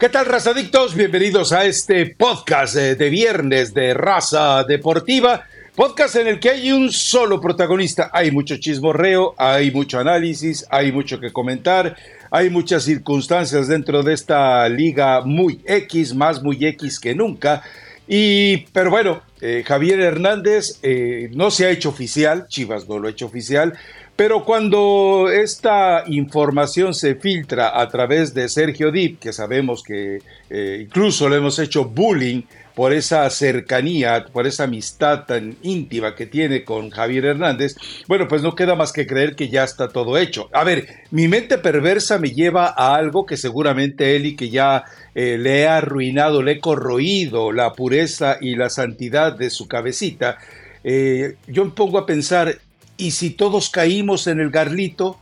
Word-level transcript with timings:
¿Qué 0.00 0.08
tal, 0.08 0.24
razadictos? 0.24 0.94
Bienvenidos 0.94 1.52
a 1.52 1.66
este 1.66 2.06
podcast 2.06 2.74
de 2.74 3.10
viernes 3.10 3.74
de 3.74 3.92
Raza 3.92 4.64
Deportiva. 4.64 5.44
Podcast 5.76 6.16
en 6.16 6.26
el 6.26 6.40
que 6.40 6.48
hay 6.48 6.72
un 6.72 6.90
solo 6.90 7.38
protagonista. 7.38 8.08
Hay 8.10 8.30
mucho 8.30 8.56
chismorreo, 8.56 9.34
hay 9.36 9.70
mucho 9.70 9.98
análisis, 9.98 10.64
hay 10.70 10.90
mucho 10.90 11.20
que 11.20 11.34
comentar, 11.34 11.98
hay 12.30 12.48
muchas 12.48 12.84
circunstancias 12.84 13.68
dentro 13.68 14.02
de 14.02 14.14
esta 14.14 14.66
liga 14.70 15.20
muy 15.20 15.60
X, 15.66 16.14
más 16.14 16.42
muy 16.42 16.64
X 16.64 16.98
que 16.98 17.14
nunca. 17.14 17.62
Y, 18.08 18.56
pero 18.72 18.88
bueno, 18.88 19.20
eh, 19.42 19.64
Javier 19.66 20.00
Hernández 20.00 20.78
eh, 20.82 21.28
no 21.34 21.50
se 21.50 21.66
ha 21.66 21.70
hecho 21.70 21.90
oficial, 21.90 22.46
Chivas 22.48 22.88
no 22.88 22.98
lo 22.98 23.06
ha 23.06 23.10
hecho 23.10 23.26
oficial, 23.26 23.74
pero 24.20 24.44
cuando 24.44 25.30
esta 25.32 26.04
información 26.06 26.92
se 26.92 27.14
filtra 27.14 27.80
a 27.80 27.88
través 27.88 28.34
de 28.34 28.50
Sergio 28.50 28.92
Dip, 28.92 29.18
que 29.18 29.32
sabemos 29.32 29.82
que 29.82 30.18
eh, 30.50 30.78
incluso 30.82 31.26
le 31.30 31.36
hemos 31.36 31.58
hecho 31.58 31.86
bullying 31.86 32.42
por 32.74 32.92
esa 32.92 33.30
cercanía, 33.30 34.26
por 34.30 34.46
esa 34.46 34.64
amistad 34.64 35.24
tan 35.24 35.56
íntima 35.62 36.14
que 36.14 36.26
tiene 36.26 36.64
con 36.64 36.90
Javier 36.90 37.24
Hernández, 37.24 37.76
bueno, 38.08 38.28
pues 38.28 38.42
no 38.42 38.54
queda 38.54 38.74
más 38.74 38.92
que 38.92 39.06
creer 39.06 39.36
que 39.36 39.48
ya 39.48 39.64
está 39.64 39.88
todo 39.88 40.18
hecho. 40.18 40.50
A 40.52 40.64
ver, 40.64 40.86
mi 41.10 41.26
mente 41.26 41.56
perversa 41.56 42.18
me 42.18 42.32
lleva 42.32 42.74
a 42.76 42.96
algo 42.96 43.24
que 43.24 43.38
seguramente 43.38 44.14
y 44.18 44.36
que 44.36 44.50
ya 44.50 44.84
eh, 45.14 45.38
le 45.38 45.66
ha 45.66 45.78
arruinado, 45.78 46.42
le 46.42 46.56
ha 46.56 46.60
corroído 46.60 47.52
la 47.52 47.72
pureza 47.72 48.36
y 48.38 48.54
la 48.54 48.68
santidad 48.68 49.32
de 49.32 49.48
su 49.48 49.66
cabecita. 49.66 50.36
Eh, 50.84 51.36
yo 51.46 51.64
me 51.64 51.70
pongo 51.70 51.96
a 51.96 52.04
pensar, 52.04 52.58
y 53.00 53.12
si 53.12 53.30
todos 53.30 53.70
caímos 53.70 54.26
en 54.26 54.40
el 54.40 54.50
garlito, 54.50 55.18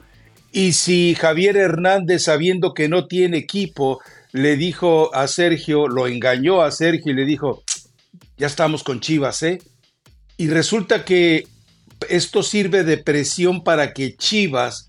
y 0.51 0.73
si 0.73 1.15
Javier 1.15 1.57
Hernández, 1.57 2.25
sabiendo 2.25 2.75
que 2.75 2.89
no 2.89 3.07
tiene 3.07 3.39
equipo, 3.39 4.01
le 4.33 4.57
dijo 4.57 5.15
a 5.15 5.29
Sergio, 5.29 5.87
lo 5.87 6.09
engañó 6.09 6.63
a 6.63 6.73
Sergio 6.73 7.13
y 7.13 7.15
le 7.15 7.25
dijo, 7.25 7.63
ya 8.37 8.49
estamos 8.49 8.83
con 8.83 9.01
Chivas, 9.01 9.43
¿eh? 9.45 9.61
Y 10.37 10.49
resulta 10.49 11.05
que 11.05 11.47
esto 12.09 12.43
sirve 12.43 12.83
de 12.83 12.99
presión 12.99 13.63
para 13.63 13.93
que 13.93 14.17
Chivas 14.17 14.89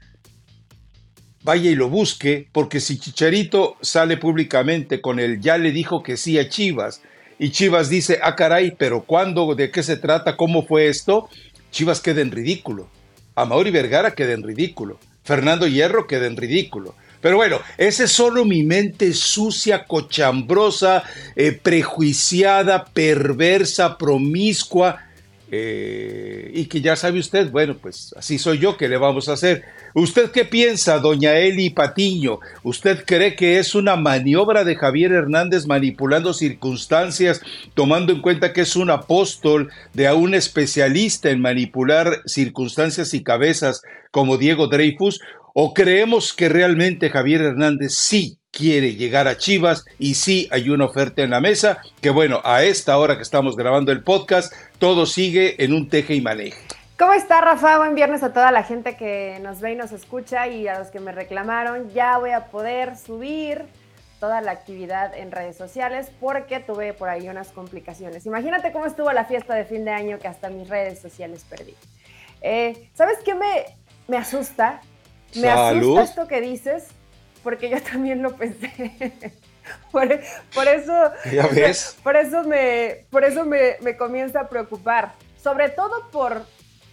vaya 1.44 1.70
y 1.70 1.76
lo 1.76 1.90
busque, 1.90 2.48
porque 2.52 2.80
si 2.80 2.98
Chicharito 2.98 3.78
sale 3.82 4.18
públicamente 4.18 5.00
con 5.00 5.20
él, 5.20 5.40
ya 5.40 5.58
le 5.58 5.72
dijo 5.72 6.02
que 6.02 6.18
sí 6.18 6.40
a 6.40 6.50
Chivas, 6.50 7.02
y 7.40 7.52
Chivas 7.52 7.90
dice, 7.90 8.20
ah 8.22 8.36
caray, 8.36 8.76
pero 8.78 9.06
¿cuándo? 9.06 9.56
¿De 9.56 9.72
qué 9.72 9.82
se 9.82 9.96
trata? 9.96 10.36
¿Cómo 10.36 10.66
fue 10.66 10.88
esto? 10.88 11.30
Chivas 11.72 12.02
queda 12.02 12.22
en 12.22 12.32
ridículo. 12.32 12.90
Mauri 13.46 13.72
Vergara 13.72 14.12
queda 14.12 14.34
en 14.34 14.44
ridículo. 14.44 15.00
Fernando 15.24 15.68
Hierro 15.68 16.08
queda 16.08 16.28
en 16.28 16.38
ridículo. 16.38 16.96
Pero 17.22 17.36
bueno, 17.36 17.60
esa 17.78 18.06
es 18.06 18.12
solo 18.12 18.46
mi 18.46 18.64
mente 18.64 19.14
sucia, 19.14 19.86
cochambrosa, 19.86 21.04
eh, 21.36 21.52
prejuiciada, 21.52 22.86
perversa, 22.86 23.98
promiscua. 23.98 25.09
Eh, 25.52 26.52
y 26.54 26.66
que 26.66 26.82
ya 26.82 26.96
sabe 26.96 27.20
usted, 27.20 27.50
bueno, 27.50 27.76
pues 27.82 28.14
así 28.16 28.38
soy 28.38 28.60
yo, 28.60 28.78
¿qué 28.78 28.88
le 28.88 28.98
vamos 28.98 29.30
a 29.30 29.34
hacer? 29.34 29.64
¿Usted 29.96 30.30
qué 30.30 30.46
piensa, 30.46 31.00
doña 31.00 31.38
Eli 31.38 31.72
Patiño? 31.72 32.40
¿Usted 32.62 33.04
cree 33.06 33.36
que 33.36 33.58
es 33.58 33.74
una 33.74 33.96
maniobra 33.96 34.64
de 34.64 34.76
Javier 34.76 35.12
Hernández 35.12 35.66
manipulando 35.66 36.34
circunstancias, 36.34 37.42
tomando 37.74 38.14
en 38.14 38.22
cuenta 38.22 38.54
que 38.54 38.62
es 38.62 38.76
un 38.76 38.92
apóstol 38.92 39.72
de 39.94 40.12
un 40.14 40.36
especialista 40.36 41.32
en 41.32 41.42
manipular 41.42 42.22
circunstancias 42.26 43.14
y 43.16 43.24
cabezas 43.24 43.82
como 44.12 44.38
Diego 44.38 44.68
Dreyfus? 44.68 45.20
¿O 45.56 45.74
creemos 45.74 46.34
que 46.34 46.48
realmente 46.48 47.10
Javier 47.10 47.42
Hernández 47.42 47.94
sí 47.96 48.39
quiere 48.52 48.96
llegar 48.96 49.28
a 49.28 49.38
Chivas 49.38 49.86
y 49.98 50.16
sí 50.16 50.48
hay 50.52 50.70
una 50.70 50.86
oferta 50.86 51.22
en 51.22 51.30
la 51.30 51.40
mesa? 51.40 51.82
Que 52.02 52.10
bueno, 52.10 52.42
a 52.44 52.64
esta 52.64 52.98
hora 52.98 53.16
que 53.16 53.24
estamos 53.24 53.56
grabando 53.56 53.92
el 53.92 54.04
podcast, 54.04 54.54
todo 54.78 55.06
sigue 55.06 55.64
en 55.64 55.74
un 55.74 55.90
teje 55.90 56.16
y 56.16 56.22
maneje. 56.22 56.58
¿Cómo 56.98 57.14
está 57.14 57.40
Rafa? 57.40 57.78
Buen 57.78 57.96
viernes 57.96 58.24
a 58.24 58.34
toda 58.34 58.52
la 58.52 58.64
gente 58.64 58.98
que 58.98 59.40
nos 59.42 59.62
ve 59.62 59.72
y 59.72 59.76
nos 59.76 59.94
escucha 59.94 60.48
y 60.48 60.68
a 60.68 60.80
los 60.80 60.90
que 60.90 61.00
me 61.00 61.14
reclamaron. 61.14 61.90
Ya 61.94 62.18
voy 62.18 62.32
a 62.32 62.48
poder 62.48 62.98
subir 62.98 63.64
toda 64.20 64.42
la 64.42 64.52
actividad 64.52 65.18
en 65.18 65.32
redes 65.32 65.56
sociales 65.56 66.12
porque 66.20 66.60
tuve 66.60 66.94
por 66.94 67.08
ahí 67.08 67.30
unas 67.30 67.50
complicaciones. 67.50 68.26
Imagínate 68.26 68.74
cómo 68.74 68.86
estuvo 68.86 69.12
la 69.14 69.24
fiesta 69.24 69.56
de 69.56 69.64
fin 69.64 69.86
de 69.86 69.92
año 69.92 70.20
que 70.20 70.28
hasta 70.28 70.50
mis 70.50 70.68
redes 70.68 71.00
sociales 71.00 71.46
perdí. 71.50 71.74
Eh, 72.42 72.90
¿Sabes 72.94 73.20
qué 73.24 73.34
me, 73.34 73.66
me 74.10 74.18
asusta? 74.18 74.82
Me 75.36 75.48
asusta 75.48 76.04
esto 76.04 76.28
que 76.28 76.42
dices 76.42 76.88
porque 77.44 77.70
yo 77.70 77.82
también 77.82 78.22
lo 78.22 78.36
pensé. 78.36 79.02
por, 79.92 80.12
eso, 80.12 81.12
¿Ya 81.32 81.48
ves? 81.48 81.98
por 82.04 82.16
eso, 82.16 82.44
me, 82.44 83.06
por 83.10 83.24
eso 83.24 83.46
me, 83.46 83.76
me 83.82 83.98
comienza 83.98 84.42
a 84.42 84.50
preocupar. 84.50 85.14
Sobre 85.42 85.70
todo 85.70 86.10
por 86.12 86.44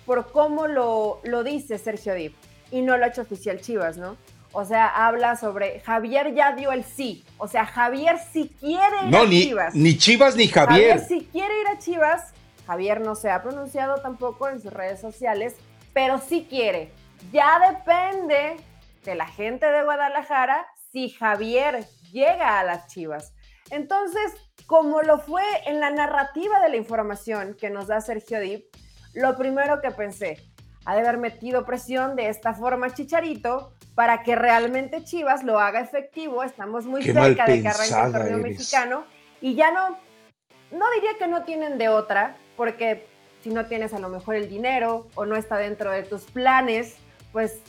por 0.07 0.31
cómo 0.31 0.69
lo, 0.69 1.21
lo 1.25 1.45
dice 1.45 1.77
Sergio 1.77 2.15
Dip 2.15 2.35
y 2.71 2.81
no 2.81 2.97
lo 2.97 3.05
ha 3.05 3.09
hecho 3.09 3.23
oficial 3.23 3.61
Chivas, 3.61 3.99
¿no? 3.99 4.17
O 4.53 4.65
sea, 4.65 4.87
habla 4.87 5.37
sobre 5.37 5.81
Javier 5.81 6.33
ya 6.33 6.53
dio 6.53 6.73
el 6.73 6.85
sí. 6.85 7.25
O 7.37 7.47
sea, 7.47 7.67
Javier 7.67 8.17
sí 8.33 8.51
quiere 8.59 9.09
ir 9.09 9.15
a 9.15 9.29
Chivas. 9.29 9.75
Ni 9.75 9.99
Chivas 9.99 10.35
ni 10.37 10.49
Javier. 10.49 10.99
Javier 10.99 11.07
sí 11.07 11.29
quiere 11.31 11.61
ir 11.61 11.67
a 11.69 11.79
Chivas. 11.79 12.33
Javier 12.67 13.01
no 13.01 13.15
se 13.17 13.31
ha 13.31 13.43
pronunciado 13.43 13.97
tampoco 13.97 14.49
en 14.49 14.63
sus 14.63 14.73
redes 14.73 15.01
sociales, 15.01 15.55
pero 15.93 16.19
sí 16.19 16.47
quiere. 16.49 16.91
Ya 17.33 17.59
depende 17.71 18.57
de 19.07 19.15
la 19.15 19.27
gente 19.27 19.65
de 19.67 19.85
Guadalajara 19.85 20.67
si 20.93 21.09
Javier 21.09 21.87
llega 22.13 22.61
a 22.61 22.65
las 22.65 22.89
Chivas. 22.89 23.33
Entonces, 23.71 24.35
como 24.67 25.01
lo 25.03 25.19
fue 25.19 25.43
en 25.65 25.81
la 25.81 25.91
narrativa 25.91 26.61
de 26.61 26.69
la 26.69 26.77
información 26.77 27.57
que 27.59 27.71
nos 27.71 27.87
da 27.87 28.01
Sergio 28.01 28.41
Dip, 28.41 28.67
lo 29.15 29.37
primero 29.37 29.81
que 29.81 29.91
pensé, 29.91 30.37
ha 30.85 30.95
de 30.95 31.01
haber 31.01 31.19
metido 31.19 31.65
presión 31.65 32.17
de 32.17 32.29
esta 32.29 32.53
forma 32.53 32.93
Chicharito 32.93 33.73
para 33.95 34.23
que 34.23 34.37
realmente 34.37 35.03
Chivas 35.05 35.43
lo 35.43 35.59
haga 35.59 35.81
efectivo. 35.81 36.43
Estamos 36.43 36.85
muy 36.85 37.03
cerca 37.03 37.47
de 37.47 37.63
que 37.63 37.69
arranque 37.69 38.07
el 38.07 38.13
torneo 38.13 38.39
mexicano 38.39 39.05
y 39.41 39.55
ya 39.55 39.71
no, 39.73 39.97
no 40.71 40.91
diría 40.95 41.17
que 41.19 41.27
no 41.27 41.45
tienen 41.45 41.79
de 41.79 41.89
otra, 41.89 42.37
porque 42.57 43.07
si 43.43 43.51
no 43.51 43.67
tienes 43.67 43.95
a 43.95 43.99
lo 43.99 44.09
mejor 44.09 44.35
el 44.35 44.49
dinero 44.49 45.09
o 45.15 45.25
no 45.25 45.37
está 45.37 45.57
dentro 45.57 45.91
de 45.91 46.03
tus 46.03 46.23
planes, 46.23 46.97
pues 47.33 47.61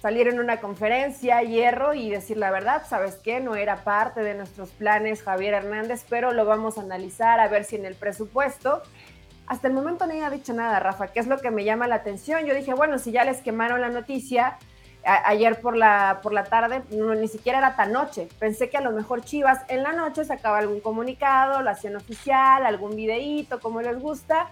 salir 0.00 0.28
en 0.28 0.40
una 0.40 0.58
conferencia, 0.58 1.42
hierro, 1.42 1.94
y 1.94 2.10
decir 2.10 2.36
la 2.36 2.50
verdad, 2.50 2.82
¿sabes 2.88 3.16
qué? 3.16 3.40
No 3.40 3.56
era 3.56 3.84
parte 3.84 4.20
de 4.20 4.34
nuestros 4.34 4.70
planes 4.70 5.22
Javier 5.22 5.54
Hernández, 5.54 6.04
pero 6.08 6.32
lo 6.32 6.44
vamos 6.44 6.78
a 6.78 6.82
analizar 6.82 7.40
a 7.40 7.48
ver 7.48 7.64
si 7.64 7.76
en 7.76 7.84
el 7.84 7.94
presupuesto 7.94 8.82
hasta 9.48 9.66
el 9.66 9.72
momento 9.72 10.06
nadie 10.06 10.22
ha 10.22 10.30
dicho 10.30 10.52
nada, 10.52 10.78
Rafa, 10.78 11.08
que 11.08 11.20
es 11.20 11.26
lo 11.26 11.38
que 11.38 11.50
me 11.50 11.64
llama 11.64 11.88
la 11.88 11.96
atención. 11.96 12.44
Yo 12.44 12.54
dije, 12.54 12.74
bueno, 12.74 12.98
si 12.98 13.12
ya 13.12 13.24
les 13.24 13.40
quemaron 13.40 13.80
la 13.80 13.88
noticia 13.88 14.58
ayer 15.04 15.58
por 15.60 15.74
la, 15.74 16.20
por 16.22 16.34
la 16.34 16.44
tarde, 16.44 16.82
no, 16.90 17.14
ni 17.14 17.28
siquiera 17.28 17.58
era 17.58 17.74
tan 17.74 17.92
noche. 17.92 18.28
Pensé 18.38 18.68
que 18.68 18.76
a 18.76 18.82
lo 18.82 18.90
mejor 18.90 19.22
Chivas 19.22 19.64
en 19.68 19.82
la 19.82 19.92
noche 19.92 20.24
sacaba 20.26 20.58
algún 20.58 20.80
comunicado, 20.80 21.62
la 21.62 21.70
acción 21.70 21.96
oficial, 21.96 22.66
algún 22.66 22.94
videíto, 22.94 23.58
como 23.58 23.80
les 23.80 23.98
gusta. 23.98 24.50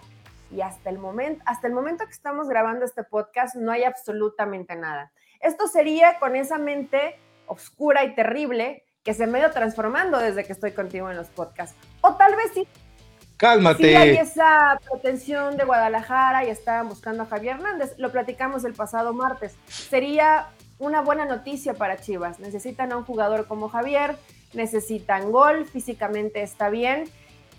Y 0.49 0.61
hasta 0.61 0.89
el, 0.89 0.97
momento, 0.97 1.43
hasta 1.45 1.67
el 1.67 1.73
momento 1.73 2.05
que 2.05 2.11
estamos 2.11 2.49
grabando 2.49 2.83
este 2.83 3.03
podcast 3.03 3.55
no 3.55 3.71
hay 3.71 3.83
absolutamente 3.83 4.75
nada. 4.75 5.11
Esto 5.41 5.67
sería 5.67 6.19
con 6.19 6.35
esa 6.35 6.57
mente 6.57 7.19
oscura 7.45 8.03
y 8.03 8.15
terrible 8.15 8.83
que 9.03 9.13
se 9.13 9.25
me 9.27 9.37
ha 9.37 9.41
ido 9.41 9.51
transformando 9.51 10.17
desde 10.17 10.43
que 10.43 10.53
estoy 10.53 10.71
contigo 10.71 11.09
en 11.09 11.17
los 11.17 11.27
podcasts. 11.27 11.75
O 12.01 12.15
tal 12.15 12.35
vez 12.35 12.51
sí 12.53 12.67
Cálmate. 13.37 13.83
Sí 13.83 13.95
hay 13.95 14.17
esa 14.17 14.79
pretensión 14.89 15.57
de 15.57 15.63
Guadalajara 15.63 16.43
y 16.45 16.49
estaban 16.49 16.89
buscando 16.89 17.23
a 17.23 17.25
Javier 17.27 17.57
Hernández. 17.57 17.93
Lo 17.97 18.11
platicamos 18.11 18.65
el 18.65 18.73
pasado 18.73 19.13
martes. 19.13 19.55
Sería 19.67 20.47
una 20.79 21.01
buena 21.01 21.25
noticia 21.25 21.75
para 21.75 21.97
Chivas. 21.97 22.39
Necesitan 22.39 22.91
a 22.91 22.97
un 22.97 23.03
jugador 23.03 23.45
como 23.47 23.69
Javier, 23.69 24.17
necesitan 24.53 25.31
gol, 25.31 25.65
físicamente 25.65 26.41
está 26.41 26.69
bien. 26.69 27.05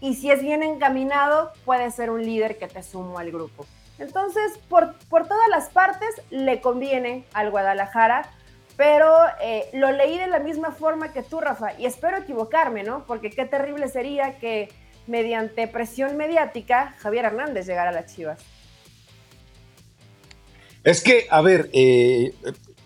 Y 0.00 0.14
si 0.14 0.32
es 0.32 0.42
bien 0.42 0.64
encaminado, 0.64 1.52
puede 1.64 1.90
ser 1.92 2.10
un 2.10 2.24
líder 2.24 2.58
que 2.58 2.66
te 2.66 2.82
sumo 2.82 3.18
al 3.18 3.30
grupo. 3.30 3.64
Entonces, 3.98 4.58
por, 4.68 4.94
por 5.08 5.26
todas 5.26 5.48
las 5.48 5.68
partes, 5.70 6.08
le 6.30 6.60
conviene 6.60 7.24
al 7.32 7.50
Guadalajara 7.50 8.30
pero 8.78 9.12
eh, 9.42 9.64
lo 9.72 9.90
leí 9.90 10.16
de 10.18 10.28
la 10.28 10.38
misma 10.38 10.70
forma 10.70 11.12
que 11.12 11.24
tú, 11.24 11.40
Rafa, 11.40 11.76
y 11.80 11.84
espero 11.84 12.16
equivocarme, 12.16 12.84
¿no? 12.84 13.04
Porque 13.08 13.28
qué 13.28 13.44
terrible 13.44 13.88
sería 13.88 14.38
que 14.38 14.68
mediante 15.08 15.66
presión 15.66 16.16
mediática, 16.16 16.94
Javier 17.00 17.24
Hernández 17.24 17.66
llegar 17.66 17.88
a 17.88 17.92
las 17.92 18.14
Chivas. 18.14 18.38
Es 20.84 21.02
que, 21.02 21.26
a 21.28 21.42
ver, 21.42 21.68
eh, 21.72 22.32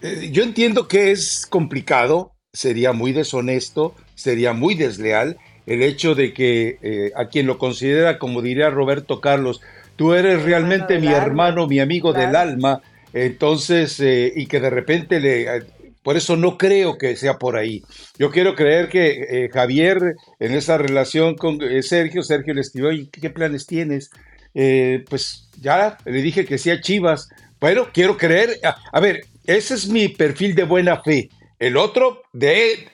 eh, 0.01 0.31
yo 0.33 0.45
entiendo 0.45 0.89
que 0.89 1.11
es 1.11 1.45
complicado, 1.45 2.33
sería 2.55 2.95
muy 2.95 3.13
deshonesto, 3.13 3.95
sería 4.15 4.55
muy 4.55 4.75
desleal 4.75 5.37
el 5.67 5.83
hecho 5.83 6.15
de 6.15 6.33
que 6.33 7.13
a 7.15 7.29
quien 7.29 7.47
lo 7.47 7.59
considera, 7.59 8.19
como 8.19 8.41
diría 8.41 8.71
Roberto 8.71 9.21
Carlos, 9.21 9.61
tú 10.03 10.15
eres 10.15 10.43
realmente 10.43 10.99
mi 10.99 11.07
hermano, 11.07 11.69
mi 11.69 11.79
amigo 11.79 12.13
del 12.13 12.35
alma, 12.35 12.83
entonces, 13.13 14.01
y 14.01 14.47
que 14.47 14.59
de 14.59 14.69
repente 14.69 15.21
le 15.21 15.63
Por 16.03 16.17
eso 16.17 16.37
no 16.37 16.59
creo 16.59 16.99
que 16.99 17.15
sea 17.15 17.39
por 17.39 17.55
ahí. 17.57 17.85
Yo 18.19 18.33
quiero 18.33 18.57
creer 18.57 18.89
que 18.89 19.45
eh, 19.45 19.49
Javier, 19.53 20.17
en 20.41 20.55
esa 20.55 20.77
relación 20.77 21.37
con 21.37 21.63
eh, 21.63 21.85
Sergio, 21.85 22.25
Sergio 22.25 22.53
le 22.53 22.63
escribió, 22.63 22.91
¿qué 23.13 23.31
planes 23.31 23.65
tienes? 23.65 24.11
Eh, 24.57 25.05
pues 25.09 25.49
ya 25.61 25.97
le 26.05 26.21
dije 26.21 26.47
que 26.47 26.59
sea 26.59 26.81
Chivas. 26.81 27.29
Bueno, 27.61 27.87
quiero 27.95 28.17
creer, 28.17 28.59
a, 28.65 28.99
ver, 28.99 29.21
ese 29.47 29.75
es 29.75 29.87
mi 29.87 30.09
perfil 30.09 30.57
de 30.57 30.65
buena 30.65 31.01
fe. 31.01 31.31
El 31.61 31.77
otro, 31.77 32.25
de, 32.33 32.89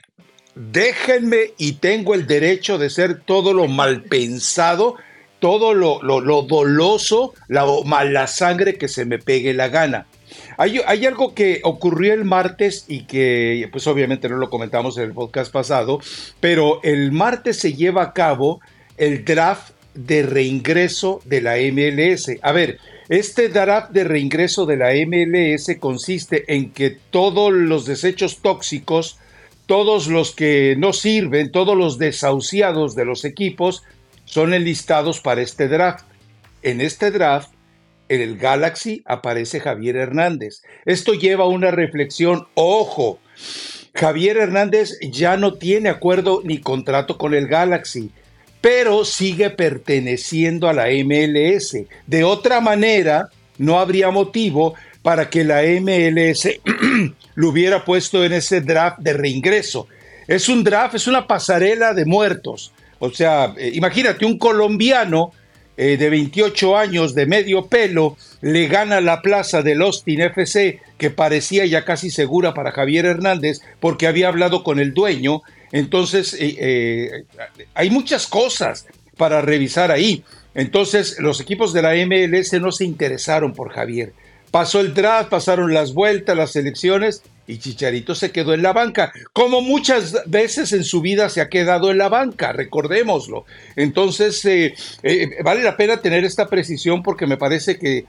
déjenme 0.54 1.54
y 1.56 1.72
tengo 1.80 2.12
el 2.12 2.26
derecho 2.26 2.76
de 2.76 2.90
ser 2.90 3.22
todo 3.22 3.54
lo 3.54 3.66
mal 3.66 4.02
pensado, 4.02 4.96
todo 5.38 5.74
lo, 5.74 6.02
lo, 6.02 6.20
lo 6.20 6.42
doloso, 6.42 7.34
la 7.48 7.66
mala 7.84 8.26
sangre 8.26 8.76
que 8.76 8.88
se 8.88 9.04
me 9.04 9.18
pegue 9.18 9.54
la 9.54 9.68
gana. 9.68 10.06
Hay, 10.56 10.80
hay, 10.86 11.06
algo 11.06 11.34
que 11.34 11.60
ocurrió 11.64 12.12
el 12.12 12.24
martes 12.24 12.84
y 12.88 13.04
que 13.04 13.68
pues 13.72 13.86
obviamente 13.86 14.28
no 14.28 14.36
lo 14.36 14.50
comentamos 14.50 14.98
en 14.98 15.04
el 15.04 15.12
podcast 15.12 15.52
pasado, 15.52 16.00
pero 16.40 16.80
el 16.82 17.12
martes 17.12 17.58
se 17.58 17.74
lleva 17.74 18.02
a 18.02 18.12
cabo 18.12 18.60
el 18.96 19.24
draft 19.24 19.72
de 19.94 20.22
reingreso 20.22 21.20
de 21.24 21.40
la 21.40 21.56
MLS. 21.56 22.30
A 22.42 22.52
ver, 22.52 22.78
este 23.08 23.48
draft 23.48 23.90
de 23.92 24.04
reingreso 24.04 24.66
de 24.66 24.76
la 24.76 24.92
MLS 25.06 25.76
consiste 25.80 26.44
en 26.54 26.70
que 26.70 26.90
todos 26.90 27.52
los 27.52 27.86
desechos 27.86 28.38
tóxicos, 28.42 29.18
todos 29.66 30.08
los 30.08 30.32
que 30.32 30.76
no 30.78 30.92
sirven, 30.92 31.50
todos 31.50 31.76
los 31.76 31.98
desahuciados 31.98 32.94
de 32.94 33.04
los 33.04 33.24
equipos 33.24 33.82
son 34.28 34.54
enlistados 34.54 35.20
para 35.20 35.42
este 35.42 35.68
draft. 35.68 36.04
En 36.62 36.80
este 36.80 37.10
draft, 37.10 37.50
en 38.08 38.20
el 38.20 38.38
Galaxy 38.38 39.02
aparece 39.04 39.60
Javier 39.60 39.96
Hernández. 39.96 40.62
Esto 40.84 41.14
lleva 41.14 41.44
a 41.44 41.48
una 41.48 41.70
reflexión, 41.70 42.46
ojo, 42.54 43.18
Javier 43.94 44.36
Hernández 44.36 44.98
ya 45.00 45.36
no 45.36 45.54
tiene 45.54 45.88
acuerdo 45.88 46.40
ni 46.44 46.58
contrato 46.58 47.18
con 47.18 47.34
el 47.34 47.48
Galaxy 47.48 48.12
pero 48.60 49.04
sigue 49.04 49.50
perteneciendo 49.50 50.68
a 50.68 50.72
la 50.72 50.86
MLS. 51.04 51.76
De 52.06 52.24
otra 52.24 52.60
manera, 52.60 53.28
no 53.56 53.78
habría 53.78 54.10
motivo 54.10 54.74
para 55.02 55.30
que 55.30 55.44
la 55.44 55.62
MLS 55.62 56.48
lo 57.34 57.48
hubiera 57.48 57.84
puesto 57.84 58.24
en 58.24 58.32
ese 58.32 58.60
draft 58.60 58.98
de 58.98 59.12
reingreso. 59.12 59.86
Es 60.26 60.48
un 60.48 60.64
draft, 60.64 60.96
es 60.96 61.06
una 61.06 61.26
pasarela 61.26 61.94
de 61.94 62.04
muertos. 62.04 62.72
O 62.98 63.10
sea, 63.10 63.54
eh, 63.56 63.70
imagínate 63.74 64.24
un 64.24 64.38
colombiano 64.38 65.32
eh, 65.76 65.96
de 65.96 66.10
28 66.10 66.76
años, 66.76 67.14
de 67.14 67.26
medio 67.26 67.66
pelo, 67.66 68.16
le 68.40 68.66
gana 68.66 69.00
la 69.00 69.22
plaza 69.22 69.62
del 69.62 69.82
Austin 69.82 70.20
FC, 70.22 70.80
que 70.96 71.10
parecía 71.10 71.66
ya 71.66 71.84
casi 71.84 72.10
segura 72.10 72.54
para 72.54 72.72
Javier 72.72 73.06
Hernández, 73.06 73.60
porque 73.78 74.06
había 74.06 74.28
hablado 74.28 74.64
con 74.64 74.80
el 74.80 74.94
dueño 74.94 75.42
entonces, 75.72 76.36
eh, 76.38 77.24
hay 77.74 77.90
muchas 77.90 78.26
cosas 78.26 78.86
para 79.16 79.42
revisar 79.42 79.90
ahí. 79.90 80.24
Entonces, 80.54 81.18
los 81.18 81.40
equipos 81.40 81.72
de 81.72 81.82
la 81.82 81.94
MLS 81.94 82.54
no 82.60 82.72
se 82.72 82.84
interesaron 82.84 83.52
por 83.52 83.70
Javier. 83.70 84.12
Pasó 84.50 84.80
el 84.80 84.94
draft, 84.94 85.30
pasaron 85.30 85.74
las 85.74 85.94
vueltas, 85.94 86.36
las 86.36 86.56
elecciones 86.56 87.22
y 87.46 87.58
Chicharito 87.58 88.14
se 88.14 88.30
quedó 88.30 88.52
en 88.52 88.62
la 88.62 88.74
banca, 88.74 89.10
como 89.32 89.62
muchas 89.62 90.22
veces 90.26 90.72
en 90.72 90.84
su 90.84 91.00
vida 91.00 91.30
se 91.30 91.40
ha 91.40 91.48
quedado 91.48 91.90
en 91.90 91.98
la 91.98 92.10
banca, 92.10 92.52
recordémoslo. 92.52 93.46
Entonces, 93.74 94.44
eh, 94.44 94.74
vale 95.42 95.62
la 95.62 95.76
pena 95.76 96.02
tener 96.02 96.24
esta 96.24 96.48
precisión 96.48 97.02
porque 97.02 97.26
me 97.26 97.38
parece 97.38 97.78
que 97.78 98.04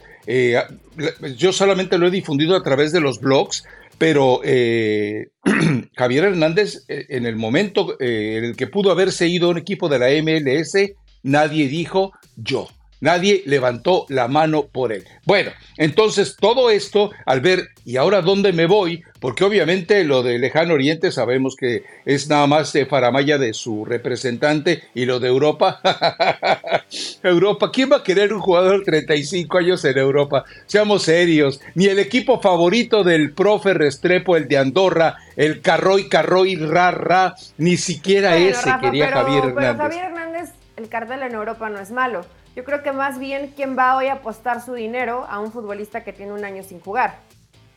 yo 1.37 1.53
solamente 1.53 1.97
lo 1.97 2.07
he 2.07 2.11
difundido 2.11 2.55
a 2.55 2.63
través 2.63 2.91
de 2.91 2.99
los 2.99 3.21
blogs, 3.21 3.63
pero 3.99 4.39
eh, 4.43 5.27
Javier 5.95 6.23
Hernández, 6.23 6.85
eh, 6.87 7.05
en 7.09 7.27
el 7.27 7.35
momento 7.35 7.97
eh, 7.99 8.37
en 8.37 8.45
el 8.45 8.55
que 8.55 8.65
pudo 8.65 8.91
haberse 8.91 9.27
ido 9.27 9.47
a 9.47 9.51
un 9.51 9.57
equipo 9.59 9.89
de 9.89 9.99
la 9.99 10.07
MLS, 10.23 10.95
nadie 11.21 11.67
dijo 11.67 12.13
yo. 12.35 12.69
Nadie 13.01 13.43
levantó 13.45 14.05
la 14.09 14.27
mano 14.27 14.67
por 14.67 14.91
él. 14.91 15.05
Bueno, 15.25 15.51
entonces 15.77 16.35
todo 16.39 16.69
esto, 16.69 17.11
al 17.25 17.39
ver, 17.39 17.69
¿y 17.85 17.95
ahora 17.95 18.21
dónde 18.21 18.51
me 18.51 18.65
voy? 18.65 19.03
Porque 19.21 19.43
obviamente 19.43 20.03
lo 20.03 20.23
de 20.23 20.37
Lejano 20.37 20.73
Oriente 20.73 21.11
sabemos 21.11 21.55
que 21.55 21.83
es 22.05 22.29
nada 22.29 22.47
más 22.47 22.73
de 22.73 22.85
faramaya 22.85 23.37
de 23.37 23.53
su 23.53 23.85
representante 23.85 24.83
y 24.93 25.05
lo 25.05 25.19
de 25.19 25.29
Europa. 25.29 25.79
Europa, 27.23 27.71
¿quién 27.71 27.91
va 27.91 27.97
a 27.97 28.03
querer 28.03 28.33
un 28.33 28.41
jugador 28.41 28.79
de 28.79 28.85
35 28.85 29.57
años 29.57 29.85
en 29.85 29.97
Europa? 29.97 30.43
Seamos 30.65 31.03
serios. 31.03 31.61
Ni 31.75 31.85
el 31.85 31.99
equipo 31.99 32.41
favorito 32.41 33.03
del 33.03 33.33
profe 33.33 33.73
Restrepo, 33.73 34.35
el 34.35 34.47
de 34.47 34.57
Andorra, 34.57 35.17
el 35.35 35.61
Carroy, 35.61 36.09
Carroy, 36.09 36.55
Ra, 36.55 36.91
Ra, 36.91 37.35
ni 37.57 37.77
siquiera 37.77 38.37
ese 38.37 38.71
quería 38.81 39.11
Javier 39.11 39.45
Hernández. 39.45 39.55
Pero 39.55 39.77
Javier 39.77 40.05
Hernández, 40.05 40.49
el 40.77 40.89
cartel 40.89 41.23
en 41.23 41.33
Europa 41.33 41.69
no 41.69 41.79
es 41.79 41.91
malo. 41.91 42.25
Yo 42.55 42.63
creo 42.63 42.83
que 42.83 42.91
más 42.91 43.19
bien 43.19 43.53
quién 43.55 43.77
va 43.77 43.95
hoy 43.95 44.07
a 44.07 44.13
apostar 44.13 44.63
su 44.63 44.73
dinero 44.73 45.25
a 45.29 45.39
un 45.39 45.51
futbolista 45.51 46.03
que 46.03 46.13
tiene 46.13 46.33
un 46.33 46.43
año 46.43 46.63
sin 46.63 46.79
jugar. 46.79 47.17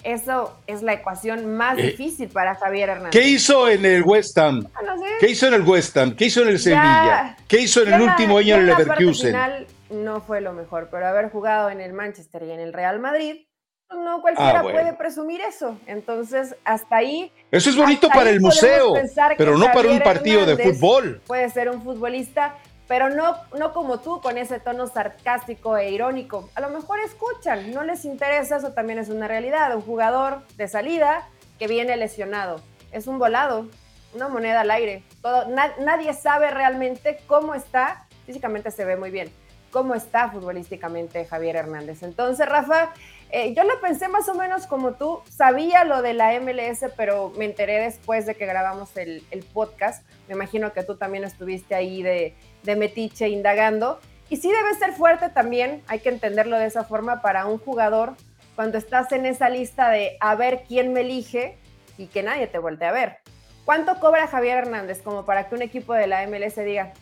Eso 0.03 0.57
es 0.67 0.83
la 0.83 0.95
ecuación 0.95 1.55
más 1.57 1.79
eh, 1.79 1.83
difícil 1.83 2.29
para 2.29 2.57
Javier 2.57 2.89
Hernández. 2.89 3.13
¿Qué 3.13 3.29
hizo 3.29 3.69
en 3.69 3.85
el 3.85 4.03
West 4.03 4.37
Ham? 4.37 4.67
Ah, 4.75 4.97
¿Qué 5.21 5.31
hizo 5.31 5.47
en 5.47 5.55
el 5.55 5.63
West 5.63 5.97
Ham? 5.97 6.17
¿Qué 6.17 6.25
hizo 6.25 6.43
en 6.43 6.49
el 6.49 6.59
Sevilla? 6.59 7.37
¿Qué 7.47 7.61
hizo 7.61 7.83
en 7.83 7.93
el 7.93 8.03
último 8.03 8.39
año 8.39 8.57
en 8.57 8.61
el 8.63 8.67
Leverkusen? 8.67 9.31
Final 9.31 9.67
no 9.91 10.21
fue 10.21 10.41
lo 10.41 10.53
mejor, 10.53 10.89
pero 10.91 11.07
haber 11.07 11.31
jugado 11.31 11.71
en 11.71 11.81
el 11.81 11.93
Manchester 11.93 12.43
y 12.43 12.51
en 12.51 12.59
el 12.59 12.73
Real 12.73 12.99
Madrid, 12.99 13.47
pues 13.87 14.01
no 14.01 14.21
cualquiera 14.23 14.61
ah, 14.61 14.63
puede 14.63 14.93
presumir 14.95 15.41
eso. 15.43 15.79
Entonces, 15.87 16.57
hasta 16.65 16.97
ahí. 16.97 17.31
Eso 17.51 17.71
es 17.71 17.77
bonito 17.77 18.09
para 18.09 18.31
el 18.31 18.41
museo, 18.41 18.95
pero 19.37 19.57
no 19.57 19.71
para 19.73 19.89
un 19.89 20.01
partido 20.01 20.45
de 20.47 20.57
fútbol. 20.57 21.21
Puede 21.27 21.49
ser 21.51 21.69
un 21.69 21.83
futbolista 21.83 22.57
pero 22.89 23.09
no, 23.11 23.37
no 23.59 23.73
como 23.73 24.01
tú, 24.01 24.21
con 24.21 24.39
ese 24.39 24.61
tono 24.61 24.87
sarcástico 24.87 25.77
e 25.77 25.91
irónico. 25.91 26.51
A 26.55 26.61
lo 26.61 26.71
mejor 26.71 26.99
escuchan, 27.01 27.73
no 27.73 27.85
les 27.85 28.05
interesa, 28.05 28.57
eso 28.57 28.73
también 28.73 28.99
es 28.99 29.09
una 29.09 29.29
realidad. 29.29 29.75
Un 29.75 29.83
jugador 29.83 30.43
de 30.57 30.69
salida 30.69 31.29
que 31.59 31.69
viene 31.69 31.97
lesionado. 31.97 32.61
Es 32.91 33.07
un 33.07 33.19
volado, 33.19 33.69
una 34.15 34.29
moneda 34.29 34.61
al 34.61 34.71
aire. 34.71 35.05
Todo, 35.23 35.47
nadie 35.47 36.13
sabe 36.13 36.51
realmente 36.51 37.19
cómo 37.27 37.55
está, 37.55 38.07
físicamente 38.27 38.71
se 38.71 38.85
ve 38.85 38.97
muy 38.97 39.11
bien, 39.11 39.33
cómo 39.71 39.95
está 39.95 40.31
futbolísticamente 40.31 41.25
Javier 41.25 41.57
Hernández. 41.57 42.03
Entonces, 42.03 42.47
Rafa, 42.49 42.93
eh, 43.31 43.55
yo 43.55 43.65
lo 43.65 43.81
pensé 43.81 44.09
más 44.09 44.29
o 44.29 44.35
menos 44.35 44.67
como 44.67 44.93
tú, 44.93 45.21
sabía 45.31 45.85
lo 45.85 46.03
de 46.03 46.13
la 46.13 46.39
MLS, 46.39 46.85
pero 46.97 47.33
me 47.37 47.47
enteré 47.47 47.81
después 47.81 48.27
de 48.27 48.35
que 48.35 48.45
grabamos 48.45 48.95
el, 48.97 49.25
el 49.31 49.43
podcast. 49.43 50.05
Me 50.29 50.35
imagino 50.35 50.73
que 50.75 50.83
tú 50.83 50.97
también 50.97 51.25
estuviste 51.25 51.75
ahí 51.75 52.03
de 52.03 52.37
de 52.63 52.77
metiche 52.77 53.29
indagando. 53.29 54.01
Y 54.29 54.37
sí 54.37 54.51
debe 54.51 54.75
ser 54.79 54.93
fuerte 54.93 55.29
también, 55.29 55.83
hay 55.89 56.01
que 56.01 56.09
entenderlo 56.09 56.59
de 56.59 56.67
esa 56.67 56.85
forma, 56.85 57.21
para 57.21 57.47
un 57.47 57.59
jugador 57.59 58.15
cuando 58.55 58.79
estás 58.79 59.13
en 59.13 59.27
esa 59.27 59.49
lista 59.49 59.91
de 59.91 60.17
a 60.21 60.35
ver 60.35 60.65
quién 60.69 60.93
me 60.93 61.01
elige 61.01 61.57
y 61.99 62.07
que 62.07 62.23
nadie 62.23 62.47
te 62.47 62.59
voltee 62.59 62.89
a 62.89 62.93
ver. 62.93 63.17
¿Cuánto 63.65 63.99
cobra 64.01 64.27
Javier 64.27 64.59
Hernández 64.59 65.03
como 65.03 65.25
para 65.25 65.49
que 65.49 65.55
un 65.55 65.63
equipo 65.63 65.95
de 65.95 66.07
la 66.07 66.27
MLS 66.27 66.57
diga, 66.57 66.93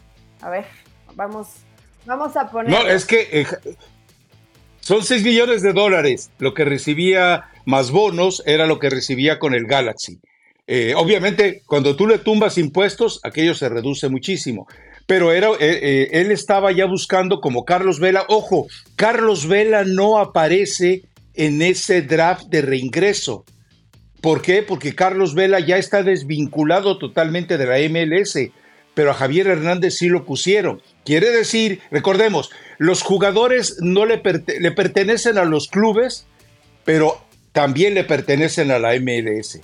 a 0.40 0.50
ver, 0.50 0.64
vamos, 1.14 1.48
vamos 2.04 2.36
a 2.36 2.50
poner... 2.50 2.70
No, 2.70 2.88
es 2.88 3.06
que 3.06 3.28
eh, 3.32 3.46
son 4.80 5.02
6 5.02 5.22
millones 5.22 5.62
de 5.62 5.72
dólares. 5.72 6.30
Lo 6.38 6.52
que 6.52 6.64
recibía 6.64 7.44
más 7.64 7.90
bonos 7.90 8.42
era 8.46 8.66
lo 8.66 8.78
que 8.78 8.90
recibía 8.90 9.38
con 9.38 9.54
el 9.54 9.66
Galaxy. 9.66 10.20
Eh, 10.66 10.94
obviamente, 10.96 11.62
cuando 11.66 11.96
tú 11.96 12.06
le 12.06 12.18
tumbas 12.18 12.58
impuestos, 12.58 13.20
aquello 13.22 13.54
se 13.54 13.68
reduce 13.68 14.08
muchísimo 14.08 14.66
pero 15.10 15.32
era, 15.32 15.48
eh, 15.48 15.56
eh, 15.60 16.08
él 16.12 16.30
estaba 16.30 16.70
ya 16.70 16.86
buscando 16.86 17.40
como 17.40 17.64
Carlos 17.64 17.98
Vela. 17.98 18.24
Ojo, 18.28 18.68
Carlos 18.94 19.48
Vela 19.48 19.82
no 19.84 20.18
aparece 20.18 21.02
en 21.34 21.62
ese 21.62 22.00
draft 22.00 22.44
de 22.44 22.62
reingreso. 22.62 23.44
¿Por 24.20 24.40
qué? 24.40 24.62
Porque 24.62 24.94
Carlos 24.94 25.34
Vela 25.34 25.58
ya 25.58 25.78
está 25.78 26.04
desvinculado 26.04 26.96
totalmente 26.96 27.58
de 27.58 27.66
la 27.66 27.78
MLS, 27.90 28.38
pero 28.94 29.10
a 29.10 29.14
Javier 29.14 29.48
Hernández 29.48 29.96
sí 29.96 30.08
lo 30.08 30.24
pusieron. 30.24 30.80
Quiere 31.04 31.30
decir, 31.30 31.80
recordemos, 31.90 32.48
los 32.78 33.02
jugadores 33.02 33.78
no 33.80 34.06
le, 34.06 34.22
le 34.60 34.70
pertenecen 34.70 35.38
a 35.38 35.44
los 35.44 35.66
clubes, 35.66 36.28
pero 36.84 37.20
también 37.50 37.94
le 37.94 38.04
pertenecen 38.04 38.70
a 38.70 38.78
la 38.78 38.94
MLS. 39.00 39.58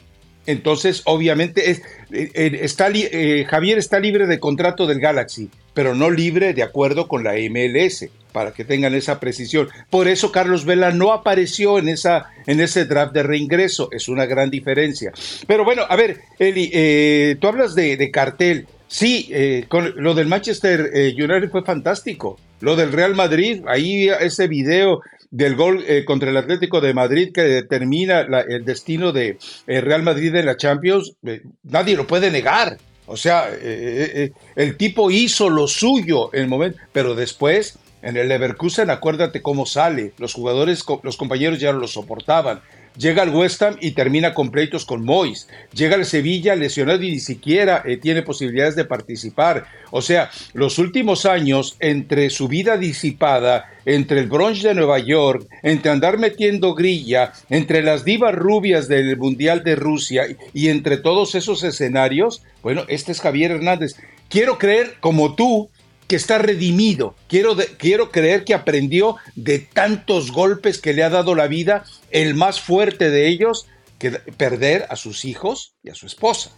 Entonces, 0.47 1.03
obviamente, 1.05 1.71
es, 1.71 1.83
eh, 2.12 2.31
eh, 2.35 2.59
está, 2.62 2.88
eh, 2.93 3.45
Javier 3.49 3.79
está 3.79 3.99
libre 3.99 4.26
de 4.26 4.38
contrato 4.38 4.87
del 4.87 5.00
Galaxy, 5.00 5.50
pero 5.75 5.95
no 5.95 6.11
libre 6.11 6.55
de 6.55 6.62
acuerdo 6.62 7.09
con 7.09 7.25
la 7.25 7.35
MLS, 7.35 8.09
para 8.33 8.53
que 8.53 8.65
tengan 8.65 8.95
esa 8.95 9.19
precisión. 9.19 9.69
Por 9.91 10.09
eso 10.09 10.31
Carlos 10.31 10.65
Vela 10.65 10.93
no 10.93 11.12
apareció 11.12 11.79
en, 11.79 11.88
esa, 11.88 12.31
en 12.47 12.61
ese 12.61 12.85
draft 12.85 13.12
de 13.12 13.23
reingreso, 13.23 13.88
es 13.91 14.09
una 14.09 14.26
gran 14.26 14.50
diferencia. 14.50 15.12
Pero 15.47 15.65
bueno, 15.65 15.83
a 15.88 15.97
ver, 15.97 16.21
Eli, 16.38 17.37
tú 17.37 17.49
hablas 17.49 17.75
de, 17.75 18.11
cartel. 18.12 18.67
Sí, 18.88 19.31
con 19.69 19.95
lo 19.97 20.15
del 20.15 20.29
Manchester 20.29 20.91
United 20.95 21.50
fue 21.50 21.65
fantástico. 21.65 22.38
Lo 22.61 22.76
del 22.76 22.93
Real 22.93 23.15
Madrid, 23.15 23.62
ahí 23.67 24.09
ese 24.09 24.49
video 24.49 25.00
del 25.30 25.56
gol 25.56 25.85
eh, 25.87 26.04
contra 26.04 26.30
el 26.30 26.37
Atlético 26.37 26.80
de 26.80 26.95
Madrid 26.95 27.33
que 27.33 27.42
determina 27.42 28.21
el 28.21 28.64
destino 28.64 29.12
de 29.12 29.38
eh, 29.66 29.80
Real 29.80 30.02
Madrid 30.02 30.35
en 30.35 30.47
la 30.47 30.56
Champions, 30.56 31.14
eh, 31.26 31.42
nadie 31.62 31.97
lo 31.97 32.06
puede 32.06 32.30
negar. 32.30 32.78
O 33.09 33.16
sea, 33.16 33.49
el 33.54 34.76
tipo 34.76 35.12
hizo 35.12 35.49
lo 35.49 35.68
suyo 35.68 36.35
en 36.35 36.42
el 36.42 36.49
momento, 36.49 36.80
pero 36.92 37.14
después 37.14 37.78
en 38.02 38.16
el 38.16 38.28
Leverkusen, 38.28 38.90
acuérdate 38.90 39.42
cómo 39.42 39.64
sale. 39.64 40.12
Los 40.18 40.35
jugadores, 40.35 40.85
los 41.02 41.16
compañeros 41.16 41.61
ya 41.61 41.73
no 41.73 41.78
lo 41.78 41.88
soportaban. 41.88 42.61
Llega 42.97 43.23
al 43.23 43.31
West 43.31 43.62
Ham 43.62 43.76
y 43.81 43.93
termina 43.93 44.33
con 44.35 44.50
pleitos 44.50 44.85
con 44.85 45.05
Mois. 45.05 45.49
Llega 45.73 45.97
al 45.97 46.07
Sevilla 46.07 46.57
lesionado 46.57 47.03
y 47.03 47.12
ni 47.12 47.21
siquiera 47.21 47.83
eh, 47.85 47.97
tiene 47.97 48.23
posibilidades 48.23 48.76
de 48.76 48.85
participar. 48.85 49.67
O 49.91 50.03
sea, 50.03 50.31
los 50.53 50.79
últimos 50.79 51.26
años, 51.26 51.76
entre 51.81 52.31
su 52.31 52.49
vida 52.49 52.76
disipada, 52.76 53.73
entre 53.85 54.21
el 54.21 54.29
Bronx 54.29 54.62
de 54.62 54.75
Nueva 54.75 54.99
York, 54.99 55.47
entre 55.62 55.91
andar 55.91 56.19
metiendo 56.19 56.75
grilla, 56.75 57.33
entre 57.50 57.83
las 57.83 58.05
divas 58.05 58.35
rubias 58.35 58.88
del 58.88 59.17
Mundial 59.17 59.62
de 59.62 59.76
Rusia 59.76 60.26
y 60.53 60.69
entre 60.69 60.97
todos 60.97 61.35
esos 61.35 61.62
escenarios, 61.62 62.43
bueno, 62.62 62.85
este 62.88 63.12
es 63.12 63.21
Javier 63.21 63.53
Hernández. 63.53 63.95
Quiero 64.29 64.59
creer, 64.59 64.95
como 65.00 65.35
tú, 65.37 65.71
que 66.07 66.17
está 66.17 66.39
redimido. 66.39 67.15
Quiero, 67.29 67.57
quiero 67.79 68.11
creer 68.11 68.45
que 68.45 68.55
aprendió 68.55 69.17
de 69.35 69.59
tantos 69.59 70.33
golpes 70.33 70.81
que 70.81 70.93
le 70.93 71.03
ha 71.03 71.11
dado 71.11 71.35
la 71.35 71.47
vida, 71.47 71.85
el 72.11 72.35
más 72.35 72.61
fuerte 72.61 73.11
de 73.11 73.29
ellos, 73.29 73.69
que 73.99 74.11
perder 74.11 74.87
a 74.91 74.97
sus 74.97 75.25
hijos 75.25 75.75
y 75.83 75.91
a 75.91 75.95
su 75.95 76.07
esposa. 76.07 76.51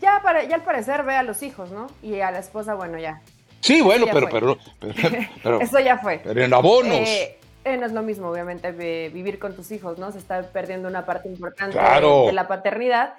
Ya, 0.00 0.20
para, 0.22 0.44
ya 0.44 0.56
al 0.56 0.64
parecer 0.64 1.02
ve 1.02 1.16
a 1.16 1.22
los 1.22 1.42
hijos, 1.42 1.70
¿no? 1.70 1.88
Y 2.02 2.20
a 2.20 2.30
la 2.30 2.38
esposa, 2.38 2.74
bueno, 2.74 2.98
ya. 2.98 3.22
Sí, 3.60 3.80
bueno, 3.80 4.06
pero, 4.12 4.28
pero, 4.28 4.58
pero, 5.42 5.60
Eso 5.60 5.80
ya 5.80 5.98
fue. 5.98 6.20
Pero 6.22 6.42
en 6.42 6.54
abonos. 6.54 7.08
Eh, 7.08 7.38
eh, 7.64 7.76
no 7.76 7.86
es 7.86 7.92
lo 7.92 8.02
mismo, 8.02 8.28
obviamente, 8.28 8.72
vivir 9.10 9.38
con 9.38 9.54
tus 9.54 9.70
hijos, 9.70 9.98
¿no? 9.98 10.12
Se 10.12 10.18
está 10.18 10.42
perdiendo 10.42 10.88
una 10.88 11.04
parte 11.04 11.28
importante 11.28 11.78
de 11.78 12.32
la 12.32 12.48
paternidad. 12.48 13.14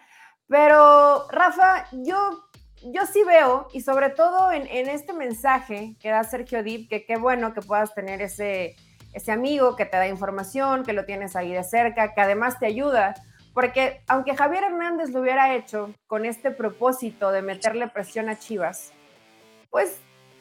Pero, 0.47 1.27
Rafa, 1.29 1.87
yo 1.91 2.49
yo 2.83 3.05
sí 3.05 3.23
veo, 3.23 3.67
y 3.73 3.81
sobre 3.81 4.09
todo 4.09 4.51
en, 4.51 4.67
este 4.89 5.13
mensaje 5.13 5.95
que 5.99 6.09
da 6.09 6.23
Sergio 6.23 6.63
Dip, 6.63 6.89
que 6.89 7.05
qué 7.05 7.17
bueno 7.17 7.53
que 7.53 7.61
puedas 7.61 7.93
tener 7.93 8.21
ese, 8.21 8.75
ese 9.13 9.31
amigo 9.31 9.75
que 9.75 9.85
te 9.85 9.97
da 9.97 10.07
información, 10.07 10.83
que 10.83 10.93
lo 10.93 11.05
tienes 11.05 11.35
ahí 11.35 11.51
de 11.51 11.63
cerca, 11.63 12.13
que 12.13 12.21
además 12.21 12.59
te 12.59 12.65
ayuda, 12.65 13.15
porque 13.53 14.01
aunque 14.07 14.35
Javier 14.35 14.63
Hernández 14.63 15.09
lo 15.09 15.21
hubiera 15.21 15.53
hecho 15.53 15.93
con 16.07 16.25
este 16.25 16.51
propósito 16.51 17.31
de 17.31 17.41
meterle 17.41 17.87
presión 17.87 18.29
a 18.29 18.39
Chivas, 18.39 18.91
pues 19.69 19.97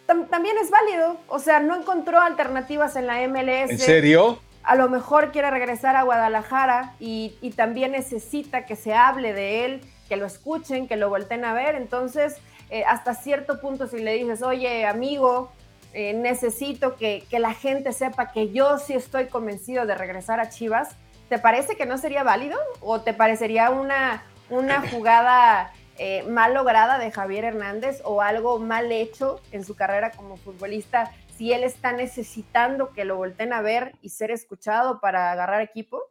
también 0.07 0.57
es 0.61 0.71
válido, 0.71 1.19
o 1.29 1.39
sea, 1.39 1.61
no 1.61 1.77
encontró 1.77 2.21
alternativas 2.21 2.97
en 2.97 3.07
la 3.07 3.27
MLS. 3.29 3.71
¿En 3.71 3.79
serio? 3.79 4.41
A 4.63 4.75
lo 4.75 4.89
mejor 4.89 5.31
quiere 5.31 5.51
regresar 5.51 5.95
a 5.97 6.03
Guadalajara 6.03 6.95
y, 6.99 7.37
y 7.41 7.53
también 7.53 7.93
necesita 7.93 8.67
que 8.67 8.77
se 8.77 8.93
hable 8.93 9.33
de 9.33 9.65
él 9.65 9.81
que 10.11 10.17
lo 10.17 10.27
escuchen, 10.27 10.89
que 10.89 10.97
lo 10.97 11.09
volten 11.09 11.45
a 11.45 11.55
ver. 11.55 11.77
Entonces, 11.77 12.37
eh, 12.69 12.83
hasta 12.85 13.15
cierto 13.15 13.61
punto, 13.61 13.87
si 13.87 14.01
le 14.01 14.15
dices, 14.15 14.43
oye, 14.43 14.85
amigo, 14.85 15.53
eh, 15.95 16.15
necesito 16.15 16.97
que, 16.97 17.25
la 17.31 17.55
gente 17.55 17.93
sepa 17.93 18.33
que 18.33 18.51
yo 18.51 18.79
sí 18.79 18.95
estoy 18.95 19.27
convencido 19.27 19.87
de 19.87 19.95
regresar 19.95 20.41
a 20.41 20.49
Chivas, 20.49 20.97
¿te 21.29 21.39
parece 21.39 21.77
que 21.77 21.87
no 21.87 21.97
sería 21.97 22.25
válido? 22.25 22.59
¿O 22.81 23.03
te 23.03 23.15
parecería 23.15 23.71
una, 23.71 24.25
una 24.49 24.83
jugada 24.91 25.73
eh, 25.97 26.25
mal 26.25 26.53
lograda 26.53 26.99
de 26.99 27.13
Javier 27.13 27.45
Hernández 27.45 28.01
o 28.05 28.21
algo 28.21 28.59
mal 28.59 28.91
hecho 28.91 29.41
en 29.53 29.65
su 29.65 29.77
carrera 29.77 30.11
como 30.11 30.37
futbolista 30.37 31.13
si 31.37 31.53
él 31.53 31.63
está 31.63 31.93
necesitando 31.93 32.93
que 32.93 33.05
lo 33.05 33.17
volten 33.17 33.53
a 33.53 33.63
ver 33.63 33.93
y 34.03 34.09
ser 34.09 34.33
escuchado 34.33 34.99
para 34.99 35.31
agarrar 35.31 35.63
equipo? 35.63 36.03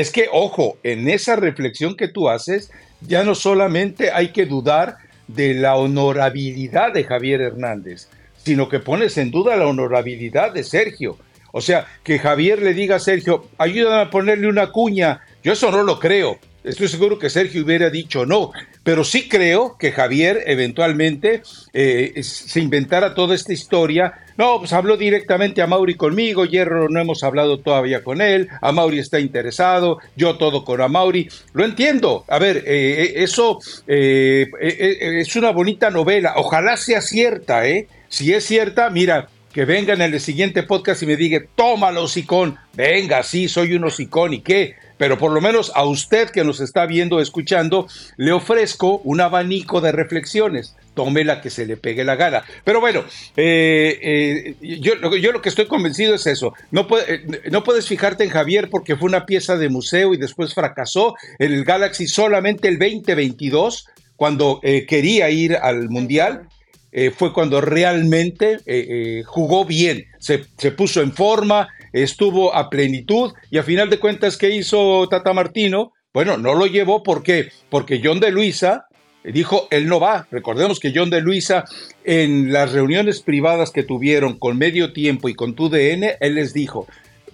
Es 0.00 0.10
que, 0.10 0.28
ojo, 0.32 0.78
en 0.82 1.10
esa 1.10 1.36
reflexión 1.36 1.94
que 1.94 2.08
tú 2.08 2.30
haces, 2.30 2.72
ya 3.02 3.22
no 3.22 3.34
solamente 3.34 4.10
hay 4.10 4.28
que 4.28 4.46
dudar 4.46 4.96
de 5.28 5.52
la 5.52 5.76
honorabilidad 5.76 6.94
de 6.94 7.04
Javier 7.04 7.42
Hernández, 7.42 8.08
sino 8.42 8.70
que 8.70 8.78
pones 8.78 9.18
en 9.18 9.30
duda 9.30 9.56
la 9.56 9.66
honorabilidad 9.66 10.54
de 10.54 10.64
Sergio. 10.64 11.18
O 11.52 11.60
sea, 11.60 11.86
que 12.02 12.18
Javier 12.18 12.62
le 12.62 12.72
diga 12.72 12.96
a 12.96 12.98
Sergio, 12.98 13.44
ayúdame 13.58 14.00
a 14.00 14.10
ponerle 14.10 14.48
una 14.48 14.72
cuña. 14.72 15.20
Yo 15.42 15.52
eso 15.52 15.70
no 15.70 15.82
lo 15.82 16.00
creo. 16.00 16.38
Estoy 16.62 16.88
seguro 16.88 17.18
que 17.18 17.30
Sergio 17.30 17.64
hubiera 17.64 17.88
dicho 17.88 18.26
no, 18.26 18.52
pero 18.84 19.02
sí 19.02 19.28
creo 19.28 19.76
que 19.78 19.92
Javier 19.92 20.42
eventualmente 20.46 21.42
eh, 21.72 22.22
se 22.22 22.60
inventara 22.60 23.14
toda 23.14 23.34
esta 23.34 23.52
historia. 23.52 24.12
No, 24.36 24.58
pues 24.58 24.72
habló 24.74 24.98
directamente 24.98 25.62
a 25.62 25.66
Mauri 25.66 25.94
conmigo, 25.94 26.44
Hierro 26.44 26.88
no 26.90 27.00
hemos 27.00 27.24
hablado 27.24 27.60
todavía 27.60 28.04
con 28.04 28.20
él, 28.20 28.48
a 28.60 28.72
Mauri 28.72 28.98
está 28.98 29.20
interesado, 29.20 29.98
yo 30.16 30.36
todo 30.36 30.64
con 30.64 30.82
a 30.82 30.88
Mauri. 30.88 31.28
Lo 31.54 31.64
entiendo. 31.64 32.24
A 32.28 32.38
ver, 32.38 32.58
eh, 32.58 32.62
eh, 32.66 33.12
eso 33.16 33.58
es 33.88 35.36
una 35.36 35.50
bonita 35.52 35.90
novela. 35.90 36.34
Ojalá 36.36 36.76
sea 36.76 37.00
cierta, 37.00 37.66
¿eh? 37.66 37.88
Si 38.08 38.32
es 38.34 38.44
cierta, 38.44 38.90
mira, 38.90 39.28
que 39.52 39.64
venga 39.64 39.94
en 39.94 40.02
el 40.02 40.20
siguiente 40.20 40.62
podcast 40.62 41.02
y 41.02 41.06
me 41.06 41.16
diga, 41.16 41.42
tómalo, 41.54 42.04
hocicón. 42.04 42.56
Venga, 42.74 43.22
sí, 43.22 43.48
soy 43.48 43.74
un 43.74 43.84
hocicón, 43.84 44.34
¿y 44.34 44.40
qué? 44.40 44.76
Pero 45.00 45.16
por 45.16 45.32
lo 45.32 45.40
menos 45.40 45.72
a 45.74 45.86
usted 45.86 46.28
que 46.28 46.44
nos 46.44 46.60
está 46.60 46.84
viendo, 46.84 47.22
escuchando, 47.22 47.88
le 48.18 48.32
ofrezco 48.32 48.98
un 48.98 49.22
abanico 49.22 49.80
de 49.80 49.92
reflexiones. 49.92 50.76
Tome 50.92 51.24
la 51.24 51.40
que 51.40 51.48
se 51.48 51.64
le 51.64 51.78
pegue 51.78 52.04
la 52.04 52.16
gana. 52.16 52.44
Pero 52.64 52.82
bueno, 52.82 53.04
eh, 53.34 53.98
eh, 54.60 54.78
yo, 54.78 54.96
lo 54.96 55.40
que 55.40 55.48
estoy 55.48 55.64
convencido 55.64 56.14
es 56.14 56.26
eso. 56.26 56.52
No, 56.70 56.86
eh, 57.08 57.40
no 57.50 57.64
puedes 57.64 57.88
fijarte 57.88 58.24
en 58.24 58.28
Javier 58.28 58.68
porque 58.68 58.94
fue 58.94 59.08
una 59.08 59.24
pieza 59.24 59.56
de 59.56 59.70
museo 59.70 60.12
y 60.12 60.18
después 60.18 60.52
fracasó 60.52 61.14
en 61.38 61.54
el 61.54 61.64
Galaxy 61.64 62.06
solamente 62.06 62.68
el 62.68 62.78
2022, 62.78 63.86
cuando 64.16 64.60
quería 64.86 65.30
ir 65.30 65.56
al 65.56 65.88
Mundial 65.88 66.46
fue 67.16 67.32
cuando 67.32 67.62
realmente 67.62 68.58
jugó 69.24 69.64
bien, 69.64 70.04
se, 70.18 70.40
puso 70.72 71.00
en 71.00 71.12
forma, 71.12 71.68
estuvo 71.92 72.54
a 72.54 72.70
plenitud 72.70 73.32
y 73.50 73.58
a 73.58 73.62
final 73.62 73.90
de 73.90 73.98
cuentas, 73.98 74.36
¿qué 74.36 74.54
hizo 74.54 75.08
Tata 75.08 75.32
Martino? 75.32 75.92
Bueno, 76.12 76.36
no 76.36 76.54
lo 76.54 76.66
llevó 76.66 77.02
¿por 77.02 77.22
qué? 77.22 77.50
porque 77.68 78.00
John 78.02 78.18
de 78.20 78.32
Luisa 78.32 78.86
dijo, 79.24 79.68
él 79.70 79.86
no 79.86 80.00
va. 80.00 80.26
Recordemos 80.30 80.80
que 80.80 80.92
John 80.94 81.10
de 81.10 81.20
Luisa 81.20 81.64
en 82.04 82.52
las 82.52 82.72
reuniones 82.72 83.20
privadas 83.20 83.70
que 83.70 83.82
tuvieron 83.82 84.38
con 84.38 84.58
Medio 84.58 84.92
Tiempo 84.92 85.28
y 85.28 85.34
con 85.34 85.54
TUDN, 85.54 86.04
él 86.20 86.34
les 86.34 86.52
dijo, 86.54 86.86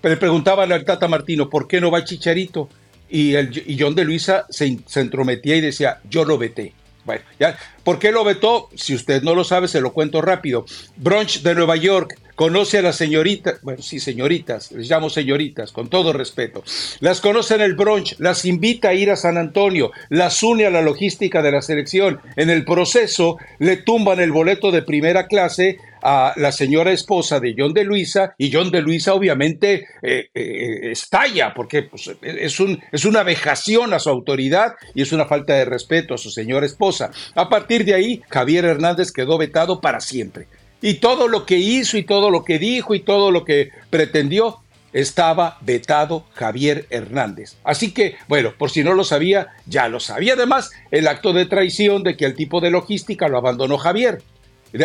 le 0.03 0.17
preguntaban 0.17 0.73
al 0.73 0.85
Tata 0.85 1.09
Martino, 1.09 1.49
¿por 1.49 1.67
qué 1.67 1.81
no 1.81 1.91
va 1.91 2.05
Chicharito? 2.05 2.69
Y, 3.09 3.35
el, 3.35 3.63
y 3.67 3.77
John 3.79 3.95
de 3.95 4.05
Luisa 4.05 4.47
se, 4.51 4.79
entrometía 4.95 5.57
y 5.57 5.61
decía, 5.61 6.01
yo 6.09 6.25
lo 6.25 6.39
veté. 6.39 6.73
Bueno, 7.05 7.23
ya, 7.39 7.57
¿por 7.85 8.01
qué 8.01 8.11
lo 8.11 8.25
vetó? 8.25 8.69
Si 8.75 8.95
usted 8.95 9.23
no 9.23 9.35
lo 9.35 9.45
sabe, 9.45 9.69
se 9.69 9.81
lo 9.81 9.93
cuento 9.93 10.21
rápido. 10.23 10.65
Brunch 10.97 11.43
de 11.43 11.55
Nueva 11.55 11.77
York 11.77 12.19
conoce 12.37 12.79
a 12.79 12.83
las 12.83 12.97
señoritas, 12.97 13.61
bueno, 13.63 13.83
sí, 13.83 13.99
señoritas, 13.99 14.71
les 14.71 14.89
llamo 14.89 15.11
señoritas, 15.11 15.73
con 15.73 15.89
todo 15.89 16.13
respeto. 16.13 16.63
Las 17.01 17.21
conoce 17.21 17.55
en 17.57 17.63
el 17.63 17.75
brunch, 17.75 18.15
las 18.19 18.45
invita 18.45 18.91
a 18.91 18.95
ir 18.95 19.11
a 19.11 19.17
San 19.17 19.39
Antonio, 19.39 19.91
las 20.11 20.43
une 20.43 20.67
a 20.67 20.71
la 20.71 20.83
logística 20.83 21.43
de 21.43 21.51
la 21.51 21.63
selección. 21.63 22.21
En 22.37 22.51
el 22.51 22.65
proceso, 22.65 23.39
le 23.59 23.79
tumban 23.79 24.21
el 24.21 24.31
boleto 24.31 24.71
de 24.71 24.83
primera 24.83 25.27
clase 25.27 25.79
a 26.03 26.35
la 26.37 26.53
señora 26.53 26.93
esposa 26.93 27.41
de 27.41 27.55
John 27.57 27.73
de 27.73 27.83
Luisa 27.83 28.35
y 28.39 28.53
John 28.53 28.71
de 28.71 28.81
Luisa 28.83 29.15
obviamente 29.15 29.89
eh, 30.03 30.29
eh, 30.33 30.93
estalla 30.93 31.53
porque 31.55 31.83
pues, 31.83 32.11
es, 32.23 32.61
un, 32.61 32.81
es 32.93 33.05
una 33.05 33.25
vejación 33.25 33.93
a 33.93 33.99
su 33.99 34.11
autoridad 34.11 34.75
y 34.95 35.03
es 35.03 35.13
una 35.13 35.25
falta 35.25 35.55
de 35.55 35.65
respeto 35.65 36.15
a 36.15 36.19
su 36.19 36.31
señora 36.31 36.67
esposa. 36.67 37.11
A 37.35 37.49
partir 37.49 37.85
de 37.85 37.95
ahí, 37.95 38.23
Javier 38.29 38.67
Hernández 38.67 39.11
quedó 39.11 39.39
vetado 39.39 39.81
para 39.81 40.01
siempre. 40.01 40.47
Y 40.83 40.95
todo 40.95 41.29
lo 41.29 41.47
que 41.47 41.59
hizo 41.59 41.97
y 41.97 42.05
todo 42.05 42.31
lo 42.31 42.45
que 42.45 42.59
dijo 42.59 42.95
y 42.95 43.01
todo 43.01 43.31
lo 43.31 43.45
que 43.45 43.71
pretendió 43.91 44.59
estaba 44.93 45.59
vetado 45.61 46.25
Javier 46.35 46.87
Hernández. 46.91 47.57
Así 47.65 47.93
que, 47.93 48.17
bueno, 48.29 48.53
por 48.57 48.71
si 48.71 48.83
no 48.83 48.95
lo 48.95 49.05
sabía, 49.05 49.49
ya 49.67 49.89
lo 49.89 50.01
sabía. 50.01 50.35
Además, 50.35 50.71
el 50.91 51.09
acto 51.09 51.33
de 51.33 51.47
traición 51.47 52.03
de 52.03 52.17
que 52.17 52.25
el 52.25 52.35
tipo 52.35 52.61
de 52.61 52.71
logística 52.71 53.29
lo 53.29 53.39
abandonó 53.39 53.79
Javier 53.79 54.23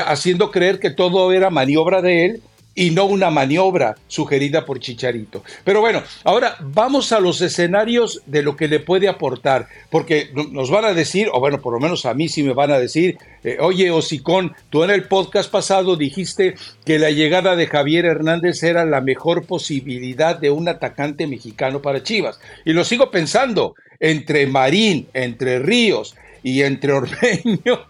haciendo 0.06 0.52
creer 0.52 0.80
que 0.80 0.92
todo 0.92 1.32
era 1.32 1.50
maniobra 1.50 2.02
de 2.02 2.26
él 2.26 2.42
y 2.74 2.92
no 2.92 3.06
una 3.06 3.30
maniobra 3.30 3.96
sugerida 4.08 4.66
por 4.66 4.80
Chicharito. 4.80 5.44
Pero 5.64 5.82
bueno, 5.82 6.04
ahora 6.24 6.56
vamos 6.62 7.12
a 7.12 7.20
los 7.20 7.42
escenarios 7.42 8.22
de 8.26 8.44
lo 8.44 8.56
que 8.56 8.68
le 8.68 8.80
puede 8.80 9.10
aportar, 9.10 9.68
porque 9.90 10.32
nos 10.52 10.72
van 10.72 10.86
a 10.86 10.94
decir, 10.94 11.30
o 11.32 11.40
bueno, 11.40 11.62
por 11.62 11.74
lo 11.74 11.80
menos 11.80 12.06
a 12.06 12.14
mí 12.14 12.30
sí 12.30 12.44
me 12.44 12.54
van 12.54 12.72
a 12.72 12.80
decir, 12.80 13.18
eh, 13.44 13.58
oye, 13.60 13.92
Osicón, 13.92 14.54
tú 14.70 14.84
en 14.84 14.92
el 14.92 15.04
podcast 15.04 15.52
pasado 15.52 15.96
dijiste 15.96 16.56
que 16.86 17.00
la 17.00 17.12
llegada 17.12 17.56
de 17.56 17.68
Javier 17.68 18.06
Hernández 18.06 18.64
era 18.64 18.86
la 18.86 19.02
mejor 19.02 19.46
posibilidad 19.46 20.38
de 20.38 20.52
un 20.52 20.68
atacante 20.68 21.28
mexicano 21.28 21.82
para 21.82 22.04
Chivas. 22.04 22.40
Y 22.66 22.74
lo 22.74 22.84
sigo 22.84 23.12
pensando, 23.12 23.76
entre 24.00 24.48
Marín, 24.48 25.08
entre 25.14 25.60
Ríos 25.60 26.16
y 26.44 26.62
entre 26.64 26.94
Ormeño, 26.94 27.86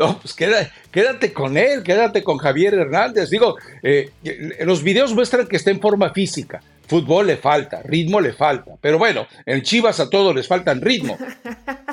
No, 0.00 0.18
pues 0.18 0.32
quédate, 0.32 1.34
con 1.34 1.58
él, 1.58 1.82
quédate 1.82 2.24
con 2.24 2.38
Javier 2.38 2.72
Hernández. 2.72 3.28
Digo, 3.28 3.56
eh, 3.82 4.10
los 4.60 4.82
videos 4.82 5.12
muestran 5.12 5.46
que 5.46 5.56
está 5.56 5.70
en 5.70 5.78
forma 5.78 6.08
física. 6.14 6.62
Fútbol 6.88 7.26
le 7.26 7.36
falta, 7.36 7.82
ritmo 7.82 8.18
le 8.18 8.32
falta. 8.32 8.78
Pero 8.80 8.96
bueno, 8.96 9.26
en 9.44 9.60
Chivas 9.60 10.00
a 10.00 10.08
todos 10.08 10.34
les 10.34 10.48
faltan 10.48 10.80
ritmo. 10.80 11.18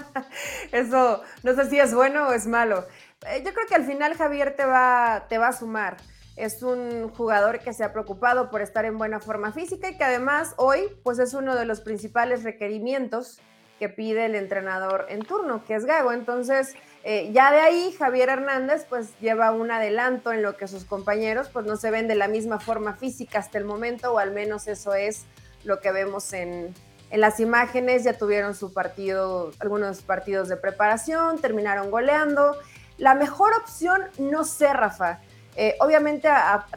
Eso 0.71 1.21
no 1.43 1.53
sé 1.53 1.69
si 1.69 1.79
es 1.79 1.93
bueno 1.93 2.29
o 2.29 2.31
es 2.31 2.47
malo. 2.47 2.85
Eh, 3.29 3.43
yo 3.45 3.53
creo 3.53 3.67
que 3.67 3.75
al 3.75 3.83
final 3.83 4.15
Javier 4.15 4.55
te 4.55 4.63
va, 4.63 5.25
te 5.27 5.37
va 5.37 5.49
a 5.49 5.53
sumar. 5.53 5.97
Es 6.37 6.63
un 6.63 7.09
jugador 7.09 7.59
que 7.59 7.73
se 7.73 7.83
ha 7.83 7.91
preocupado 7.91 8.49
por 8.49 8.61
estar 8.61 8.85
en 8.85 8.97
buena 8.97 9.19
forma 9.19 9.51
física 9.51 9.89
y 9.89 9.97
que 9.97 10.05
además 10.05 10.53
hoy 10.55 10.83
pues 11.03 11.19
es 11.19 11.33
uno 11.33 11.57
de 11.57 11.65
los 11.65 11.81
principales 11.81 12.43
requerimientos 12.43 13.41
que 13.79 13.89
pide 13.89 14.25
el 14.25 14.35
entrenador 14.35 15.05
en 15.09 15.23
turno, 15.23 15.63
que 15.65 15.75
es 15.75 15.85
Gago. 15.85 16.11
Entonces, 16.11 16.73
eh, 17.09 17.29
ya 17.31 17.53
de 17.53 17.61
ahí 17.61 17.95
Javier 17.97 18.27
Hernández 18.27 18.85
pues 18.89 19.17
lleva 19.21 19.53
un 19.53 19.71
adelanto 19.71 20.33
en 20.33 20.41
lo 20.41 20.57
que 20.57 20.67
sus 20.67 20.83
compañeros 20.83 21.47
pues 21.47 21.65
no 21.65 21.77
se 21.77 21.89
ven 21.89 22.09
de 22.09 22.15
la 22.15 22.27
misma 22.27 22.59
forma 22.59 22.95
física 22.95 23.39
hasta 23.39 23.57
el 23.57 23.63
momento, 23.63 24.11
o 24.11 24.19
al 24.19 24.31
menos 24.31 24.67
eso 24.67 24.93
es 24.93 25.23
lo 25.63 25.79
que 25.79 25.93
vemos 25.93 26.33
en, 26.33 26.73
en 27.09 27.21
las 27.21 27.39
imágenes. 27.39 28.03
Ya 28.03 28.17
tuvieron 28.17 28.55
su 28.55 28.73
partido, 28.73 29.51
algunos 29.59 30.01
partidos 30.01 30.49
de 30.49 30.57
preparación, 30.57 31.39
terminaron 31.39 31.91
goleando. 31.91 32.57
La 32.97 33.15
mejor 33.15 33.53
opción, 33.53 34.01
no 34.17 34.43
sé, 34.43 34.73
Rafa. 34.73 35.21
Eh, 35.55 35.77
obviamente 35.79 36.27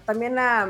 también 0.04 0.38
a, 0.38 0.68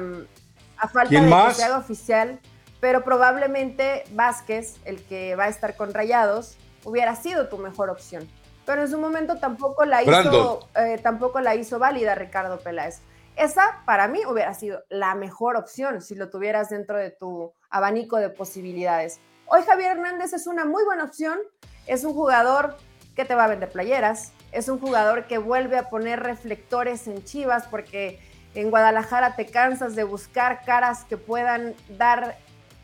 falta 0.90 1.20
de 1.20 1.30
que 1.48 1.54
se 1.54 1.64
haga 1.64 1.76
oficial, 1.76 2.40
pero 2.80 3.04
probablemente 3.04 4.04
Vázquez, 4.12 4.76
el 4.86 5.02
que 5.04 5.36
va 5.36 5.44
a 5.44 5.48
estar 5.48 5.76
con 5.76 5.92
Rayados, 5.92 6.56
hubiera 6.84 7.14
sido 7.14 7.50
tu 7.50 7.58
mejor 7.58 7.90
opción. 7.90 8.26
Pero 8.66 8.82
en 8.82 8.88
su 8.88 8.98
momento 8.98 9.38
tampoco 9.38 9.84
la 9.84 10.02
hizo, 10.02 10.68
eh, 10.76 10.98
tampoco 11.02 11.40
la 11.40 11.54
hizo 11.54 11.78
válida 11.78 12.14
Ricardo 12.14 12.58
Peláez. 12.58 13.00
Esa 13.36 13.82
para 13.86 14.06
mí 14.08 14.20
hubiera 14.26 14.54
sido 14.54 14.84
la 14.88 15.14
mejor 15.14 15.56
opción 15.56 16.02
si 16.02 16.14
lo 16.14 16.28
tuvieras 16.30 16.70
dentro 16.70 16.98
de 16.98 17.10
tu 17.10 17.52
abanico 17.70 18.16
de 18.16 18.28
posibilidades. 18.28 19.20
Hoy 19.46 19.62
Javier 19.62 19.92
Hernández 19.92 20.32
es 20.32 20.46
una 20.46 20.64
muy 20.64 20.84
buena 20.84 21.04
opción, 21.04 21.38
es 21.86 22.04
un 22.04 22.12
jugador 22.12 22.76
que 23.16 23.24
te 23.24 23.34
va 23.34 23.44
a 23.44 23.48
vender 23.48 23.70
playeras, 23.70 24.32
es 24.52 24.68
un 24.68 24.78
jugador 24.78 25.26
que 25.26 25.38
vuelve 25.38 25.78
a 25.78 25.88
poner 25.88 26.20
reflectores 26.20 27.06
en 27.06 27.24
Chivas 27.24 27.66
porque 27.68 28.20
en 28.54 28.70
Guadalajara 28.70 29.36
te 29.36 29.46
cansas 29.46 29.94
de 29.94 30.04
buscar 30.04 30.64
caras 30.64 31.04
que 31.04 31.16
puedan 31.16 31.74
dar 31.96 32.36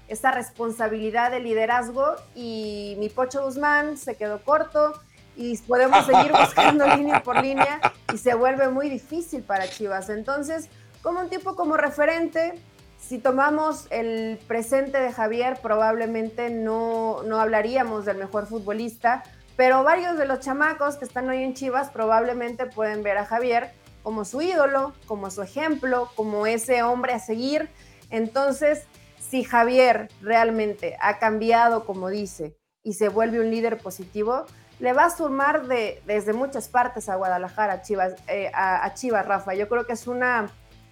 esa 0.08 0.30
responsabilidad 0.30 1.30
de 1.30 1.40
liderazgo. 1.40 2.16
Y 2.34 2.96
mi 2.98 3.08
Pocho 3.08 3.44
Guzmán 3.44 3.96
se 3.96 4.16
quedó 4.16 4.42
corto 4.42 4.92
y 5.36 5.56
podemos 5.58 6.06
seguir 6.06 6.32
buscando 6.40 6.86
línea 6.96 7.22
por 7.22 7.42
línea 7.42 7.80
y 8.12 8.18
se 8.18 8.34
vuelve 8.34 8.68
muy 8.68 8.88
difícil 8.88 9.42
para 9.42 9.68
Chivas. 9.68 10.08
Entonces, 10.08 10.68
como 11.02 11.20
un 11.20 11.28
tipo 11.28 11.54
como 11.54 11.76
referente, 11.76 12.54
si 12.98 13.18
tomamos 13.18 13.86
el 13.90 14.38
presente 14.48 14.98
de 14.98 15.12
Javier, 15.12 15.58
probablemente 15.62 16.50
no, 16.50 17.22
no 17.24 17.40
hablaríamos 17.40 18.04
del 18.04 18.16
mejor 18.16 18.46
futbolista, 18.46 19.22
pero 19.56 19.84
varios 19.84 20.18
de 20.18 20.26
los 20.26 20.40
chamacos 20.40 20.96
que 20.96 21.04
están 21.04 21.28
hoy 21.28 21.42
en 21.42 21.54
Chivas 21.54 21.90
probablemente 21.90 22.66
pueden 22.66 23.02
ver 23.02 23.18
a 23.18 23.24
Javier 23.24 23.70
como 24.02 24.24
su 24.24 24.40
ídolo, 24.40 24.94
como 25.06 25.30
su 25.30 25.42
ejemplo, 25.42 26.10
como 26.14 26.46
ese 26.46 26.82
hombre 26.82 27.12
a 27.12 27.18
seguir. 27.18 27.68
Entonces, 28.10 28.84
si 29.18 29.44
Javier 29.44 30.08
realmente 30.20 30.96
ha 31.00 31.18
cambiado, 31.18 31.84
como 31.84 32.08
dice, 32.08 32.56
y 32.82 32.92
se 32.94 33.08
vuelve 33.08 33.40
un 33.40 33.50
líder 33.50 33.78
positivo, 33.78 34.46
le 34.78 34.92
va 34.92 35.06
a 35.06 35.10
sumar 35.10 35.66
de, 35.66 36.02
desde 36.06 36.32
muchas 36.32 36.68
partes 36.68 37.08
a 37.08 37.16
Guadalajara, 37.16 37.74
a 37.74 37.82
Chivas, 37.82 38.14
eh, 38.28 38.50
a, 38.54 38.92
Chivas, 38.94 39.26
Rafa. 39.26 39.54
Yo 39.54 39.68
creo 39.68 39.86
que 39.86 39.94
es 39.94 40.06
una, 40.06 40.50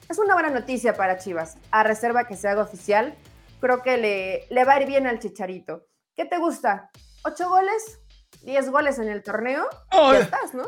es 0.09 0.19
una 0.19 0.35
buena 0.35 0.51
noticia 0.51 0.95
para 0.95 1.19
Chivas, 1.19 1.59
a 1.71 1.83
reserva 1.83 2.25
que 2.25 2.37
se 2.37 2.49
haga 2.49 2.63
oficial. 2.63 3.15
Creo 3.61 3.83
que 3.83 3.97
le, 3.97 4.47
le 4.51 4.65
va 4.65 4.75
a 4.75 4.81
ir 4.83 4.87
bien 4.87 5.07
al 5.07 5.19
Chicharito. 5.19 5.87
¿Qué 6.15 6.25
te 6.25 6.39
gusta? 6.39 6.91
¿Ocho 7.25 7.49
goles? 7.49 8.01
10 8.45 8.71
goles 8.71 8.99
en 8.99 9.09
el 9.09 9.23
torneo, 9.23 9.67
ya 9.93 10.19
estás, 10.19 10.55
¿no? 10.55 10.65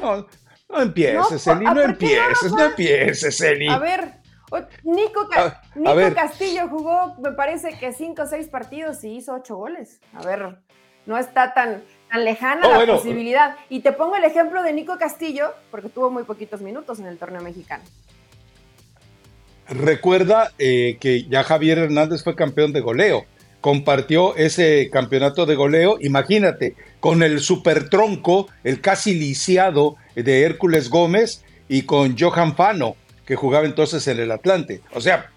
No, 0.00 0.26
no 0.68 0.80
empieces, 0.82 1.46
Eli, 1.46 1.64
no, 1.64 1.80
empieces, 1.80 2.52
no, 2.52 2.64
empieces, 2.64 3.40
Eli. 3.40 3.68
A 3.68 3.78
ver, 3.78 4.20
Nico, 4.82 5.28
Nico 5.76 6.14
Castillo 6.14 6.68
jugó, 6.68 7.14
me 7.18 7.32
parece 7.32 7.78
que 7.78 7.92
5 7.92 8.22
o 8.22 8.26
6 8.26 8.48
partidos 8.48 9.04
y 9.04 9.16
hizo 9.16 9.34
8 9.34 9.56
goles. 9.56 10.00
A 10.14 10.22
ver, 10.24 10.58
no 11.06 11.16
está 11.16 11.54
tan, 11.54 11.84
tan 12.10 12.24
lejana 12.24 12.68
oh, 12.68 12.84
la 12.84 12.94
posibilidad. 12.94 13.56
Y 13.68 13.80
te 13.80 13.92
pongo 13.92 14.16
el 14.16 14.24
ejemplo 14.24 14.62
de 14.62 14.72
Nico 14.72 14.98
Castillo, 14.98 15.52
porque 15.70 15.88
tuvo 15.88 16.10
muy 16.10 16.24
poquitos 16.24 16.60
minutos 16.60 16.98
en 17.00 17.06
el 17.06 17.18
torneo 17.18 17.42
mexicano. 17.42 17.84
Recuerda 19.68 20.52
eh, 20.58 20.98
que 21.00 21.24
ya 21.24 21.42
Javier 21.42 21.78
Hernández 21.78 22.22
fue 22.22 22.34
campeón 22.34 22.72
de 22.72 22.80
goleo 22.80 23.24
compartió 23.64 24.36
ese 24.36 24.90
campeonato 24.92 25.46
de 25.46 25.54
goleo, 25.54 25.96
imagínate, 25.98 26.74
con 27.00 27.22
el 27.22 27.40
super 27.40 27.88
tronco, 27.88 28.46
el 28.62 28.82
casi 28.82 29.14
lisiado 29.14 29.96
de 30.14 30.42
Hércules 30.42 30.90
Gómez 30.90 31.42
y 31.66 31.84
con 31.84 32.14
Johan 32.18 32.56
Fano, 32.56 32.94
que 33.24 33.36
jugaba 33.36 33.64
entonces 33.64 34.06
en 34.06 34.20
el 34.20 34.32
Atlante. 34.32 34.82
O 34.92 35.00
sea, 35.00 35.30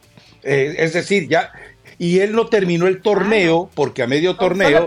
eh, 0.43 0.75
es 0.77 0.91
decir, 0.91 1.29
ya, 1.29 1.53
y 1.97 2.19
él 2.19 2.33
no 2.33 2.47
terminó 2.47 2.87
el 2.87 3.01
torneo 3.01 3.69
porque 3.73 4.03
a 4.03 4.07
medio 4.07 4.35
torneo 4.35 4.85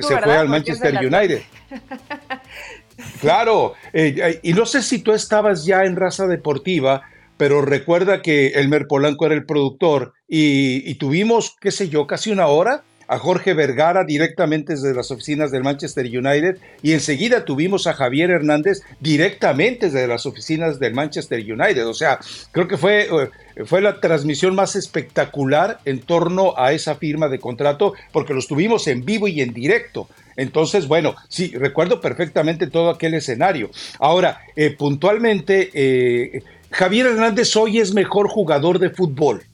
se 0.00 0.18
fue 0.18 0.36
al 0.36 0.48
Manchester 0.48 0.94
United. 0.96 1.42
claro, 3.20 3.74
eh, 3.92 4.40
y 4.42 4.52
no 4.52 4.66
sé 4.66 4.82
si 4.82 5.00
tú 5.00 5.12
estabas 5.12 5.64
ya 5.64 5.84
en 5.84 5.96
raza 5.96 6.26
deportiva 6.26 7.02
pero 7.36 7.62
recuerda 7.62 8.22
que 8.22 8.48
Elmer 8.48 8.86
Polanco 8.86 9.26
era 9.26 9.34
el 9.34 9.44
productor 9.44 10.14
y, 10.28 10.94
tuvimos, 10.94 11.56
qué 11.60 11.70
sé 11.70 11.88
yo, 11.88 12.06
casi 12.06 12.30
una 12.30 12.46
hora 12.46 12.82
a 13.08 13.18
Jorge 13.18 13.54
Vergara 13.54 14.04
directamente 14.04 14.74
desde 14.74 14.94
las 14.94 15.10
oficinas 15.10 15.50
del 15.50 15.62
Manchester 15.62 16.06
United 16.06 16.58
y 16.82 16.92
enseguida 16.92 17.44
tuvimos 17.44 17.86
a 17.86 17.94
Javier 17.94 18.30
Hernández 18.30 18.82
directamente 19.00 19.86
desde 19.86 20.06
las 20.06 20.26
oficinas 20.26 20.78
del 20.78 20.94
Manchester 20.94 21.40
United. 21.40 21.86
O 21.86 21.94
sea, 21.94 22.18
creo 22.52 22.68
que 22.68 22.76
fue, 22.76 23.02
eh, 23.02 23.64
fue 23.64 23.80
la 23.80 24.00
transmisión 24.00 24.54
más 24.54 24.76
espectacular 24.76 25.80
en 25.84 26.00
torno 26.00 26.54
a 26.56 26.72
esa 26.72 26.96
firma 26.96 27.28
de 27.28 27.38
contrato 27.38 27.94
porque 28.12 28.34
los 28.34 28.46
tuvimos 28.46 28.86
en 28.88 29.04
vivo 29.04 29.28
y 29.28 29.40
en 29.40 29.52
directo. 29.52 30.08
Entonces, 30.36 30.88
bueno, 30.88 31.14
sí, 31.28 31.52
recuerdo 31.56 32.00
perfectamente 32.00 32.66
todo 32.66 32.90
aquel 32.90 33.14
escenario. 33.14 33.70
Ahora, 33.98 34.40
eh, 34.56 34.70
puntualmente, 34.70 35.70
eh, 35.72 36.42
Javier 36.70 37.06
Hernández 37.06 37.54
hoy 37.56 37.78
es 37.78 37.94
mejor 37.94 38.28
jugador 38.28 38.78
de 38.78 38.90
fútbol. 38.90 39.44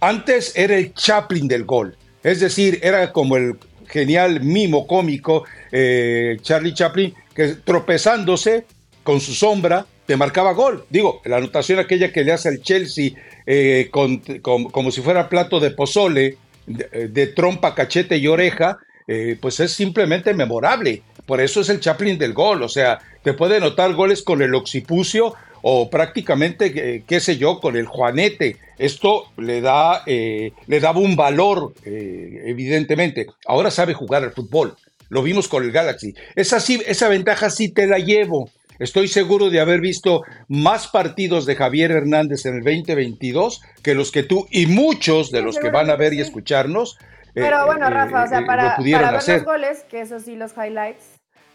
Antes 0.00 0.56
era 0.56 0.76
el 0.76 0.94
Chaplin 0.94 1.46
del 1.46 1.64
gol. 1.64 1.94
Es 2.22 2.40
decir, 2.40 2.80
era 2.82 3.12
como 3.12 3.36
el 3.36 3.56
genial 3.86 4.40
mimo 4.40 4.86
cómico 4.86 5.44
eh, 5.72 6.38
Charlie 6.42 6.74
Chaplin, 6.74 7.14
que 7.34 7.48
tropezándose 7.56 8.64
con 9.02 9.20
su 9.20 9.34
sombra 9.34 9.86
te 10.06 10.16
marcaba 10.16 10.52
gol. 10.52 10.84
Digo, 10.90 11.22
la 11.24 11.36
anotación 11.36 11.78
aquella 11.78 12.12
que 12.12 12.24
le 12.24 12.32
hace 12.32 12.48
al 12.48 12.60
Chelsea 12.62 13.12
eh, 13.46 13.90
como 13.90 14.90
si 14.90 15.00
fuera 15.02 15.28
plato 15.28 15.60
de 15.60 15.70
pozole, 15.70 16.36
de, 16.66 17.26
trompa, 17.28 17.74
cachete 17.74 18.16
y 18.16 18.26
oreja, 18.26 18.78
eh, 19.06 19.36
pues 19.40 19.60
es 19.60 19.72
simplemente 19.72 20.34
memorable. 20.34 21.02
Por 21.26 21.40
eso 21.40 21.60
es 21.60 21.68
el 21.68 21.80
Chaplin 21.80 22.18
del 22.18 22.32
gol. 22.32 22.62
O 22.62 22.68
sea, 22.68 22.98
te 23.22 23.34
puede 23.34 23.56
anotar 23.56 23.94
goles 23.94 24.22
con 24.22 24.42
el 24.42 24.54
occipucio 24.54 25.34
o 25.62 25.90
prácticamente, 25.90 26.72
eh, 26.74 27.04
qué 27.06 27.20
sé 27.20 27.36
yo, 27.36 27.60
con 27.60 27.76
el 27.76 27.86
Juanete. 27.86 28.56
Esto 28.78 29.30
le, 29.36 29.60
da, 29.60 30.02
eh, 30.06 30.52
le 30.66 30.80
daba 30.80 31.00
un 31.00 31.16
valor, 31.16 31.74
eh, 31.84 32.42
evidentemente. 32.46 33.26
Ahora 33.46 33.70
sabe 33.70 33.94
jugar 33.94 34.22
al 34.22 34.32
fútbol. 34.32 34.76
Lo 35.08 35.22
vimos 35.22 35.48
con 35.48 35.64
el 35.64 35.72
Galaxy. 35.72 36.14
Esa, 36.36 36.60
sí, 36.60 36.80
esa 36.86 37.08
ventaja 37.08 37.50
sí 37.50 37.68
te 37.68 37.86
la 37.86 37.98
llevo. 37.98 38.50
Estoy 38.78 39.08
seguro 39.08 39.50
de 39.50 39.60
haber 39.60 39.80
visto 39.80 40.22
más 40.48 40.88
partidos 40.88 41.44
de 41.44 41.54
Javier 41.54 41.90
Hernández 41.90 42.46
en 42.46 42.56
el 42.56 42.64
2022 42.64 43.60
que 43.82 43.94
los 43.94 44.10
que 44.10 44.22
tú 44.22 44.46
y 44.50 44.64
muchos 44.66 45.30
de 45.30 45.42
los 45.42 45.58
que 45.58 45.70
van 45.70 45.90
a 45.90 45.96
ver 45.96 46.14
y 46.14 46.20
escucharnos. 46.20 46.96
Pero 47.34 47.66
bueno, 47.66 47.90
Rafa, 47.90 48.24
o 48.24 48.26
sea, 48.26 48.46
para, 48.46 48.76
para 48.76 49.12
ver 49.12 49.26
los 49.26 49.44
goles, 49.44 49.84
que 49.90 50.00
eso 50.00 50.18
sí, 50.18 50.34
los 50.34 50.52
highlights, 50.56 51.09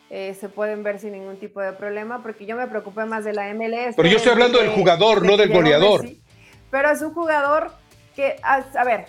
eh, 0.09 0.35
se 0.39 0.49
pueden 0.49 0.83
ver 0.83 0.99
sin 0.99 1.13
ningún 1.13 1.37
tipo 1.37 1.61
de 1.61 1.73
problema, 1.73 2.21
porque 2.21 2.45
yo 2.45 2.55
me 2.55 2.67
preocupé 2.67 3.05
más 3.05 3.23
de 3.23 3.33
la 3.33 3.51
MLS. 3.53 3.95
Pero 3.95 4.07
yo 4.07 4.17
estoy 4.17 4.33
hablando 4.33 4.59
del 4.59 4.69
jugador, 4.69 5.25
no 5.25 5.35
del 5.35 5.51
goleador. 5.51 6.05
pero 6.69 6.91
es 6.91 7.01
un 7.01 7.13
jugador 7.13 7.71
que, 8.15 8.35
a, 8.43 8.83
ver, 8.83 9.05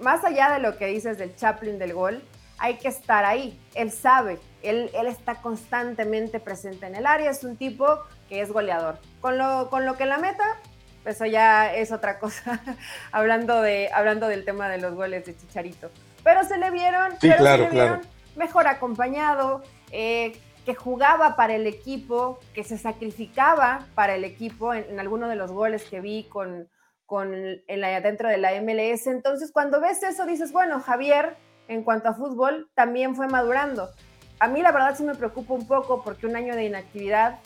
más 0.00 0.24
allá 0.24 0.50
de 0.50 0.58
lo 0.60 0.78
que 0.78 0.86
dices 0.86 1.18
del 1.18 1.36
Chaplin 1.36 1.78
del 1.78 1.92
gol, 1.92 2.22
hay 2.58 2.74
que 2.74 2.88
estar 2.88 3.24
ahí. 3.24 3.60
Él 3.74 3.90
sabe, 3.90 4.38
él, 4.62 4.90
él 4.94 5.06
está 5.06 5.36
constantemente 5.42 6.40
presente 6.40 6.86
en 6.86 6.94
el 6.94 7.06
área, 7.06 7.30
es 7.30 7.44
un 7.44 7.56
tipo 7.56 7.98
que 8.28 8.40
es 8.40 8.50
goleador. 8.50 8.98
Con 9.20 9.36
lo, 9.36 9.68
con 9.68 9.84
lo 9.84 9.96
que 9.96 10.06
la 10.06 10.16
meta, 10.16 10.56
eso 11.04 11.26
ya 11.26 11.74
es 11.74 11.92
otra 11.92 12.18
cosa, 12.18 12.60
hablando, 13.12 13.60
de, 13.60 13.90
hablando 13.92 14.28
del 14.28 14.44
tema 14.44 14.68
de 14.68 14.78
los 14.78 14.94
goles 14.94 15.26
de 15.26 15.36
Chicharito. 15.36 15.90
Pero 16.24 16.42
se 16.44 16.56
le 16.56 16.70
vieron, 16.70 17.12
pero 17.20 17.44
se 17.44 17.58
le 17.58 17.68
vieron 17.68 18.00
mejor 18.36 18.66
acompañado, 18.66 19.62
eh, 19.92 20.32
que 20.64 20.74
jugaba 20.74 21.36
para 21.36 21.54
el 21.54 21.66
equipo, 21.66 22.38
que 22.54 22.64
se 22.64 22.78
sacrificaba 22.78 23.86
para 23.94 24.14
el 24.14 24.24
equipo 24.24 24.74
en, 24.74 24.98
alguno 24.98 25.28
de 25.28 25.36
los 25.36 25.50
goles 25.50 25.84
que 25.84 26.00
vi 26.00 26.24
con, 26.24 26.68
con 27.06 27.34
en 27.34 27.80
la, 27.80 28.00
dentro 28.00 28.28
de 28.28 28.38
la 28.38 28.52
MLS. 28.60 29.06
Entonces, 29.06 29.50
cuando 29.52 29.80
ves 29.80 30.02
eso, 30.02 30.24
dices, 30.24 30.52
bueno, 30.52 30.80
Javier, 30.80 31.36
en 31.68 31.82
cuanto 31.82 32.08
a 32.08 32.14
fútbol, 32.14 32.70
también 32.74 33.16
fue 33.16 33.28
madurando. 33.28 33.90
A 34.38 34.48
mí 34.48 34.62
la 34.62 34.72
verdad 34.72 34.96
sí 34.96 35.04
me 35.04 35.14
preocupa 35.14 35.54
un 35.54 35.66
poco 35.66 36.02
porque 36.02 36.26
un 36.26 36.36
año 36.36 36.54
de 36.54 36.64
inactividad 36.64 37.38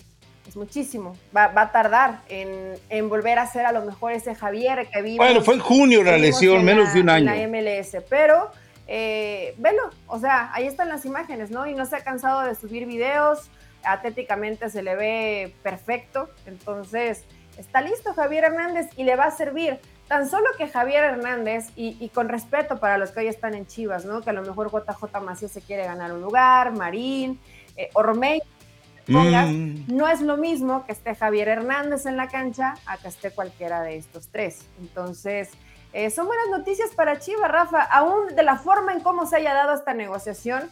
es 0.47 0.57
muchísimo. 0.57 1.17
Va, 1.37 1.53
a 1.55 1.73
tardar 1.73 2.21
en, 2.29 3.09
volver 3.09 3.39
a 3.39 3.47
ser 3.47 3.67
a 3.67 3.73
lo 3.73 3.85
mejor 3.85 4.13
ese 4.13 4.35
Javier 4.35 4.89
que 4.93 5.03
vimos. 5.03 5.19
Bueno, 5.19 5.43
fue 5.43 5.55
en 5.55 5.61
junio 5.61 6.03
la 6.03 6.17
lesión, 6.19 6.65
menos 6.65 6.93
de 6.95 7.01
un 7.01 7.11
año. 7.11 7.33
En 7.33 7.53
la 7.53 7.59
MLS, 7.59 7.97
pero 8.09 8.51
eh, 8.87 9.55
velo, 9.59 9.91
o 10.07 10.19
sea, 10.19 10.51
ahí 10.53 10.67
están 10.67 10.89
las 10.89 11.05
imágenes, 11.05 11.51
¿no? 11.51 11.67
Y 11.67 11.75
no 11.75 11.87
se 11.87 11.97
ha 11.97 12.05
cansado 12.05 12.43
de 12.43 12.55
subir 12.55 12.87
videos, 12.87 13.51
atléticamente 13.85 14.71
se 14.71 14.83
le 14.83 14.95
ve 14.97 15.55
perfecto, 15.63 16.31
entonces 16.47 17.25
está 17.59 17.81
listo 17.81 18.15
Javier 18.15 18.45
Hernández 18.45 18.89
y 18.97 19.05
le 19.05 19.17
va 19.17 19.25
a 19.25 19.31
servir. 19.31 19.81
Tan 20.09 20.29
solo 20.29 20.47
que 20.57 20.69
Javier 20.69 21.03
Hernández, 21.03 21.71
y, 21.75 22.09
con 22.11 22.29
respeto 22.29 22.79
para 22.79 22.97
los 22.97 23.11
que 23.11 23.21
hoy 23.21 23.27
están 23.27 23.55
en 23.55 23.67
Chivas, 23.67 24.05
¿no? 24.05 24.21
Que 24.21 24.31
a 24.31 24.33
lo 24.33 24.43
mejor 24.43 24.71
JJ 24.71 25.21
Macías 25.21 25.51
se 25.51 25.63
quiere 25.63 25.85
ganar 25.85 26.13
un 26.13 26.23
lugar, 26.23 26.73
Marín, 26.73 27.41
eh, 27.77 27.91
mm. 29.09 29.85
no 29.89 30.09
es 30.09 30.21
lo 30.21 30.37
mismo 30.37 30.87
que 30.87 30.93
esté 30.93 31.17
Javier 31.17 31.49
Hernández 31.49 32.07
en 32.07 32.17
la 32.17 32.29
cancha 32.29 32.75
a 32.87 32.99
que 32.99 33.09
esté 33.09 33.33
cualquiera 33.33 33.83
de 33.83 33.97
estos 33.97 34.29
tres. 34.29 34.61
Entonces, 34.81 35.51
eh, 35.93 36.11
son 36.11 36.27
buenas 36.27 36.49
noticias 36.51 36.91
para 36.95 37.19
Chivas, 37.19 37.51
Rafa. 37.51 37.83
Aún 37.83 38.35
de 38.35 38.43
la 38.43 38.57
forma 38.57 38.93
en 38.93 39.01
cómo 39.01 39.27
se 39.27 39.37
haya 39.37 39.55
dado 39.55 39.75
esta 39.75 39.95
negociación, 39.95 40.71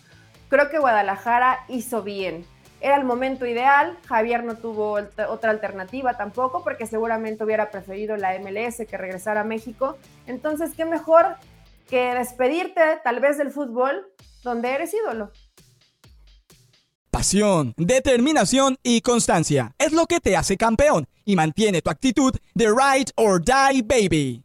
creo 0.48 0.70
que 0.70 0.78
Guadalajara 0.78 1.60
hizo 1.68 2.02
bien. 2.02 2.46
Era 2.80 2.96
el 2.96 3.04
momento 3.04 3.46
ideal, 3.46 3.96
Javier 4.06 4.44
no 4.44 4.56
tuvo 4.56 4.98
otra 5.28 5.50
alternativa 5.50 6.18
tampoco, 6.18 6.62
porque 6.62 6.86
seguramente 6.86 7.42
hubiera 7.42 7.70
preferido 7.70 8.18
la 8.18 8.38
MLS 8.38 8.86
que 8.86 8.98
regresar 8.98 9.38
a 9.38 9.44
México. 9.44 9.96
Entonces, 10.26 10.72
qué 10.76 10.84
mejor 10.84 11.36
que 11.88 12.12
despedirte 12.12 13.00
tal 13.02 13.20
vez 13.20 13.38
del 13.38 13.50
fútbol 13.50 14.06
donde 14.42 14.70
eres 14.70 14.92
ídolo. 14.92 15.30
Pasión, 17.10 17.72
determinación 17.78 18.76
y 18.82 19.00
constancia 19.00 19.72
es 19.78 19.92
lo 19.92 20.04
que 20.04 20.20
te 20.20 20.36
hace 20.36 20.58
campeón 20.58 21.08
y 21.24 21.36
mantiene 21.36 21.80
tu 21.80 21.88
actitud 21.88 22.34
de 22.54 22.66
ride 22.66 23.12
or 23.16 23.42
die 23.42 23.82
baby 23.82 24.44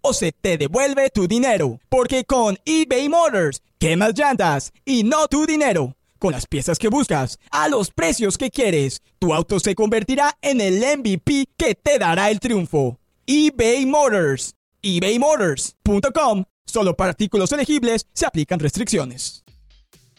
o 0.00 0.12
se 0.12 0.32
te 0.32 0.58
devuelve 0.58 1.10
tu 1.10 1.26
dinero. 1.26 1.80
Porque 1.88 2.24
con 2.24 2.58
eBay 2.64 3.08
Motors, 3.08 3.62
quemas 3.78 4.14
llantas 4.18 4.72
y 4.84 5.04
no 5.04 5.28
tu 5.28 5.46
dinero. 5.46 5.96
Con 6.18 6.32
las 6.32 6.46
piezas 6.46 6.78
que 6.78 6.88
buscas, 6.88 7.38
a 7.50 7.68
los 7.68 7.90
precios 7.90 8.38
que 8.38 8.50
quieres, 8.50 9.02
tu 9.18 9.32
auto 9.32 9.60
se 9.60 9.74
convertirá 9.74 10.36
en 10.42 10.60
el 10.60 10.80
MVP 10.98 11.46
que 11.56 11.74
te 11.74 11.98
dará 11.98 12.30
el 12.30 12.40
triunfo. 12.40 12.98
eBay 13.26 13.86
Motors. 13.86 14.54
ebaymotors.com. 14.82 16.44
Solo 16.64 16.96
para 16.96 17.10
artículos 17.10 17.50
elegibles 17.52 18.06
se 18.12 18.26
aplican 18.26 18.58
restricciones. 18.58 19.44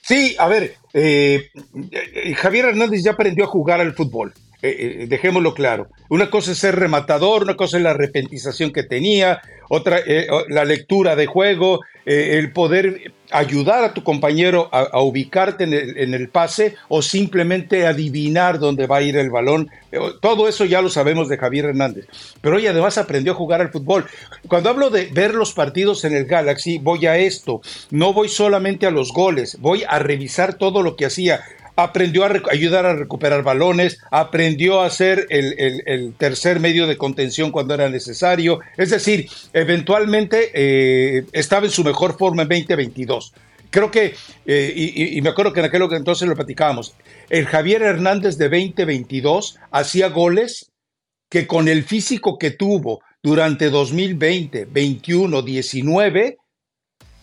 Sí, 0.02 0.36
a 0.40 0.48
ver, 0.48 0.76
eh, 0.94 1.50
eh, 1.92 2.34
Javier 2.34 2.66
Hernández 2.66 3.04
ya 3.04 3.12
aprendió 3.12 3.44
a 3.44 3.48
jugar 3.48 3.80
al 3.80 3.94
fútbol. 3.94 4.34
Eh, 4.62 5.06
dejémoslo 5.08 5.54
claro. 5.54 5.88
Una 6.10 6.30
cosa 6.30 6.52
es 6.52 6.58
ser 6.58 6.76
rematador, 6.76 7.44
una 7.44 7.56
cosa 7.56 7.78
es 7.78 7.84
la 7.84 7.92
arrepentización 7.92 8.72
que 8.72 8.84
tenía, 8.84 9.42
otra, 9.70 10.00
eh, 10.06 10.28
la 10.50 10.66
lectura 10.66 11.16
de 11.16 11.28
juego, 11.28 11.82
eh, 12.06 12.40
el 12.40 12.52
poder 12.52 13.14
ayudar 13.32 13.84
a 13.84 13.94
tu 13.94 14.04
compañero 14.04 14.68
a, 14.72 15.00
ubicarte 15.00 15.66
en 15.66 16.14
el, 16.16 16.30
pase 16.30 16.74
o 16.88 17.04
simplemente 17.04 17.86
adivinar 17.86 18.58
dónde 18.58 18.88
va 18.88 18.98
a 18.98 19.02
ir 19.04 19.16
el 19.16 19.30
balón. 19.30 19.70
Eh, 19.92 20.00
todo 20.20 20.48
eso 20.48 20.66
ya 20.66 20.82
lo 20.82 20.90
sabemos 20.90 21.30
de 21.30 21.38
Javier 21.38 21.66
Hernández. 21.66 22.08
Pero 22.42 22.56
hoy 22.56 22.66
además 22.66 22.98
aprendió 22.98 23.34
a 23.34 23.36
jugar 23.36 23.62
al 23.62 23.72
fútbol. 23.72 24.06
Cuando 24.48 24.72
hablo 24.72 24.90
de 24.90 25.06
ver 25.14 25.36
los 25.36 25.54
partidos 25.54 26.04
en 26.04 26.16
el 26.16 26.26
Galaxy, 26.26 26.80
voy 26.80 27.06
a 27.06 27.18
esto. 27.18 27.62
No 27.92 28.12
voy 28.12 28.28
solamente 28.28 28.88
a 28.88 28.92
los 28.92 29.14
goles, 29.14 29.58
voy 29.60 29.84
a 29.88 30.00
revisar 30.00 30.56
todo 30.56 30.82
lo 30.82 30.96
que 30.96 31.06
hacía 31.06 31.42
aprendió 31.84 32.26
a 32.26 32.32
ayudar 32.52 32.86
a 32.86 32.96
recuperar 32.96 33.44
balones, 33.44 34.00
aprendió 34.12 34.82
a 34.82 34.88
hacer 34.88 35.28
el, 35.30 36.14
tercer 36.18 36.60
medio 36.60 36.88
de 36.88 36.98
contención 36.98 37.52
cuando 37.52 37.74
era 37.74 37.90
necesario. 37.90 38.60
Es 38.78 38.90
decir, 38.90 39.30
eventualmente 39.54 40.52
eh, 40.54 41.26
estaba 41.32 41.66
en 41.66 41.72
su 41.72 41.84
mejor 41.84 42.18
forma 42.18 42.44
en 42.44 42.50
2022. 42.50 43.34
Creo 43.70 43.92
que, 43.92 44.16
eh, 44.46 44.74
y, 44.76 45.22
me 45.22 45.30
acuerdo 45.30 45.54
que 45.54 45.60
en 45.60 45.68
aquel 45.68 45.84
entonces 45.92 46.28
lo 46.28 46.36
platicábamos, 46.36 46.96
el 47.30 47.46
Javier 47.46 47.84
Hernández 47.84 48.38
de 48.38 48.50
2022 48.50 49.58
hacía 49.72 50.10
goles 50.10 50.72
que 51.30 51.46
con 51.46 51.68
el 51.68 51.84
físico 51.84 52.40
que 52.40 52.52
tuvo 52.52 53.02
durante 53.22 53.70
2020, 53.70 54.66
21, 54.66 55.42
19, 55.44 56.38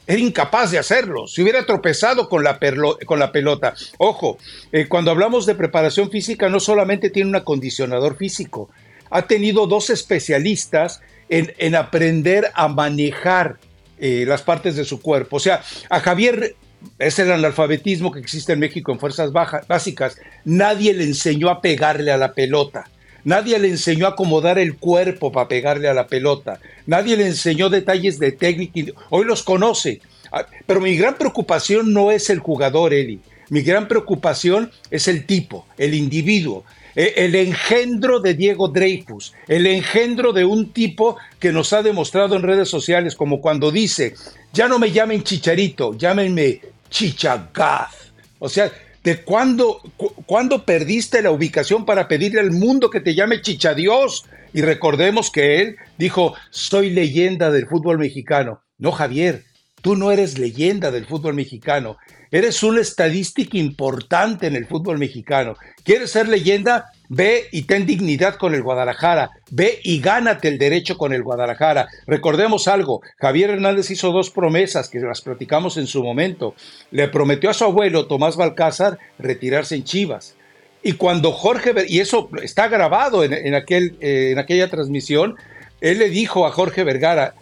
era 0.07 0.21
incapaz 0.21 0.71
de 0.71 0.79
hacerlo, 0.79 1.27
si 1.27 1.43
hubiera 1.43 1.67
tropezado 1.67 2.29
con 2.29 2.45
la, 2.45 2.59
con 3.05 3.19
la 3.19 3.33
pelota. 3.33 3.75
Ojo, 3.99 4.39
eh, 4.73 4.87
cuando 4.87 5.11
hablamos 5.11 5.47
de 5.47 5.55
preparación 5.55 6.11
física 6.11 6.49
no 6.49 6.61
solamente 6.61 7.11
tiene 7.11 7.31
un 7.31 7.37
acondicionador 7.37 8.17
físico, 8.17 8.71
ha 9.11 9.23
tenido 9.23 9.67
dos 9.67 9.91
especialistas 9.91 11.01
en, 11.29 11.75
aprender 11.75 12.51
a 12.55 12.69
manejar 12.69 13.59
eh, 13.99 14.25
las 14.27 14.43
partes 14.43 14.77
de 14.77 14.85
su 14.85 15.01
cuerpo. 15.01 15.37
O 15.37 15.41
sea, 15.41 15.63
a 15.91 16.01
Javier 16.01 16.55
es 16.99 17.19
el 17.19 17.33
analfabetismo 17.33 18.13
que 18.13 18.21
existe 18.21 18.53
en 18.53 18.61
México 18.61 18.93
en 18.93 19.01
fuerzas 19.01 19.33
básicas. 19.33 20.19
Nadie 20.45 20.95
le 20.95 21.05
enseñó 21.05 21.51
a 21.51 21.61
pegarle 21.61 22.13
a 22.13 22.17
la 22.17 22.33
pelota. 22.33 22.89
Nadie 23.27 23.59
le 23.59 23.67
enseñó 23.67 24.07
a 24.07 24.11
acomodar 24.11 24.57
el 24.57 24.77
cuerpo 24.77 25.33
para 25.33 25.49
pegarle 25.49 25.89
a 25.89 25.95
la 25.95 26.07
pelota. 26.07 26.61
Nadie 26.87 27.17
le 27.17 27.27
enseñó 27.27 27.69
detalles 27.69 28.21
de 28.21 28.31
técnica. 28.31 28.93
Hoy 29.11 29.25
los 29.25 29.43
conoce. 29.43 30.01
Ah, 30.31 30.47
pero 30.65 30.81
mi 30.81 30.97
gran 30.97 31.17
preocupación 31.17 31.93
no 31.93 32.13
es 32.13 32.31
el 32.31 32.39
jugador, 32.39 32.95
Eli. 32.95 33.19
Mi 33.51 33.63
gran 33.63 33.89
preocupación 33.89 34.71
es 34.93 35.09
el 35.09 35.27
tipo, 35.27 35.67
el 35.77 35.95
individuo, 35.95 36.63
e, 36.95 37.15
el 37.17 37.35
engendro 37.35 38.21
de 38.21 38.35
Diego 38.35 38.69
Dreyfus, 38.69 39.35
el 39.49 39.67
engendro 39.67 40.33
de 40.33 40.45
un 40.45 40.73
tipo 40.73 41.17
que 41.41 41.51
nos 41.51 41.73
ha 41.73 41.83
demostrado 41.83 42.37
en 42.37 42.43
redes 42.43 42.69
sociales, 42.69 43.17
como 43.17 43.41
cuando 43.41 43.73
dice, 43.73 44.15
ya 44.53 44.69
no 44.69 44.79
me 44.79 44.93
llamen 44.93 45.25
chicharito, 45.25 45.99
llámenme 45.99 46.61
chichagaz. 46.91 48.13
O 48.39 48.49
sea, 48.49 48.71
de 49.07 49.23
cuándo, 49.23 50.65
perdiste 50.67 51.23
la 51.23 51.31
ubicación 51.31 51.85
para 51.85 52.09
pedirle 52.09 52.41
al 52.41 52.51
mundo 52.51 52.91
que 52.91 53.01
te 53.01 53.15
llame 53.15 53.41
Chicha 53.41 53.73
Dios. 53.73 54.25
Y 54.53 54.63
recordemos 54.63 55.31
que 55.31 55.61
él 55.61 55.77
dijo, 55.97 56.35
soy 56.51 56.91
leyenda 56.91 57.53
del 57.53 57.69
fútbol 57.69 57.99
mexicano. 57.99 58.63
No, 58.79 58.91
Javier, 58.91 59.45
tú 59.81 59.95
no 59.95 60.11
eres 60.11 60.41
leyenda 60.41 60.91
del 60.91 61.07
fútbol 61.07 61.35
mexicano. 61.35 61.99
Eres 62.33 62.65
una 62.65 62.81
estadística 62.81 63.57
importante 63.57 64.49
en 64.49 64.57
el 64.57 64.67
fútbol 64.67 64.99
mexicano. 64.99 65.55
¿Quieres 65.85 66.11
ser 66.11 66.27
leyenda? 66.27 66.91
Ve 67.09 67.49
y 67.53 67.63
ten 67.63 67.87
dignidad 67.87 68.37
con 68.37 68.55
el 68.55 68.63
Guadalajara. 68.63 69.31
Ve 69.51 69.81
y 69.83 70.01
gánate 70.01 70.49
el 70.49 70.59
derecho 70.59 70.97
con 70.99 71.13
el 71.13 71.23
Guadalajara. 71.23 71.89
Recordemos 72.07 72.69
algo, 72.69 73.01
Javier 73.19 73.51
Hernández 73.51 73.91
hizo 73.91 74.13
dos 74.13 74.31
promesas 74.31 74.89
que 74.89 75.01
las 75.01 75.21
platicamos 75.21 75.77
en 75.77 75.87
su 75.87 76.03
momento. 76.03 76.55
Le 76.91 77.09
prometió 77.09 77.51
a 77.51 77.55
su 77.55 77.65
abuelo 77.65 78.07
Tomás 78.07 78.37
Balcázar 78.37 78.99
retirarse 79.19 79.77
en 79.77 79.85
Chivas. 79.85 80.35
Y 80.83 80.93
cuando 80.93 81.33
Jorge, 81.33 81.75
y 81.89 82.01
eso 82.01 82.29
está 82.43 82.69
grabado 82.69 83.25
en, 83.25 83.55
aquel, 83.55 83.97
eh, 84.01 84.31
en 84.33 84.39
aquella 84.39 84.69
transmisión, 84.69 85.35
él 85.81 85.99
le 85.99 86.11
dijo 86.11 86.47
a 86.47 86.53
Jorge 86.53 86.85
Vergara, 86.85 87.35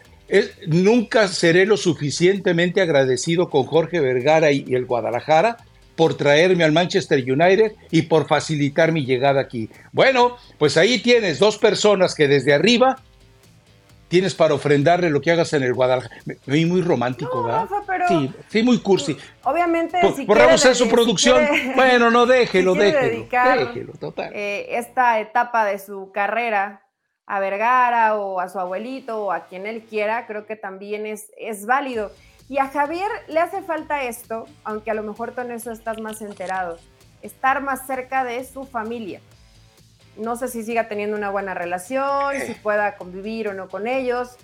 nunca 0.67 1.29
seré 1.29 1.67
lo 1.67 1.77
suficientemente 1.77 2.81
agradecido 2.81 3.51
con 3.51 3.65
Jorge 3.65 4.01
Vergara 4.01 4.51
y 4.51 4.75
el 4.75 4.87
Guadalajara 4.87 5.59
por 5.97 6.17
traerme 6.17 6.65
al 6.65 6.73
Manchester 6.73 7.19
United 7.21 7.73
y 7.91 8.03
por 8.03 8.27
facilitar 8.27 8.93
mi 8.93 9.05
llegada 9.05 9.41
aquí. 9.41 9.71
Bueno, 9.93 10.37
pues 10.59 10.77
ahí 10.77 11.01
tienes 11.01 11.39
dos 11.39 11.59
personas 11.59 12.15
que 12.15 12.29
desde 12.29 12.53
arriba 12.53 12.97
tienes 14.09 14.35
para 14.35 14.55
ofrendarle 14.55 15.11
lo 15.11 15.21
que 15.21 15.31
hagas 15.31 15.53
en 15.55 15.63
el 15.63 15.75
Guadalajara. 15.75 16.15
Me, 16.25 16.37
vi 16.47 16.65
muy 16.65 16.83
romántico, 16.83 17.43
¿verdad? 17.43 17.69
sí, 18.09 18.33
sí, 18.49 18.63
muy 18.63 18.79
cursi. 18.79 19.17
Obviamente, 19.43 19.99
por, 20.01 20.15
si 20.15 20.25
por 20.25 20.59
su 20.59 20.89
producción. 20.89 21.45
bueno, 21.75 22.11
no 22.11 22.27
déjelo, 22.27 22.75
déjelo. 22.75 23.27
déjelo 23.29 23.93
total. 23.95 24.33
Eh, 24.35 24.79
esta 24.79 25.19
etapa 25.21 25.65
de 25.65 25.79
su 25.79 26.13
carrera 26.13 26.83
a 27.27 27.41
Vergara 27.41 28.17
o 28.17 28.39
a 28.39 28.49
su 28.49 28.59
abuelito 28.59 29.25
o 29.25 29.33
a 29.33 29.47
quien 29.47 29.67
él 29.67 29.83
quiera, 29.83 30.27
creo 30.27 30.47
que 30.47 30.57
también 30.57 31.07
es, 31.07 31.33
es 31.37 31.67
válido. 31.67 32.13
Y 32.49 32.59
a 32.59 32.69
Javier 32.69 33.11
le 33.29 33.41
hace 33.41 33.63
falta 33.63 34.03
esto, 34.05 34.47
aunque 34.65 34.91
a 34.91 34.95
lo 34.95 35.03
mejor 35.03 35.35
con 35.35 35.51
eso 35.51 35.73
estás 35.73 36.01
más 36.01 36.21
enterado, 36.21 36.79
estar 37.23 37.63
más 37.63 37.87
cerca 37.87 38.23
de 38.25 38.45
su 38.45 38.65
familia. 38.65 39.21
No 40.17 40.37
sé 40.37 40.49
si 40.49 40.63
siga 40.63 40.87
teniendo 40.89 41.17
una 41.17 41.31
buena 41.31 41.55
relación, 41.55 42.39
si 42.47 42.55
pueda 42.55 42.97
convivir 42.97 43.49
o 43.49 43.55
no 43.55 43.69
con 43.69 43.87
ellos. 43.87 44.37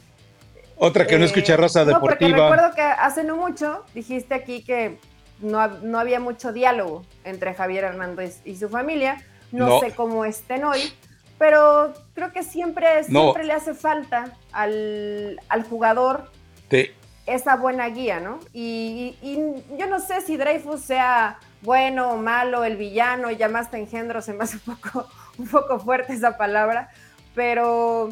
Otra 0.77 1.07
que 1.07 1.19
no 1.19 1.27
escucha 1.27 1.57
raza 1.57 1.85
deportiva. 1.85 2.31
No, 2.31 2.37
porque 2.37 2.43
recuerdo 2.43 2.75
que 2.75 2.83
hace 2.83 3.23
no 3.23 3.37
mucho 3.37 3.85
dijiste 3.95 4.35
aquí 4.35 4.65
que 4.65 4.99
no, 5.41 5.69
no 5.69 5.99
había 5.99 6.21
mucho 6.21 6.53
diálogo 6.53 7.05
entre 7.25 7.55
Javier 7.55 7.85
Hernández 7.85 8.41
y 8.45 8.57
su 8.57 8.69
familia. 8.69 9.23
No, 9.53 9.81
sé 9.81 9.93
cómo 9.95 10.25
estén 10.25 10.65
hoy, 10.65 10.93
pero 11.39 11.93
creo 12.15 12.33
que 12.33 12.43
siempre, 12.43 13.05
siempre 13.05 13.45
le 13.45 13.53
hace 13.53 13.75
falta 13.75 14.37
al, 14.53 15.41
al 15.49 15.65
jugador 15.65 16.31
esa 17.35 17.57
buena 17.57 17.89
guía, 17.89 18.21
¿no? 18.21 18.41
Y, 18.53 19.17
yo 19.79 19.87
no 19.87 20.01
sé 20.01 20.21
si 20.21 20.37
Dreyfus 20.37 20.81
sea 20.81 21.39
bueno 21.63 22.11
o 22.11 22.17
malo, 22.17 22.65
el 22.65 22.77
villano, 22.77 23.31
llamaste 23.31 23.79
engendro, 23.79 24.23
se 24.23 24.33
me 24.33 24.45
hace 24.45 24.59
un 24.67 24.77
poco, 24.77 25.09
un 25.39 25.47
poco 25.49 25.79
fuerte 25.79 26.13
esa 26.13 26.37
palabra, 26.37 26.91
pero, 27.35 28.11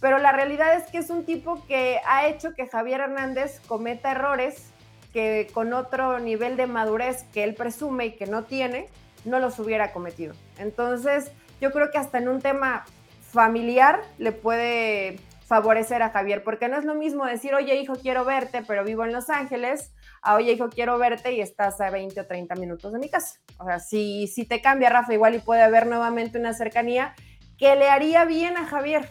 pero 0.00 0.18
la 0.18 0.32
realidad 0.32 0.74
es 0.74 0.90
que 0.90 0.98
es 0.98 1.10
un 1.10 1.24
tipo 1.24 1.64
que 1.66 2.00
ha 2.06 2.26
hecho 2.26 2.54
que 2.54 2.66
Javier 2.66 3.00
Hernández 3.00 3.60
cometa 3.66 4.12
errores 4.12 4.70
que 5.12 5.48
con 5.54 5.72
otro 5.72 6.18
nivel 6.18 6.56
de 6.56 6.66
madurez 6.66 7.24
que 7.32 7.44
él 7.44 7.54
presume 7.54 8.06
y 8.06 8.12
que 8.16 8.26
no 8.26 8.44
tiene, 8.44 8.88
no 9.24 9.38
los 9.38 9.58
hubiera 9.58 9.92
cometido. 9.92 10.34
Entonces, 10.58 11.32
yo 11.60 11.72
creo 11.72 11.90
que 11.90 11.98
hasta 11.98 12.18
en 12.18 12.28
un 12.28 12.40
tema 12.40 12.84
familiar 13.32 14.02
le 14.18 14.32
puede 14.32 15.20
favorecer 15.48 16.02
a 16.02 16.10
Javier, 16.10 16.44
porque 16.44 16.68
no 16.68 16.78
es 16.78 16.84
lo 16.84 16.94
mismo 16.94 17.24
decir, 17.24 17.54
oye 17.54 17.74
hijo, 17.76 17.94
quiero 17.94 18.26
verte, 18.26 18.62
pero 18.68 18.84
vivo 18.84 19.04
en 19.04 19.12
Los 19.12 19.30
Ángeles, 19.30 19.92
a 20.20 20.34
oye 20.34 20.52
hijo, 20.52 20.68
quiero 20.68 20.98
verte 20.98 21.32
y 21.32 21.40
estás 21.40 21.80
a 21.80 21.90
20 21.90 22.20
o 22.20 22.26
30 22.26 22.54
minutos 22.56 22.92
de 22.92 22.98
mi 22.98 23.08
casa. 23.08 23.40
O 23.58 23.64
sea, 23.64 23.80
si, 23.80 24.26
si 24.26 24.44
te 24.44 24.60
cambia 24.60 24.90
Rafa, 24.90 25.14
igual 25.14 25.34
y 25.34 25.38
puede 25.38 25.62
haber 25.62 25.86
nuevamente 25.86 26.38
una 26.38 26.52
cercanía 26.52 27.14
que 27.56 27.74
le 27.76 27.88
haría 27.88 28.26
bien 28.26 28.58
a 28.58 28.66
Javier, 28.66 29.08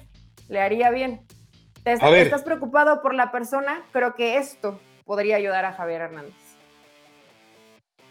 le 0.47 0.61
haría 0.61 0.91
bien. 0.91 1.21
Te, 1.83 1.93
estás 1.93 2.43
preocupado 2.43 3.01
por 3.01 3.15
la 3.15 3.31
persona, 3.31 3.83
creo 3.91 4.13
que 4.13 4.37
esto 4.37 4.79
podría 5.05 5.37
ayudar 5.37 5.65
a 5.65 5.73
Javier 5.73 6.01
Hernández. 6.01 6.35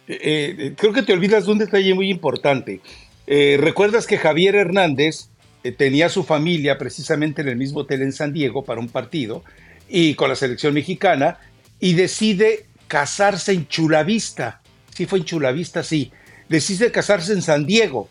Eh, 0.09 0.19
eh, 0.59 0.75
creo 0.77 0.93
que 0.93 1.03
te 1.03 1.13
olvidas 1.13 1.47
de 1.47 1.53
un 1.53 1.59
detalle 1.59 1.95
muy 1.95 2.11
importante. 2.11 2.81
Eh, 3.27 3.57
¿Recuerdas 3.61 4.07
que 4.07 4.19
Javier 4.19 4.57
Hernández 4.57 5.31
tenía 5.73 6.09
su 6.09 6.25
familia 6.25 6.79
precisamente 6.79 7.43
en 7.43 7.49
el 7.49 7.57
mismo 7.57 7.81
hotel 7.81 8.03
en 8.03 8.13
San 8.13 8.33
Diego 8.33 8.65
para 8.65 8.81
un 8.81 8.89
partido 8.89 9.43
y 9.89 10.15
con 10.15 10.29
la 10.29 10.37
selección 10.37 10.75
mexicana 10.75 11.39
y 11.81 11.95
decide 11.95 12.67
casarse 12.89 13.53
en 13.53 13.69
Chulavista. 13.69 14.61
Sí 14.95 15.07
fue 15.07 15.21
en 15.21 15.25
Chulavista, 15.25 15.83
sí. 15.83 16.13
Decide 16.49 16.91
casarse 16.91 17.33
en 17.33 17.43
San 17.43 17.67
Diego. 17.67 18.09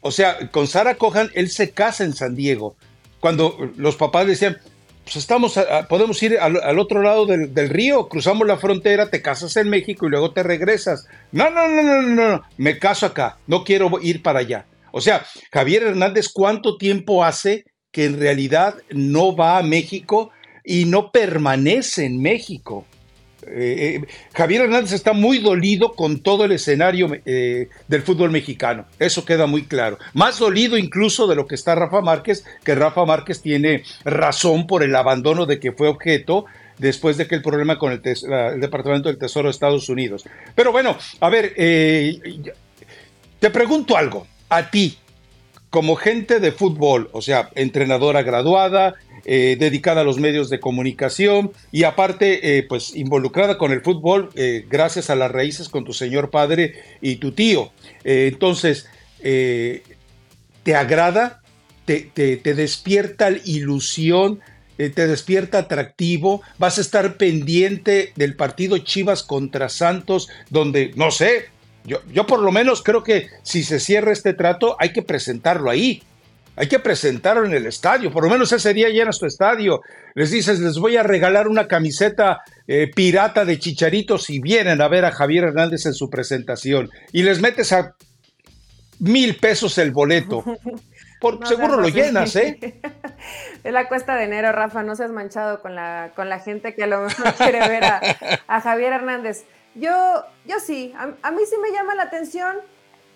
O 0.00 0.10
sea, 0.10 0.50
con 0.50 0.66
Sara 0.66 0.96
Cohan 0.96 1.30
él 1.34 1.48
se 1.48 1.70
casa 1.70 2.04
en 2.04 2.14
San 2.14 2.34
Diego. 2.36 2.76
Cuando 3.20 3.72
los 3.76 3.96
papás 3.96 4.26
decían, 4.26 4.58
pues 5.04 5.16
estamos, 5.16 5.58
podemos 5.88 6.22
ir 6.22 6.38
al, 6.38 6.78
otro 6.78 7.02
lado 7.02 7.26
del, 7.26 7.54
del, 7.54 7.68
río, 7.68 8.08
cruzamos 8.08 8.46
la 8.46 8.56
frontera, 8.56 9.10
te 9.10 9.22
casas 9.22 9.56
en 9.56 9.68
México 9.68 10.06
y 10.06 10.10
luego 10.10 10.32
te 10.32 10.42
regresas. 10.42 11.06
No, 11.32 11.50
no, 11.50 11.68
no, 11.68 11.82
no, 11.82 12.02
no, 12.02 12.28
no, 12.28 12.42
me 12.56 12.78
caso 12.78 13.06
acá, 13.06 13.38
no 13.46 13.64
quiero 13.64 13.90
ir 14.02 14.22
para 14.22 14.40
allá. 14.40 14.66
O 14.96 15.00
sea, 15.00 15.26
Javier 15.52 15.82
Hernández, 15.82 16.28
¿cuánto 16.28 16.76
tiempo 16.76 17.24
hace 17.24 17.64
que 17.90 18.04
en 18.04 18.20
realidad 18.20 18.76
no 18.90 19.34
va 19.34 19.58
a 19.58 19.62
México 19.64 20.30
y 20.64 20.84
no 20.84 21.10
permanece 21.10 22.04
en 22.04 22.22
México? 22.22 22.86
Eh, 23.44 24.00
eh, 24.02 24.06
Javier 24.32 24.62
Hernández 24.62 24.92
está 24.92 25.12
muy 25.12 25.38
dolido 25.38 25.94
con 25.94 26.20
todo 26.20 26.44
el 26.44 26.52
escenario 26.52 27.10
eh, 27.26 27.70
del 27.88 28.02
fútbol 28.02 28.30
mexicano. 28.30 28.86
Eso 29.00 29.24
queda 29.24 29.46
muy 29.46 29.64
claro. 29.64 29.98
Más 30.12 30.38
dolido 30.38 30.78
incluso 30.78 31.26
de 31.26 31.34
lo 31.34 31.48
que 31.48 31.56
está 31.56 31.74
Rafa 31.74 32.00
Márquez, 32.00 32.44
que 32.62 32.76
Rafa 32.76 33.04
Márquez 33.04 33.42
tiene 33.42 33.82
razón 34.04 34.68
por 34.68 34.84
el 34.84 34.94
abandono 34.94 35.44
de 35.44 35.58
que 35.58 35.72
fue 35.72 35.88
objeto 35.88 36.44
después 36.78 37.16
de 37.16 37.26
que 37.26 37.34
el 37.34 37.42
problema 37.42 37.80
con 37.80 37.90
el, 37.90 38.00
el 38.04 38.60
Departamento 38.60 39.08
del 39.08 39.18
Tesoro 39.18 39.48
de 39.48 39.50
Estados 39.50 39.88
Unidos. 39.88 40.24
Pero 40.54 40.70
bueno, 40.70 40.96
a 41.18 41.28
ver, 41.28 41.52
te 43.40 43.50
pregunto 43.50 43.96
algo 43.96 44.28
a 44.56 44.70
ti, 44.70 44.98
como 45.68 45.96
gente 45.96 46.38
de 46.38 46.52
fútbol, 46.52 47.08
o 47.12 47.20
sea, 47.20 47.50
entrenadora 47.56 48.22
graduada, 48.22 48.94
eh, 49.24 49.56
dedicada 49.58 50.02
a 50.02 50.04
los 50.04 50.18
medios 50.18 50.48
de 50.48 50.60
comunicación 50.60 51.50
y 51.72 51.82
aparte, 51.82 52.58
eh, 52.58 52.62
pues 52.62 52.94
involucrada 52.94 53.58
con 53.58 53.72
el 53.72 53.80
fútbol 53.80 54.30
eh, 54.36 54.64
gracias 54.70 55.10
a 55.10 55.16
las 55.16 55.32
raíces 55.32 55.68
con 55.68 55.84
tu 55.84 55.92
señor 55.92 56.30
padre 56.30 56.74
y 57.00 57.16
tu 57.16 57.32
tío. 57.32 57.72
entonces, 58.04 58.86
¿te 59.22 60.74
agrada? 60.76 61.42
¿Te, 61.84 62.10
te 62.14 62.54
despierta 62.54 63.30
ilusión? 63.44 64.40
¿Te 64.76 65.06
despierta 65.06 65.58
atractivo? 65.58 66.42
¿Vas 66.58 66.78
a 66.78 66.82
estar 66.82 67.16
pendiente 67.16 68.12
del 68.14 68.36
partido 68.36 68.78
Chivas 68.78 69.22
contra 69.22 69.68
Santos, 69.68 70.28
donde, 70.50 70.92
no 70.96 71.10
sé, 71.10 71.46
yo, 71.84 72.26
por 72.26 72.40
lo 72.40 72.50
menos 72.50 72.82
creo 72.82 73.02
que 73.02 73.28
si 73.42 73.62
se 73.62 73.78
cierra 73.78 74.12
este 74.12 74.32
trato 74.32 74.76
hay 74.78 74.92
que 74.92 75.02
presentarlo 75.02 75.70
ahí. 75.70 76.02
Hay 76.56 76.68
que 76.68 76.78
presentarlo 76.78 77.44
en 77.44 77.52
el 77.52 77.66
estadio. 77.66 78.12
Por 78.12 78.24
lo 78.24 78.30
menos 78.30 78.52
ese 78.52 78.72
día 78.72 78.88
llenas 78.88 79.18
tu 79.18 79.26
estadio. 79.26 79.80
Les 80.14 80.30
dices, 80.30 80.60
les 80.60 80.78
voy 80.78 80.96
a 80.96 81.02
regalar 81.02 81.48
una 81.48 81.66
camiseta 81.66 82.42
eh, 82.68 82.88
pirata 82.94 83.44
de 83.44 83.58
chicharitos 83.58 84.22
si 84.24 84.38
vienen 84.38 84.80
a 84.80 84.86
ver 84.86 85.04
a 85.04 85.10
Javier 85.10 85.44
Hernández 85.44 85.84
en 85.86 85.94
su 85.94 86.08
presentación. 86.08 86.90
Y 87.10 87.24
les 87.24 87.40
metes 87.40 87.72
a 87.72 87.96
mil 89.00 89.36
pesos 89.36 89.76
el 89.78 89.90
boleto. 89.90 90.44
Por, 91.20 91.44
seguro 91.46 91.80
lo 91.80 91.88
llenas, 91.88 92.36
¿eh? 92.36 92.58
Es 93.64 93.72
la 93.72 93.88
cuesta 93.88 94.14
de 94.14 94.24
enero, 94.24 94.52
Rafa. 94.52 94.82
No 94.82 94.94
seas 94.94 95.10
manchado 95.10 95.60
con 95.60 95.74
la, 95.74 96.12
con 96.14 96.28
la 96.28 96.38
gente 96.38 96.74
que 96.74 96.84
a 96.84 96.86
lo 96.86 97.00
mejor 97.00 97.34
quiere 97.34 97.66
ver 97.66 97.84
a, 97.84 98.00
a 98.46 98.60
Javier 98.60 98.92
Hernández. 98.92 99.44
Yo, 99.74 100.24
yo 100.46 100.60
sí, 100.60 100.94
a, 100.96 101.30
mí 101.30 101.42
sí 101.48 101.56
me 101.58 101.72
llama 101.72 101.94
la 101.94 102.04
atención, 102.04 102.56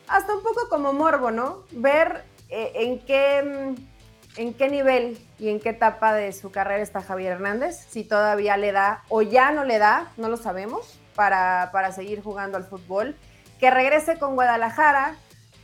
hasta 0.08 0.34
un 0.34 0.42
poco 0.42 0.68
como 0.68 0.92
morbo, 0.92 1.30
¿no? 1.30 1.64
Ver 1.70 2.24
eh, 2.48 2.72
en, 2.74 2.98
qué, 3.00 3.42
mm, 3.42 4.40
en 4.40 4.54
qué 4.54 4.68
nivel 4.68 5.18
y 5.38 5.50
en 5.50 5.60
qué 5.60 5.70
etapa 5.70 6.12
de 6.14 6.32
su 6.32 6.50
carrera 6.50 6.82
está 6.82 7.00
Javier 7.00 7.34
Hernández, 7.34 7.86
si 7.88 8.02
todavía 8.02 8.56
le 8.56 8.72
da 8.72 9.04
o 9.08 9.22
ya 9.22 9.52
no 9.52 9.64
le 9.64 9.78
da, 9.78 10.12
no 10.16 10.28
lo 10.28 10.36
sabemos, 10.36 10.98
para, 11.14 11.70
para 11.72 11.92
seguir 11.92 12.22
jugando 12.22 12.56
al 12.56 12.64
fútbol. 12.64 13.16
Que 13.60 13.70
regrese 13.70 14.18
con 14.18 14.34
Guadalajara, 14.34 15.16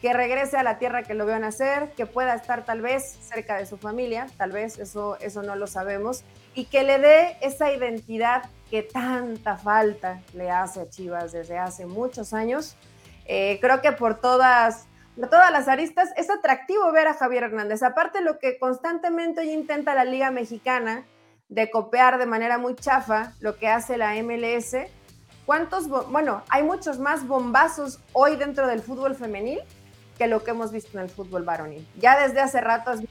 que 0.04 0.12
regrese 0.12 0.56
a 0.56 0.62
la 0.62 0.78
tierra 0.78 1.02
que 1.02 1.14
lo 1.14 1.26
vio 1.26 1.38
nacer, 1.38 1.92
que 1.96 2.06
pueda 2.06 2.34
estar 2.34 2.64
tal 2.64 2.82
vez 2.82 3.18
cerca 3.22 3.56
de 3.56 3.66
su 3.66 3.78
familia, 3.78 4.26
tal 4.36 4.52
vez, 4.52 4.78
eso, 4.78 5.16
eso 5.20 5.42
no 5.42 5.56
lo 5.56 5.66
sabemos, 5.66 6.24
y 6.54 6.66
que 6.66 6.82
le 6.82 6.98
dé 6.98 7.36
esa 7.40 7.72
identidad 7.72 8.42
que 8.74 8.82
tanta 8.82 9.56
falta 9.56 10.20
le 10.32 10.50
hace 10.50 10.80
a 10.80 10.90
Chivas 10.90 11.30
desde 11.30 11.56
hace 11.56 11.86
muchos 11.86 12.32
años. 12.34 12.74
Eh, 13.24 13.58
creo 13.60 13.80
que 13.80 13.92
por 13.92 14.20
todas, 14.20 14.88
por 15.14 15.30
todas 15.30 15.52
las 15.52 15.68
aristas 15.68 16.10
es 16.16 16.28
atractivo 16.28 16.90
ver 16.90 17.06
a 17.06 17.14
Javier 17.14 17.44
Hernández. 17.44 17.84
Aparte 17.84 18.20
lo 18.20 18.40
que 18.40 18.58
constantemente 18.58 19.42
hoy 19.42 19.50
intenta 19.52 19.94
la 19.94 20.04
Liga 20.04 20.32
Mexicana 20.32 21.04
de 21.48 21.70
copiar 21.70 22.18
de 22.18 22.26
manera 22.26 22.58
muy 22.58 22.74
chafa 22.74 23.32
lo 23.38 23.58
que 23.58 23.68
hace 23.68 23.96
la 23.96 24.20
MLS. 24.24 24.74
¿Cuántos, 25.46 25.86
bueno, 26.10 26.42
hay 26.48 26.64
muchos 26.64 26.98
más 26.98 27.28
bombazos 27.28 28.00
hoy 28.12 28.34
dentro 28.34 28.66
del 28.66 28.82
fútbol 28.82 29.14
femenil 29.14 29.60
que 30.18 30.26
lo 30.26 30.42
que 30.42 30.50
hemos 30.50 30.72
visto 30.72 30.98
en 30.98 31.04
el 31.04 31.10
fútbol 31.10 31.44
varonil. 31.44 31.86
Ya 31.96 32.18
desde 32.18 32.40
hace 32.40 32.60
rato 32.60 32.90
es 32.90 33.02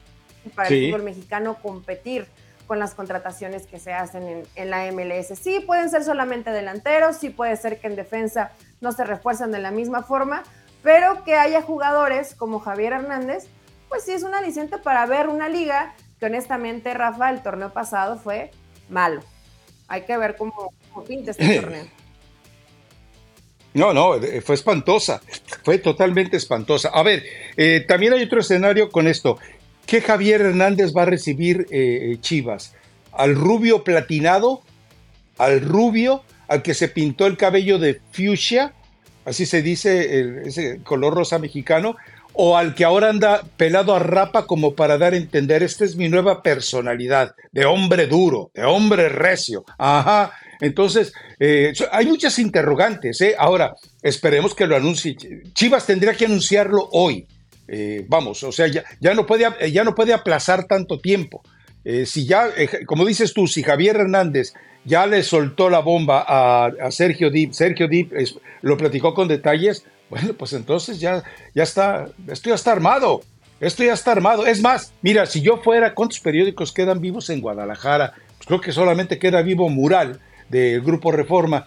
para 0.54 0.68
el 0.68 0.90
fútbol 0.90 1.04
mexicano 1.04 1.56
competir 1.62 2.26
con 2.66 2.78
las 2.78 2.94
contrataciones 2.94 3.66
que 3.66 3.78
se 3.78 3.92
hacen 3.92 4.44
en, 4.54 4.70
la 4.70 4.90
MLS. 4.92 5.38
Sí, 5.38 5.60
pueden 5.60 5.90
ser 5.90 6.04
solamente 6.04 6.50
delanteros, 6.50 7.16
sí 7.16 7.30
puede 7.30 7.56
ser 7.56 7.78
que 7.78 7.86
en 7.86 7.96
defensa 7.96 8.52
no 8.80 8.92
se 8.92 9.04
refuerzan 9.04 9.52
de 9.52 9.58
la 9.58 9.70
misma 9.70 10.02
forma, 10.02 10.42
pero 10.82 11.24
que 11.24 11.34
haya 11.34 11.62
jugadores 11.62 12.34
como 12.34 12.60
Javier 12.60 12.94
Hernández, 12.94 13.46
pues 13.88 14.04
sí 14.04 14.12
es 14.12 14.22
un 14.22 14.34
aliciente 14.34 14.78
para 14.78 15.06
ver 15.06 15.28
una 15.28 15.48
liga 15.48 15.94
que 16.18 16.26
honestamente, 16.26 16.94
Rafa, 16.94 17.30
el 17.30 17.42
torneo 17.42 17.72
pasado 17.72 18.18
fue 18.18 18.50
malo. 18.88 19.20
Hay 19.88 20.02
que 20.02 20.16
ver 20.16 20.36
cómo, 20.36 20.72
pinta 21.06 21.32
este 21.32 21.60
torneo. 21.60 21.86
No, 23.74 23.92
no, 23.92 24.20
fue 24.44 24.54
espantosa, 24.54 25.20
fue 25.64 25.78
totalmente 25.78 26.36
espantosa. 26.36 26.90
A 26.94 27.02
ver, 27.02 27.24
eh, 27.56 27.84
también 27.86 28.12
hay 28.12 28.22
otro 28.22 28.38
escenario 28.38 28.88
con 28.88 29.08
esto. 29.08 29.36
¿Qué 29.86 30.00
Javier 30.00 30.40
Hernández 30.40 30.92
va 30.96 31.02
a 31.02 31.06
recibir 31.06 31.66
eh, 31.70 32.16
Chivas? 32.20 32.74
¿Al 33.12 33.34
rubio 33.34 33.84
platinado? 33.84 34.62
¿Al 35.38 35.60
rubio? 35.60 36.22
¿Al 36.48 36.62
que 36.62 36.74
se 36.74 36.88
pintó 36.88 37.26
el 37.26 37.36
cabello 37.36 37.78
de 37.78 38.00
fuchsia? 38.12 38.72
Así 39.24 39.46
se 39.46 39.62
dice 39.62 40.42
ese 40.44 40.80
color 40.82 41.14
rosa 41.14 41.38
mexicano. 41.38 41.96
¿O 42.36 42.56
al 42.56 42.74
que 42.74 42.84
ahora 42.84 43.10
anda 43.10 43.44
pelado 43.56 43.94
a 43.94 44.00
rapa 44.00 44.46
como 44.46 44.74
para 44.74 44.98
dar 44.98 45.12
a 45.12 45.16
entender, 45.16 45.62
esta 45.62 45.84
es 45.84 45.94
mi 45.94 46.08
nueva 46.08 46.42
personalidad, 46.42 47.36
de 47.52 47.64
hombre 47.64 48.08
duro, 48.08 48.50
de 48.54 48.64
hombre 48.64 49.08
recio? 49.08 49.64
Ajá. 49.78 50.32
Entonces, 50.60 51.12
eh, 51.38 51.72
hay 51.92 52.06
muchas 52.06 52.38
interrogantes. 52.40 53.20
¿eh? 53.20 53.36
Ahora, 53.38 53.74
esperemos 54.02 54.54
que 54.54 54.66
lo 54.66 54.74
anuncie. 54.74 55.16
Chivas 55.52 55.86
tendría 55.86 56.14
que 56.14 56.26
anunciarlo 56.26 56.88
hoy. 56.90 57.26
Eh, 57.66 58.04
vamos, 58.08 58.42
o 58.42 58.52
sea, 58.52 58.66
ya, 58.66 58.84
ya, 59.00 59.14
no 59.14 59.26
puede, 59.26 59.72
ya 59.72 59.84
no 59.84 59.94
puede 59.94 60.12
aplazar 60.12 60.64
tanto 60.64 61.00
tiempo. 61.00 61.42
Eh, 61.84 62.06
si 62.06 62.26
ya, 62.26 62.48
como 62.86 63.04
dices 63.04 63.34
tú, 63.34 63.46
si 63.46 63.62
Javier 63.62 63.96
Hernández 63.96 64.54
ya 64.84 65.06
le 65.06 65.22
soltó 65.22 65.70
la 65.70 65.80
bomba 65.80 66.24
a, 66.26 66.90
Sergio 66.90 67.30
Dip, 67.30 67.52
Sergio 67.52 67.88
Dip 67.88 68.12
lo 68.62 68.76
platicó 68.76 69.14
con 69.14 69.28
detalles, 69.28 69.84
bueno, 70.10 70.34
pues 70.34 70.52
entonces 70.52 71.00
ya, 71.00 71.22
ya 71.54 71.62
está, 71.62 72.08
esto 72.28 72.50
ya 72.50 72.54
está 72.54 72.72
armado, 72.72 73.22
esto 73.60 73.82
ya 73.82 73.94
está 73.94 74.12
armado. 74.12 74.46
Es 74.46 74.60
más, 74.60 74.92
mira, 75.02 75.26
si 75.26 75.40
yo 75.40 75.58
fuera, 75.58 75.94
¿cuántos 75.94 76.20
periódicos 76.20 76.72
quedan 76.72 77.00
vivos 77.00 77.30
en 77.30 77.40
Guadalajara? 77.40 78.12
Pues 78.36 78.46
creo 78.46 78.60
que 78.60 78.72
solamente 78.72 79.18
queda 79.18 79.42
vivo 79.42 79.68
Mural 79.68 80.20
del 80.48 80.82
Grupo 80.82 81.12
Reforma. 81.12 81.66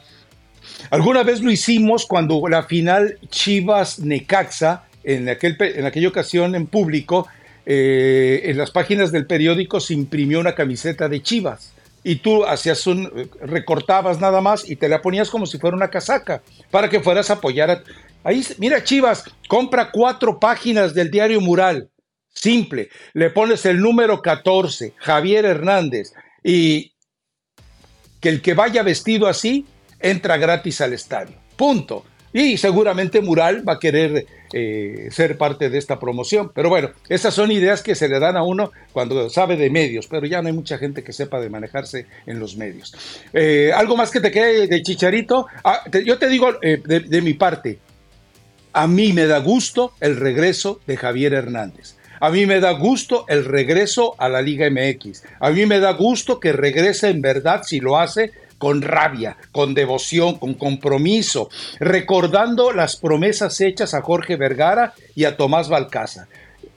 Alguna 0.92 1.24
vez 1.24 1.42
lo 1.42 1.52
hicimos 1.52 2.06
cuando 2.06 2.48
la 2.48 2.64
final 2.64 3.18
Chivas-Necaxa, 3.30 4.84
en, 5.08 5.30
aquel, 5.30 5.56
en 5.60 5.86
aquella 5.86 6.10
ocasión 6.10 6.54
en 6.54 6.68
público, 6.68 7.28
eh, 7.66 8.42
en 8.44 8.58
las 8.58 8.72
páginas 8.72 9.12
del 9.12 9.26
periódico 9.26 9.80
se 9.80 9.94
imprimió 9.94 10.40
una 10.40 10.54
camiseta 10.54 11.08
de 11.08 11.22
Chivas 11.22 11.72
y 12.04 12.18
tú 12.18 12.46
hacías 12.46 12.86
un, 12.88 13.30
recortabas 13.42 14.20
nada 14.20 14.42
más 14.42 14.70
y 14.70 14.76
te 14.76 14.90
la 14.90 15.02
ponías 15.02 15.30
como 15.30 15.46
si 15.46 15.58
fuera 15.58 15.78
una 15.78 15.90
casaca 15.90 16.42
para 16.70 16.90
que 16.90 17.00
fueras 17.00 17.30
a 17.30 17.36
apoyar 17.36 17.72
a... 17.72 17.84
Ahí, 18.24 18.46
mira 18.58 18.84
Chivas, 18.84 19.24
compra 19.48 19.92
cuatro 19.92 20.40
páginas 20.40 20.94
del 20.94 21.10
diario 21.10 21.40
Mural, 21.40 21.90
simple, 22.34 22.90
le 23.14 23.30
pones 23.30 23.66
el 23.66 23.80
número 23.80 24.22
14, 24.22 24.94
Javier 24.98 25.46
Hernández, 25.46 26.12
y 26.44 26.92
que 28.20 28.28
el 28.28 28.42
que 28.42 28.54
vaya 28.54 28.84
vestido 28.84 29.28
así 29.28 29.66
entra 30.02 30.36
gratis 30.36 30.82
al 30.82 30.92
estadio. 30.92 31.36
Punto. 31.56 32.06
Y 32.34 32.58
seguramente 32.58 33.22
Mural 33.22 33.68
va 33.68 33.74
a 33.74 33.80
querer 33.80 34.26
eh, 34.54 35.10
ser 35.12 35.38
parte 35.38 35.70
de 35.70 35.78
esta 35.78 36.00
promoción. 36.00 36.52
Pero 36.54 36.70
bueno, 36.70 36.92
esas 37.10 37.34
son 37.34 37.52
ideas 37.52 37.82
que 37.82 37.96
se 37.96 38.08
le 38.08 38.20
dan 38.20 38.38
a 38.38 38.44
uno 38.44 38.72
cuando 38.94 39.30
sabe 39.30 39.58
de 39.58 39.70
medios, 39.70 40.08
pero 40.08 40.26
ya 40.26 40.42
no 40.42 40.48
hay 40.48 40.54
mucha 40.54 40.78
gente 40.78 41.04
que 41.04 41.14
sepa 41.14 41.40
de 41.40 41.50
manejarse 41.50 42.06
en 42.26 42.40
los 42.40 42.58
medios. 42.58 42.94
Eh, 43.34 43.72
¿Algo 43.76 43.96
más 43.96 44.12
que 44.12 44.20
te 44.20 44.32
quede 44.32 44.68
de 44.68 44.82
Chicharito? 44.82 45.48
Ah, 45.64 45.84
yo 46.06 46.18
te 46.18 46.28
digo 46.28 46.50
eh, 46.62 46.82
de 46.86 47.22
mi 47.22 47.34
parte, 47.34 47.80
a 48.74 48.88
mí 48.88 49.14
me 49.14 49.26
da 49.26 49.40
gusto 49.40 49.94
el 50.00 50.18
regreso 50.18 50.80
de 50.86 50.98
Javier 50.98 51.34
Hernández. 51.34 51.98
A 52.20 52.32
mí 52.32 52.46
me 52.46 52.60
da 52.60 52.72
gusto 52.72 53.26
el 53.28 53.46
regreso 53.46 54.16
a 54.18 54.28
la 54.30 54.42
Liga 54.42 54.70
MX. 54.70 55.24
A 55.40 55.52
mí 55.52 55.66
me 55.66 55.80
da 55.80 55.94
gusto 55.94 56.40
que 56.40 56.52
regrese 56.52 57.10
en 57.10 57.22
verdad 57.22 57.62
si 57.64 57.80
lo 57.80 58.00
hace 58.00 58.32
con 58.58 58.82
rabia, 58.82 59.38
con 59.52 59.74
devoción, 59.74 60.38
con 60.38 60.54
compromiso, 60.54 61.50
recordando 61.80 62.72
las 62.72 62.96
promesas 62.98 63.60
hechas 63.62 63.94
a 63.94 64.02
Jorge 64.02 64.36
Vergara 64.36 64.94
y 65.16 65.26
a 65.26 65.38
Tomás 65.38 65.70
Balcaza. 65.70 66.28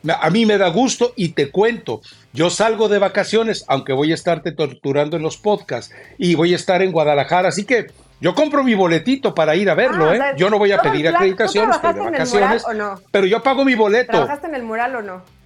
A 0.09 0.31
mí 0.31 0.47
me 0.47 0.57
da 0.57 0.69
gusto 0.69 1.13
y 1.15 1.31
te 1.31 1.51
cuento, 1.51 2.01
yo 2.33 2.49
salgo 2.49 2.89
de 2.89 2.99
vacaciones, 2.99 3.65
aunque 3.69 3.93
voy 3.93 4.13
a 4.13 4.15
estarte 4.15 4.53
torturando 4.53 5.17
en 5.17 5.23
los 5.23 5.37
podcasts 5.37 5.95
y 6.17 6.35
voy 6.35 6.55
a 6.55 6.57
estar 6.57 6.81
en 6.81 6.93
Guadalajara, 6.93 7.49
así 7.49 7.65
que 7.65 7.89
yo 8.21 8.35
compro 8.35 8.65
mi 8.65 8.75
boletito 8.75 9.35
para 9.35 9.57
ir 9.57 9.69
a 9.69 9.75
verlo, 9.75 10.09
ah, 10.09 10.17
¿eh? 10.17 10.21
yo 10.37 10.49
no 10.49 10.59
voy 10.59 10.73
a 10.73 10.81
pedir 10.81 11.09
acreditación, 11.09 11.71
estoy 11.71 11.95
de 11.95 12.01
vacaciones, 12.01 12.65
pero 13.11 13.27
yo 13.27 13.43
pago 13.43 13.65
mi 13.65 13.75
boleto. 13.75 14.13
¿Trabajaste 14.13 14.47
en 14.47 14.55
el 14.55 14.63
mural 14.63 14.97
o 14.97 15.03
no? 15.03 15.40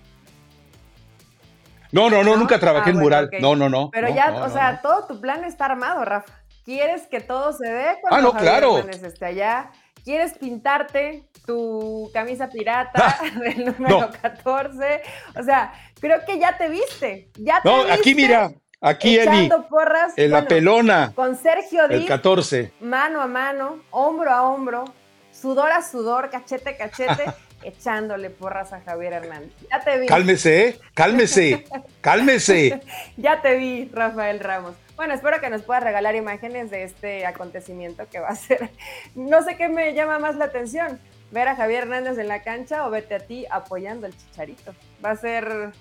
No, 1.94 2.10
no, 2.10 2.24
no, 2.24 2.36
nunca 2.36 2.58
trabajé 2.58 2.90
en 2.90 2.96
ah, 2.96 3.00
mural. 3.00 3.30
No, 3.40 3.54
no, 3.54 3.68
no. 3.68 3.90
Pero 3.92 4.12
ya, 4.12 4.42
o 4.42 4.50
sea, 4.50 4.80
todo 4.82 5.06
tu 5.06 5.20
plan 5.20 5.44
está 5.44 5.66
armado, 5.66 6.04
Rafa. 6.04 6.40
¿Quieres 6.64 7.06
que 7.06 7.20
todo 7.20 7.52
se 7.52 7.70
dé 7.70 7.98
cuando 8.00 8.30
ah, 8.30 8.32
no, 8.32 8.36
claro. 8.36 8.78
esté 8.78 9.26
allá? 9.26 9.70
¿Quieres 10.02 10.36
pintarte 10.36 11.28
tu 11.46 12.10
camisa 12.12 12.48
pirata 12.48 13.16
del 13.40 13.66
número 13.66 14.10
14? 14.20 15.02
O 15.38 15.42
sea, 15.44 15.72
creo 16.00 16.24
que 16.26 16.40
ya 16.40 16.58
te 16.58 16.68
viste. 16.68 17.30
Ya 17.38 17.60
te 17.62 17.68
no, 17.68 17.82
aquí 17.92 18.14
mira, 18.16 18.50
Aquí 18.80 19.16
Eli, 19.16 19.48
porras, 19.70 20.12
en 20.16 20.32
la 20.32 20.46
pelona. 20.46 21.12
Con 21.14 21.36
Sergio 21.36 21.88
Díaz. 21.88 22.02
El 22.02 22.06
14. 22.06 22.72
Mano 22.80 23.22
a 23.22 23.26
mano, 23.26 23.78
hombro 23.90 24.30
a 24.30 24.42
hombro, 24.42 24.84
sudor 25.32 25.70
a 25.70 25.80
sudor, 25.80 26.28
cachete 26.28 26.70
a 26.70 26.76
cachete, 26.76 27.24
echándole 27.64 28.30
porras 28.30 28.72
a 28.72 28.80
Javier 28.80 29.14
Hernández. 29.14 29.52
Ya 29.70 29.80
te 29.80 29.98
vi. 30.00 30.06
Cálmese, 30.06 30.68
¿eh? 30.68 30.78
cálmese, 30.94 31.64
cálmese. 32.00 32.80
ya 33.16 33.42
te 33.42 33.56
vi, 33.56 33.88
Rafael 33.92 34.40
Ramos. 34.40 34.74
Bueno, 34.96 35.14
espero 35.14 35.40
que 35.40 35.50
nos 35.50 35.62
puedas 35.62 35.82
regalar 35.82 36.14
imágenes 36.14 36.70
de 36.70 36.84
este 36.84 37.26
acontecimiento 37.26 38.08
que 38.10 38.20
va 38.20 38.28
a 38.28 38.36
ser. 38.36 38.70
No 39.14 39.42
sé 39.42 39.56
qué 39.56 39.68
me 39.68 39.94
llama 39.94 40.18
más 40.18 40.36
la 40.36 40.46
atención, 40.46 41.00
ver 41.32 41.48
a 41.48 41.56
Javier 41.56 41.82
Hernández 41.84 42.18
en 42.18 42.28
la 42.28 42.42
cancha 42.42 42.86
o 42.86 42.90
verte 42.90 43.16
a 43.16 43.20
ti 43.20 43.44
apoyando 43.50 44.06
al 44.06 44.16
chicharito. 44.16 44.74
Va 45.04 45.10
a 45.10 45.16
ser 45.16 45.72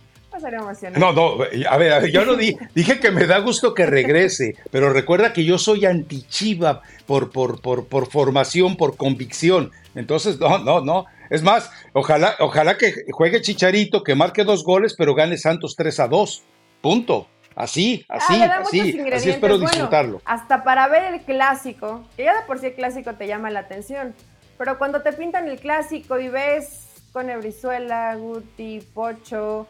no, 0.97 1.13
no, 1.13 1.37
a 1.69 1.77
ver, 1.77 2.11
yo 2.11 2.25
no 2.25 2.35
dije 2.35 2.99
que 2.99 3.11
me 3.11 3.27
da 3.27 3.37
gusto 3.39 3.73
que 3.73 3.85
regrese, 3.85 4.55
pero 4.71 4.91
recuerda 4.91 5.31
que 5.31 5.45
yo 5.45 5.59
soy 5.59 5.85
anti-Chiva 5.85 6.81
por, 7.05 7.29
por, 7.29 7.61
por, 7.61 7.85
por, 7.85 8.09
formación, 8.09 8.75
por 8.75 8.97
convicción. 8.97 9.71
Entonces, 9.93 10.39
no, 10.39 10.57
no, 10.57 10.81
no. 10.81 11.05
Es 11.29 11.41
más, 11.43 11.71
ojalá, 11.93 12.35
ojalá 12.39 12.77
que 12.77 12.93
juegue 13.11 13.41
Chicharito, 13.41 14.03
que 14.03 14.15
marque 14.15 14.43
dos 14.43 14.63
goles, 14.63 14.95
pero 14.97 15.15
gane 15.15 15.37
Santos 15.37 15.75
3 15.75 15.99
a 16.01 16.07
2. 16.07 16.43
Punto. 16.81 17.27
Así, 17.55 18.05
ah, 18.09 18.15
así, 18.17 18.41
así, 18.41 18.99
así 19.11 19.29
espero 19.29 19.59
disfrutarlo. 19.59 20.21
hasta 20.25 20.63
para 20.63 20.87
ver 20.87 21.13
el 21.13 21.21
clásico, 21.21 22.03
que 22.17 22.23
ya 22.23 22.35
de 22.35 22.47
por 22.47 22.57
sí 22.57 22.67
el 22.67 22.73
clásico 22.73 23.13
te 23.13 23.27
llama 23.27 23.51
la 23.51 23.59
atención, 23.59 24.15
pero 24.57 24.79
cuando 24.79 25.03
te 25.03 25.13
pintan 25.13 25.47
el 25.47 25.59
clásico 25.59 26.19
y 26.19 26.29
ves 26.29 26.87
con 27.11 27.29
Ebrizuela, 27.29 28.15
Guti, 28.15 28.79
Pocho, 28.95 29.67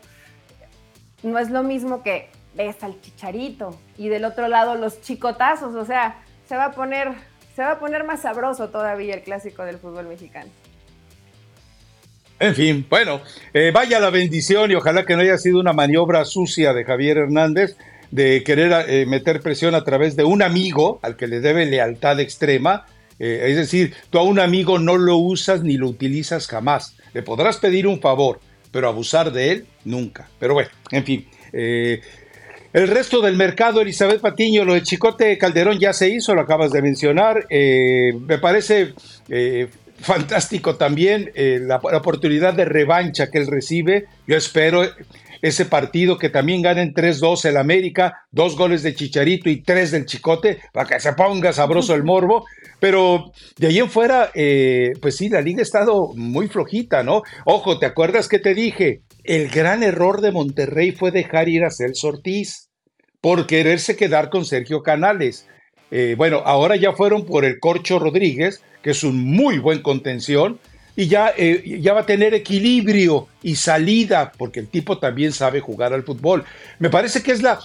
no 1.24 1.40
es 1.40 1.50
lo 1.50 1.62
mismo 1.64 2.04
que 2.04 2.30
ves 2.56 2.82
al 2.84 3.00
chicharito 3.02 3.78
y 3.98 4.08
del 4.08 4.24
otro 4.24 4.48
lado 4.48 4.76
los 4.76 5.02
chicotazos, 5.02 5.76
o 5.76 5.86
sea, 5.86 6.24
se 6.48 6.56
va 6.56 6.66
a 6.66 6.72
poner, 6.72 7.12
se 7.56 7.64
va 7.64 7.72
a 7.72 7.80
poner 7.80 8.06
más 8.06 8.22
sabroso 8.22 8.70
todavía 8.70 9.16
el 9.16 9.24
clásico 9.24 9.66
del 9.66 9.78
fútbol 9.78 10.08
mexicano. 10.08 10.50
En 12.44 12.56
fin, 12.56 12.86
bueno, 12.90 13.22
eh, 13.54 13.72
vaya 13.74 14.02
la 14.02 14.10
bendición 14.10 14.70
y 14.70 14.76
ojalá 14.76 15.06
que 15.06 15.16
no 15.16 15.22
haya 15.22 15.38
sido 15.38 15.62
una 15.62 15.72
maniobra 15.72 16.26
sucia 16.26 16.74
de 16.74 16.84
Javier 16.84 17.20
Hernández 17.20 17.78
de 18.12 18.44
querer 18.44 18.86
eh, 18.90 19.06
meter 19.06 19.40
presión 19.40 19.76
a 19.76 19.86
través 19.86 20.18
de 20.18 20.26
un 20.26 20.42
amigo 20.42 21.00
al 21.04 21.16
que 21.16 21.28
le 21.28 21.40
debe 21.40 21.66
lealtad 21.66 22.20
extrema. 22.20 22.86
Eh, 23.18 23.46
es 23.48 23.56
decir, 23.56 23.94
tú 24.10 24.20
a 24.20 24.24
un 24.24 24.40
amigo 24.40 24.78
no 24.78 24.98
lo 24.98 25.16
usas 25.16 25.64
ni 25.64 25.78
lo 25.78 25.88
utilizas 25.88 26.48
jamás. 26.48 26.98
Le 27.14 27.24
podrás 27.24 27.60
pedir 27.60 27.88
un 27.88 28.02
favor, 28.02 28.42
pero 28.74 28.90
abusar 28.90 29.32
de 29.32 29.52
él 29.52 29.66
nunca. 29.86 30.28
Pero 30.38 30.54
bueno, 30.54 30.70
en 30.92 31.06
fin. 31.06 31.26
El 31.54 32.88
resto 32.90 33.22
del 33.22 33.38
mercado, 33.38 33.80
Elizabeth 33.80 34.20
Patiño, 34.20 34.66
lo 34.66 34.74
de 34.74 34.84
Chicote 34.84 35.38
Calderón 35.38 35.80
ya 35.80 35.94
se 35.94 36.10
hizo, 36.10 36.36
lo 36.36 36.42
acabas 36.42 36.72
de 36.72 36.82
mencionar. 36.82 37.48
Me 37.50 38.38
parece 38.40 38.96
fantástico 40.00 40.76
también 40.76 41.32
la, 41.36 41.80
la, 41.84 41.98
oportunidad 41.98 42.54
de 42.54 42.66
revancha 42.66 43.30
que 43.30 43.38
él 43.38 43.48
recibe. 43.48 44.06
Yo 44.28 44.36
espero 44.36 44.84
ese 45.44 45.66
partido 45.66 46.18
que 46.18 46.30
también 46.30 46.62
ganen 46.62 46.94
3-2 46.94 47.44
el 47.50 47.58
América, 47.58 48.26
dos 48.32 48.56
goles 48.56 48.82
de 48.82 48.96
Chicharito 48.96 49.50
y 49.50 49.62
tres 49.62 49.92
del 49.92 50.06
Chicote, 50.06 50.60
para 50.72 50.88
que 50.88 51.00
se 51.02 51.12
ponga 51.14 51.52
sabroso 51.52 51.94
el 51.94 52.06
morbo. 52.06 52.46
Pero 52.80 53.34
de 53.58 53.68
ahí 53.68 53.80
en 53.80 53.90
fuera, 53.90 54.32
eh, 54.34 54.94
pues 55.02 55.18
sí, 55.18 55.28
la 55.28 55.42
liga 55.42 55.60
ha 55.60 55.64
estado 55.64 56.14
muy 56.16 56.48
flojita, 56.48 57.04
¿no? 57.04 57.24
Ojo, 57.44 57.78
¿te 57.78 57.86
acuerdas 57.86 58.30
que 58.30 58.40
te 58.40 58.54
dije? 58.54 59.02
El 59.26 59.50
gran 59.50 59.84
error 59.84 60.22
de 60.22 60.32
Monterrey 60.32 60.94
fue 60.94 61.12
dejar 61.12 61.50
ir 61.50 61.66
a 61.66 61.72
Celso 61.72 62.08
Ortiz 62.08 62.70
por 63.20 63.46
quererse 63.46 63.98
quedar 63.98 64.30
con 64.30 64.46
Sergio 64.46 64.82
Canales. 64.82 65.46
Eh, 65.92 66.16
bueno, 66.18 66.42
ahora 66.46 66.78
ya 66.78 66.94
fueron 66.94 67.26
por 67.26 67.44
el 67.44 67.60
Corcho 67.60 68.00
Rodríguez, 68.00 68.64
que 68.84 68.92
es 68.92 69.04
un 69.04 69.24
muy 69.24 69.58
buen 69.58 69.82
contención, 69.82 70.60
y 70.96 71.08
ya, 71.08 71.34
eh, 71.36 71.80
ya 71.82 71.94
va 71.94 72.02
a 72.02 72.06
tener 72.06 72.34
equilibrio 72.36 73.28
y 73.42 73.56
salida, 73.56 74.32
porque 74.38 74.60
el 74.60 74.68
tipo 74.68 75.00
también 75.00 75.32
sabe 75.32 75.60
jugar 75.60 75.94
al 75.94 76.04
fútbol. 76.04 76.46
Me 76.78 76.92
parece 76.92 77.24
que 77.24 77.32
es 77.32 77.42
la, 77.42 77.60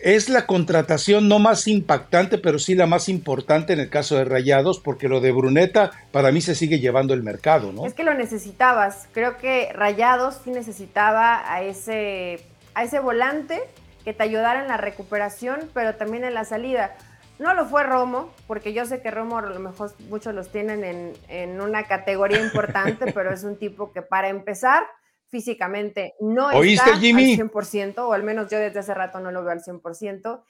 es 0.00 0.28
la 0.28 0.46
contratación 0.46 1.28
no 1.28 1.38
más 1.38 1.68
impactante, 1.68 2.38
pero 2.38 2.58
sí 2.58 2.74
la 2.74 2.86
más 2.86 3.08
importante 3.08 3.72
en 3.72 3.78
el 3.78 3.88
caso 3.88 4.16
de 4.16 4.24
Rayados, 4.24 4.80
porque 4.80 5.08
lo 5.08 5.20
de 5.20 5.30
Bruneta 5.30 5.92
para 6.10 6.32
mí 6.32 6.40
se 6.40 6.56
sigue 6.56 6.80
llevando 6.80 7.14
el 7.14 7.22
mercado, 7.22 7.72
¿no? 7.72 7.86
Es 7.86 7.94
que 7.94 8.02
lo 8.02 8.14
necesitabas. 8.14 9.06
Creo 9.12 9.36
que 9.38 9.72
Rayados 9.72 10.38
sí 10.42 10.50
necesitaba 10.50 11.52
a 11.52 11.62
ese, 11.62 12.40
a 12.74 12.82
ese 12.82 12.98
volante 12.98 13.60
que 14.04 14.12
te 14.12 14.24
ayudara 14.24 14.60
en 14.60 14.66
la 14.66 14.76
recuperación, 14.76 15.70
pero 15.72 15.94
también 15.94 16.24
en 16.24 16.34
la 16.34 16.44
salida. 16.44 16.96
No 17.42 17.54
lo 17.54 17.66
fue 17.66 17.82
Romo, 17.82 18.30
porque 18.46 18.72
yo 18.72 18.86
sé 18.86 19.02
que 19.02 19.10
Romo 19.10 19.38
a 19.38 19.42
lo 19.42 19.58
mejor 19.58 19.92
muchos 20.08 20.32
los 20.32 20.52
tienen 20.52 20.84
en, 20.84 21.12
en 21.26 21.60
una 21.60 21.82
categoría 21.88 22.40
importante, 22.40 23.10
pero 23.12 23.32
es 23.32 23.42
un 23.42 23.58
tipo 23.58 23.92
que 23.92 24.00
para 24.00 24.28
empezar 24.28 24.84
físicamente 25.26 26.14
no 26.20 26.52
está 26.52 26.96
Jimmy? 26.98 27.32
al 27.32 27.50
100%, 27.50 27.98
o 27.98 28.12
al 28.12 28.22
menos 28.22 28.48
yo 28.48 28.60
desde 28.60 28.78
hace 28.78 28.94
rato 28.94 29.18
no 29.18 29.32
lo 29.32 29.42
veo 29.42 29.50
al 29.50 29.60
100%. 29.60 30.40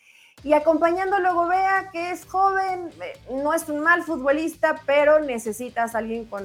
Y 0.45 0.53
acompañando 0.53 1.19
luego 1.19 1.49
vea 1.49 1.89
que 1.93 2.11
es 2.11 2.27
joven, 2.27 2.91
eh, 3.03 3.19
no 3.31 3.55
es 3.55 3.67
un 3.71 3.81
mal 3.81 4.03
futbolista, 4.03 4.83
pero 4.85 5.19
necesitas 5.19 5.95
a 5.95 5.99
alguien 5.99 6.27
con, 6.27 6.45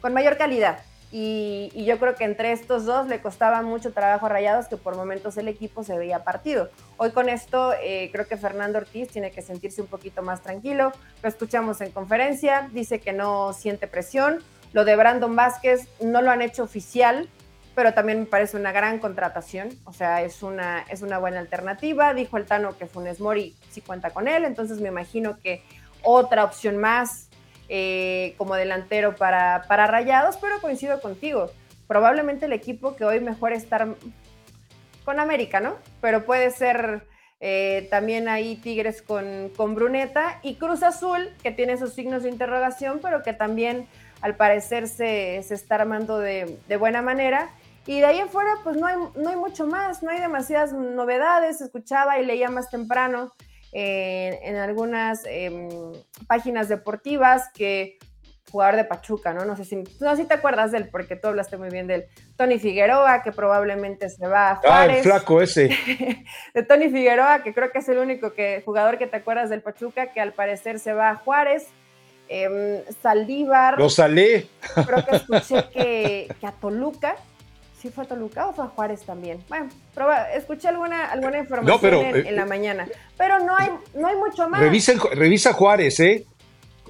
con 0.00 0.12
mayor 0.12 0.36
calidad. 0.36 0.82
Y, 1.16 1.70
yo 1.84 2.00
creo 2.00 2.16
que 2.16 2.24
entre 2.24 2.50
estos 2.50 2.86
dos 2.86 3.06
le 3.06 3.20
costaba 3.20 3.62
mucho 3.62 3.92
trabajo 3.92 4.26
a 4.26 4.28
Rayados, 4.30 4.66
que 4.66 4.76
por 4.76 4.96
momentos 4.96 5.36
el 5.36 5.46
equipo 5.46 5.84
se 5.84 5.96
veía 5.96 6.24
partido. 6.24 6.70
Hoy 6.96 7.12
con 7.12 7.28
esto 7.28 7.72
eh, 7.80 8.10
creo 8.10 8.26
que 8.26 8.36
Fernando 8.36 8.78
Ortiz 8.78 9.10
tiene 9.10 9.30
que 9.30 9.40
sentirse 9.40 9.80
un 9.80 9.86
poquito 9.86 10.22
más 10.22 10.42
tranquilo. 10.42 10.90
Lo 11.22 11.28
escuchamos 11.28 11.80
en 11.82 11.92
conferencia, 11.92 12.68
dice 12.72 12.98
que 12.98 13.12
no 13.12 13.52
siente 13.52 13.86
presión. 13.86 14.42
Lo 14.72 14.84
de 14.84 14.96
Brandon 14.96 15.36
Vázquez 15.36 15.86
no 16.00 16.20
lo 16.20 16.32
han 16.32 16.42
hecho 16.42 16.64
oficial, 16.64 17.28
pero 17.76 17.94
también 17.94 18.18
me 18.18 18.26
parece 18.26 18.56
una 18.56 18.72
gran 18.72 18.98
contratación, 18.98 19.68
o 19.84 19.92
sea, 19.92 20.20
es 20.22 20.42
una, 20.42 20.84
es 20.90 21.02
una 21.02 21.18
buena 21.18 21.38
alternativa. 21.38 22.12
Dijo 22.12 22.38
el 22.38 22.46
Tano 22.46 22.76
que 22.76 22.86
Funes 22.86 23.20
Mori 23.20 23.54
sí 23.70 23.82
cuenta 23.82 24.10
con 24.10 24.26
él, 24.26 24.44
entonces 24.44 24.80
me 24.80 24.88
imagino 24.88 25.38
que 25.38 25.62
otra 26.02 26.42
opción 26.42 26.76
más 26.76 27.28
eh, 27.68 28.34
como 28.36 28.54
delantero 28.54 29.16
para, 29.16 29.64
para 29.68 29.86
Rayados, 29.86 30.36
pero 30.36 30.60
coincido 30.60 31.00
contigo. 31.00 31.50
Probablemente 31.86 32.46
el 32.46 32.52
equipo 32.52 32.96
que 32.96 33.04
hoy 33.04 33.20
mejor 33.20 33.52
estar 33.52 33.86
con 35.04 35.20
América, 35.20 35.60
¿no? 35.60 35.76
Pero 36.00 36.24
puede 36.24 36.50
ser 36.50 37.06
eh, 37.40 37.88
también 37.90 38.28
ahí 38.28 38.56
Tigres 38.56 39.02
con, 39.02 39.50
con 39.56 39.74
Bruneta 39.74 40.38
y 40.42 40.56
Cruz 40.56 40.82
Azul, 40.82 41.30
que 41.42 41.50
tiene 41.50 41.74
esos 41.74 41.92
signos 41.92 42.22
de 42.22 42.30
interrogación, 42.30 43.00
pero 43.02 43.22
que 43.22 43.32
también 43.32 43.86
al 44.22 44.36
parecer 44.36 44.88
se, 44.88 45.42
se 45.42 45.54
está 45.54 45.74
armando 45.74 46.18
de, 46.18 46.58
de 46.66 46.76
buena 46.76 47.02
manera 47.02 47.50
y 47.86 48.00
de 48.00 48.06
ahí 48.06 48.18
en 48.18 48.28
fuera, 48.28 48.56
pues 48.62 48.76
no 48.76 48.86
hay, 48.86 48.96
no 49.14 49.28
hay 49.28 49.36
mucho 49.36 49.66
más, 49.66 50.02
no 50.02 50.10
hay 50.10 50.20
demasiadas 50.20 50.72
novedades. 50.72 51.60
Escuchaba 51.60 52.18
y 52.18 52.24
leía 52.24 52.48
más 52.48 52.70
temprano 52.70 53.32
en 53.76 54.56
algunas 54.56 55.24
eh, 55.26 55.68
páginas 56.28 56.68
deportivas 56.68 57.50
que 57.52 57.98
jugador 58.54 58.76
de 58.76 58.84
Pachuca, 58.84 59.32
¿no? 59.32 59.44
No 59.44 59.56
sé 59.56 59.64
si, 59.64 59.82
no 60.00 60.14
si 60.14 60.26
te 60.26 60.34
acuerdas 60.34 60.70
de 60.70 60.78
él, 60.78 60.88
porque 60.88 61.16
tú 61.16 61.26
hablaste 61.26 61.56
muy 61.56 61.70
bien 61.70 61.88
de 61.88 61.94
él. 61.94 62.04
Tony 62.36 62.60
Figueroa, 62.60 63.24
que 63.24 63.32
probablemente 63.32 64.08
se 64.08 64.28
va 64.28 64.52
a 64.52 64.56
Juárez. 64.56 64.94
Ah, 64.94 64.98
el 64.98 65.02
flaco 65.02 65.42
ese. 65.42 65.68
de 66.54 66.62
Tony 66.62 66.88
Figueroa, 66.88 67.42
que 67.42 67.52
creo 67.52 67.72
que 67.72 67.78
es 67.78 67.88
el 67.88 67.98
único 67.98 68.32
que, 68.32 68.62
jugador 68.64 68.96
que 68.96 69.08
te 69.08 69.16
acuerdas 69.16 69.50
del 69.50 69.60
Pachuca, 69.60 70.12
que 70.12 70.20
al 70.20 70.34
parecer 70.34 70.78
se 70.78 70.92
va 70.92 71.10
a 71.10 71.16
Juárez. 71.16 71.66
Eh, 72.28 72.84
Saldívar. 73.02 73.76
Lo 73.76 73.90
salé. 73.90 74.46
Creo 74.86 75.04
que 75.04 75.16
escuché 75.16 75.68
que, 75.72 76.34
que 76.38 76.46
a 76.46 76.52
Toluca 76.52 77.16
¿Sí 77.84 77.90
fue 77.90 78.04
a 78.04 78.06
Toluca 78.06 78.46
o 78.46 78.54
fue 78.54 78.64
a 78.64 78.68
Juárez 78.68 79.02
también? 79.02 79.44
Bueno, 79.46 79.68
escuché 80.34 80.68
alguna, 80.68 81.04
alguna 81.04 81.40
información 81.40 81.94
en, 82.16 82.26
eh, 82.28 82.32
la 82.32 82.46
mañana, 82.46 82.88
pero 83.18 83.40
no 83.40 83.54
hay, 83.54 83.68
no 83.94 84.08
hay 84.08 84.16
mucho 84.16 84.48
más. 84.48 84.58
Revisa, 84.58 84.94
revisa 85.12 85.52
Juárez, 85.52 86.00
¿eh? 86.00 86.24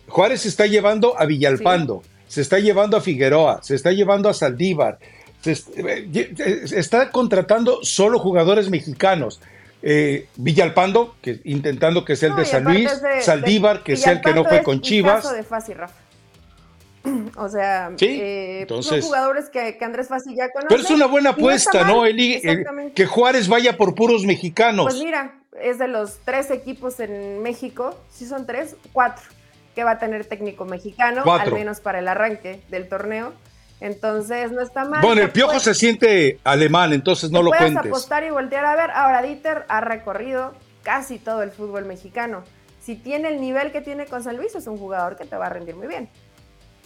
Juárez 0.07 0.43
se 0.43 0.49
está 0.51 0.67
llevando 0.67 1.19
a 1.19 1.27
Villalpando, 1.27 2.05
se 2.29 2.43
está 2.43 2.61
llevando 2.61 2.97
a 2.97 3.01
Figueroa, 3.01 3.61
se 3.65 3.75
está 3.75 3.91
llevando 3.91 4.29
a 4.29 4.35
Saldívar, 4.35 5.01
se 5.41 5.55
eh, 5.79 6.63
está 6.77 7.11
contratando 7.11 7.81
solo 7.83 8.21
jugadores 8.21 8.71
mexicanos. 8.71 9.41
Eh, 9.83 10.29
Villalpando, 10.37 11.17
que 11.21 11.41
intentando 11.43 12.05
que 12.05 12.15
sea 12.15 12.29
el 12.29 12.37
de 12.37 12.45
San 12.45 12.63
Luis, 12.63 12.89
Saldívar, 13.21 13.83
que 13.83 13.97
sea 13.97 14.13
el 14.13 14.21
que 14.21 14.33
no 14.33 14.45
fue 14.45 14.63
con 14.63 14.81
Chivas. 14.81 15.29
de 15.33 15.43
fácil, 15.43 15.77
Rafa. 15.77 16.04
O 17.37 17.49
sea, 17.49 17.91
eh, 18.01 18.67
son 18.81 19.01
jugadores 19.03 19.51
que, 19.51 19.79
Andrés 19.81 20.09
Fácil 20.09 20.35
ya 20.37 20.51
conoce. 20.51 20.69
Pero 20.69 20.83
es 20.83 20.91
una 20.91 21.07
buena 21.07 21.31
apuesta, 21.31 21.85
¿no, 21.85 22.07
Eli? 22.07 22.35
Eh, 22.35 22.65
que 22.95 23.07
Juárez 23.07 23.49
vaya 23.49 23.77
por 23.77 23.95
puros 23.95 24.25
mexicanos. 24.25 24.87
Pues 24.87 25.03
mira, 25.03 25.35
es 25.61 25.79
de 25.79 25.89
los 25.89 26.19
tres 26.25 26.51
equipos 26.51 27.01
en 27.01 27.43
México, 27.43 27.99
si 28.11 28.27
son 28.27 28.47
tres, 28.47 28.77
cuatro, 28.93 29.25
que 29.75 29.85
va 29.85 29.93
a 29.93 29.99
tener 29.99 30.25
técnico 30.25 30.65
mexicano, 30.65 31.31
al 31.31 31.53
menos 31.53 31.81
para 31.81 31.99
el 31.99 32.09
arranque 32.09 32.63
del 32.71 32.89
torneo. 32.89 33.33
Entonces 33.81 34.51
no 34.51 34.63
está 34.63 34.85
mal. 34.85 35.03
Bueno, 35.03 35.21
el 35.21 35.31
Piojo 35.31 35.61
se 35.61 35.75
siente 35.75 36.39
alemán, 36.45 36.93
entonces 36.93 37.31
no 37.31 37.43
lo 37.43 37.51
puedes 37.51 37.73
cuentes. 37.73 37.93
apostar 37.93 38.25
y 38.25 38.31
voltear 38.31 38.65
a 38.65 38.77
ver. 38.77 38.91
Ahora 38.93 39.21
Dieter 39.21 39.67
ha 39.69 39.81
recorrido 39.83 40.55
casi 40.83 41.19
todo 41.19 41.43
el 41.43 41.51
fútbol 41.51 41.85
mexicano. 41.85 42.45
Si 42.81 42.95
tiene 42.97 43.29
el 43.29 43.41
nivel 43.41 43.73
que 43.73 43.81
tiene 43.81 44.07
con 44.07 44.23
San 44.23 44.37
Luis, 44.37 44.55
es 44.55 44.67
un 44.69 44.79
jugador 44.79 45.17
que 45.17 45.25
te 45.25 45.37
va 45.37 45.47
a 45.47 45.49
rendir 45.49 45.75
muy 45.75 45.87
bien. 45.87 46.09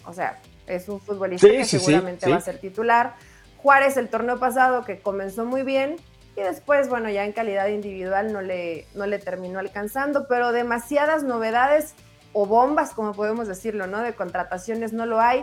O 0.08 0.12
sea, 0.12 0.40
es 0.66 0.88
un 0.88 1.00
futbolista 1.00 1.46
que 1.48 1.64
seguramente 1.64 2.30
va 2.30 2.36
a 2.36 2.40
ser 2.40 2.58
titular. 2.58 3.14
Juárez 3.58 3.96
el 3.96 4.08
torneo 4.08 4.38
pasado 4.38 4.84
que 4.84 5.00
comenzó 5.00 5.44
muy 5.44 5.62
bien 5.62 5.96
y 6.36 6.40
después, 6.40 6.88
bueno, 6.88 7.10
ya 7.10 7.24
en 7.24 7.32
calidad 7.32 7.66
individual 7.66 8.32
no 8.32 8.40
le, 8.40 8.86
no 8.94 9.06
le 9.06 9.18
terminó 9.18 9.58
alcanzando, 9.58 10.26
pero 10.28 10.52
demasiadas 10.52 11.24
novedades 11.24 11.94
o 12.32 12.46
bombas, 12.46 12.92
como 12.92 13.12
podemos 13.12 13.48
decirlo, 13.48 13.86
¿no? 13.86 14.02
De 14.02 14.14
contrataciones 14.14 14.92
no 14.92 15.04
lo 15.04 15.20
hay. 15.20 15.42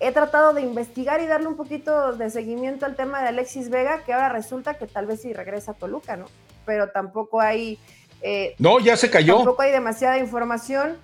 He 0.00 0.12
tratado 0.12 0.52
de 0.52 0.60
investigar 0.60 1.20
y 1.22 1.26
darle 1.26 1.48
un 1.48 1.56
poquito 1.56 2.12
de 2.12 2.28
seguimiento 2.28 2.84
al 2.84 2.94
tema 2.94 3.22
de 3.22 3.28
Alexis 3.28 3.70
Vega, 3.70 4.04
que 4.04 4.12
ahora 4.12 4.28
resulta 4.28 4.74
que 4.74 4.86
tal 4.86 5.06
vez 5.06 5.22
sí 5.22 5.32
regresa 5.32 5.72
a 5.72 5.74
Toluca, 5.74 6.16
¿no? 6.16 6.26
Pero 6.66 6.90
tampoco 6.90 7.40
hay... 7.40 7.78
Eh, 8.20 8.54
no, 8.58 8.80
ya 8.80 8.96
se 8.96 9.10
cayó. 9.10 9.36
Tampoco 9.36 9.62
hay 9.62 9.72
demasiada 9.72 10.18
información. 10.18 10.98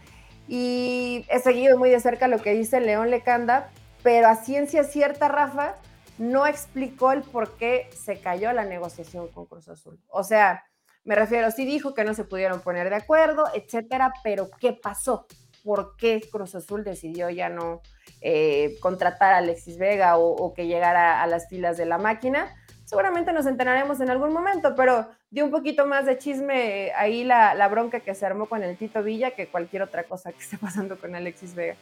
Y 0.49 1.25
he 1.29 1.39
seguido 1.41 1.79
muy 1.79 1.91
de 1.91 2.01
cerca 2.01 2.29
lo 2.29 2.39
que 2.39 2.53
dice 2.53 2.81
León 2.81 3.11
Lecanda, 3.11 3.71
pero 4.03 4.29
a 4.29 4.37
ciencia 4.37 4.85
cierta, 4.85 5.29
Rafa, 5.29 5.77
no 6.19 6.47
explicó 6.47 7.13
el 7.13 7.23
por 7.23 7.57
qué 7.57 7.89
se 7.93 8.21
cayó 8.21 8.53
la 8.53 8.65
negociación 8.65 9.29
con 9.29 9.47
Cruz 9.47 9.69
Azul. 9.69 9.99
O 10.09 10.23
sea, 10.23 10.65
me 11.05 11.15
refiero, 11.15 11.51
sí 11.51 11.65
dijo 11.65 11.95
que 11.95 12.05
no 12.05 12.15
se 12.15 12.25
pudieron 12.25 12.61
poner 12.61 12.91
de 12.91 12.97
acuerdo, 12.97 13.45
etcétera, 13.55 14.13
pero 14.23 14.49
¿qué 14.61 14.73
pasó? 14.73 15.27
¿Por 15.63 15.97
qué 15.97 16.21
Cruz 16.31 16.55
Azul 16.55 16.85
decidió 16.85 17.31
ya 17.31 17.49
no 17.49 17.81
eh, 18.21 18.77
contratar 18.81 19.33
a 19.33 19.39
Alexis 19.39 19.79
Vega 19.79 20.19
o, 20.19 20.29
o 20.29 20.53
que 20.53 20.67
llegara 20.67 21.23
a 21.23 21.27
las 21.27 21.49
filas 21.49 21.77
de 21.77 21.87
la 21.87 21.99
máquina? 21.99 22.55
seguramente 22.85 23.33
nos 23.33 23.47
enteraremos 23.47 24.01
en 24.01 24.11
algún 24.11 24.33
momento, 24.33 24.75
pero 24.77 25.09
dio 25.35 25.45
un 25.45 25.51
poquito 25.51 25.85
más 25.85 26.07
de 26.07 26.17
chisme 26.17 26.93
ahí 26.97 27.25
la, 27.25 27.55
la, 27.55 27.67
bronca 27.67 27.99
que 27.99 28.15
se 28.15 28.25
armó 28.25 28.47
con 28.47 28.63
el 28.63 28.77
Tito 28.77 29.03
Villa 29.03 29.33
que 29.33 29.49
cualquier 29.49 29.83
otra 29.83 30.05
cosa 30.05 30.31
que 30.31 30.39
esté 30.39 30.57
pasando 30.59 30.97
con 30.97 31.15
Alexis 31.17 31.57
Vega. 31.57 31.75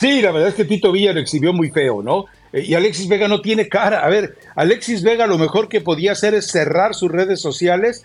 Sí, 0.00 0.20
la 0.20 0.32
verdad 0.32 0.48
es 0.48 0.54
que 0.56 0.64
Tito 0.64 0.90
Villa 0.90 1.12
lo 1.12 1.20
exhibió 1.20 1.52
muy 1.52 1.70
feo, 1.70 2.02
¿no? 2.02 2.24
Eh, 2.52 2.64
y 2.66 2.74
Alexis 2.74 3.08
Vega 3.08 3.28
no 3.28 3.40
tiene 3.40 3.68
cara. 3.68 4.04
A 4.04 4.08
ver, 4.08 4.36
Alexis 4.56 5.02
Vega 5.04 5.28
lo 5.28 5.38
mejor 5.38 5.68
que 5.68 5.80
podía 5.80 6.12
hacer 6.12 6.34
es 6.34 6.50
cerrar 6.50 6.94
sus 6.94 7.10
redes 7.10 7.40
sociales 7.40 8.04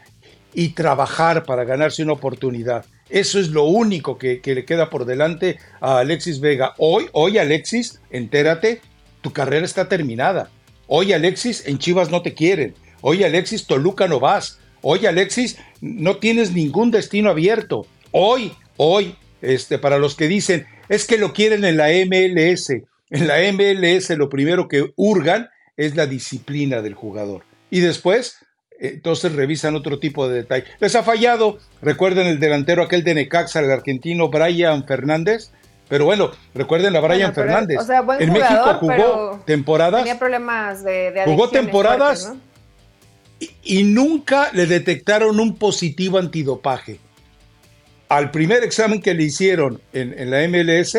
y 0.53 0.69
trabajar 0.69 1.43
para 1.43 1.63
ganarse 1.63 2.03
una 2.03 2.13
oportunidad. 2.13 2.85
Eso 3.09 3.39
es 3.39 3.49
lo 3.49 3.63
único 3.63 4.19
que, 4.19 4.41
que 4.41 4.53
le 4.53 4.65
queda 4.65 4.91
por 4.91 5.05
delante 5.05 5.57
a 5.81 5.99
Alexis 5.99 6.39
Vega. 6.39 6.75
Hoy, 6.77 7.09
hoy 7.13 7.39
Alexis, 7.39 7.99
entérate, 8.11 8.81
tu 9.21 9.33
carrera 9.33 9.65
está 9.65 9.89
terminada 9.89 10.51
Oye, 10.87 11.15
Alexis, 11.15 11.65
en 11.65 11.79
Chivas 11.79 12.11
no 12.11 12.21
te 12.21 12.33
quieren. 12.33 12.75
Oye, 13.05 13.25
Alexis, 13.25 13.67
Toluca 13.67 14.07
no 14.07 14.21
vas. 14.21 14.59
Oye, 14.81 15.09
Alexis, 15.09 15.57
no 15.81 16.17
tienes 16.17 16.53
ningún 16.53 16.89
destino 16.89 17.29
abierto. 17.29 17.85
Hoy, 18.11 18.53
hoy, 18.77 19.17
este, 19.41 19.77
para 19.77 19.97
los 19.97 20.15
que 20.15 20.29
dicen, 20.29 20.65
es 20.87 21.05
que 21.05 21.17
lo 21.17 21.33
quieren 21.33 21.65
en 21.65 21.75
la 21.75 21.89
MLS. 21.89 22.69
En 23.09 23.27
la 23.27 23.39
MLS 23.51 24.09
lo 24.11 24.29
primero 24.29 24.69
que 24.69 24.93
hurgan 24.95 25.49
es 25.75 25.97
la 25.97 26.05
disciplina 26.05 26.81
del 26.81 26.93
jugador. 26.93 27.43
Y 27.69 27.81
después, 27.81 28.37
entonces 28.79 29.33
revisan 29.33 29.75
otro 29.75 29.99
tipo 29.99 30.29
de 30.29 30.37
detalle. 30.37 30.63
Les 30.79 30.95
ha 30.95 31.03
fallado, 31.03 31.59
recuerden 31.81 32.27
el 32.27 32.39
delantero 32.39 32.83
aquel 32.83 33.03
de 33.03 33.15
Necaxa, 33.15 33.59
el 33.59 33.69
argentino 33.69 34.29
Brian 34.29 34.87
Fernández, 34.87 35.51
pero 35.89 36.05
bueno, 36.05 36.31
recuerden 36.55 36.95
a 36.95 37.01
Brian 37.01 37.33
Fernández. 37.33 37.79
en 38.19 38.31
México 38.31 38.77
jugó 38.79 39.43
temporadas. 39.45 40.03
Tenía 40.03 40.17
problemas 40.17 40.85
de, 40.85 41.23
Jugó 41.25 41.49
temporadas 41.49 42.33
y, 43.63 43.83
nunca 43.83 44.51
le 44.53 44.65
detectaron 44.65 45.39
un 45.39 45.55
positivo 45.55 46.17
antidopaje. 46.17 46.99
Al 48.09 48.31
primer 48.31 48.63
examen 48.63 49.01
que 49.01 49.13
le 49.13 49.23
hicieron 49.23 49.81
en, 49.93 50.29
la 50.29 50.47
MLS, 50.47 50.97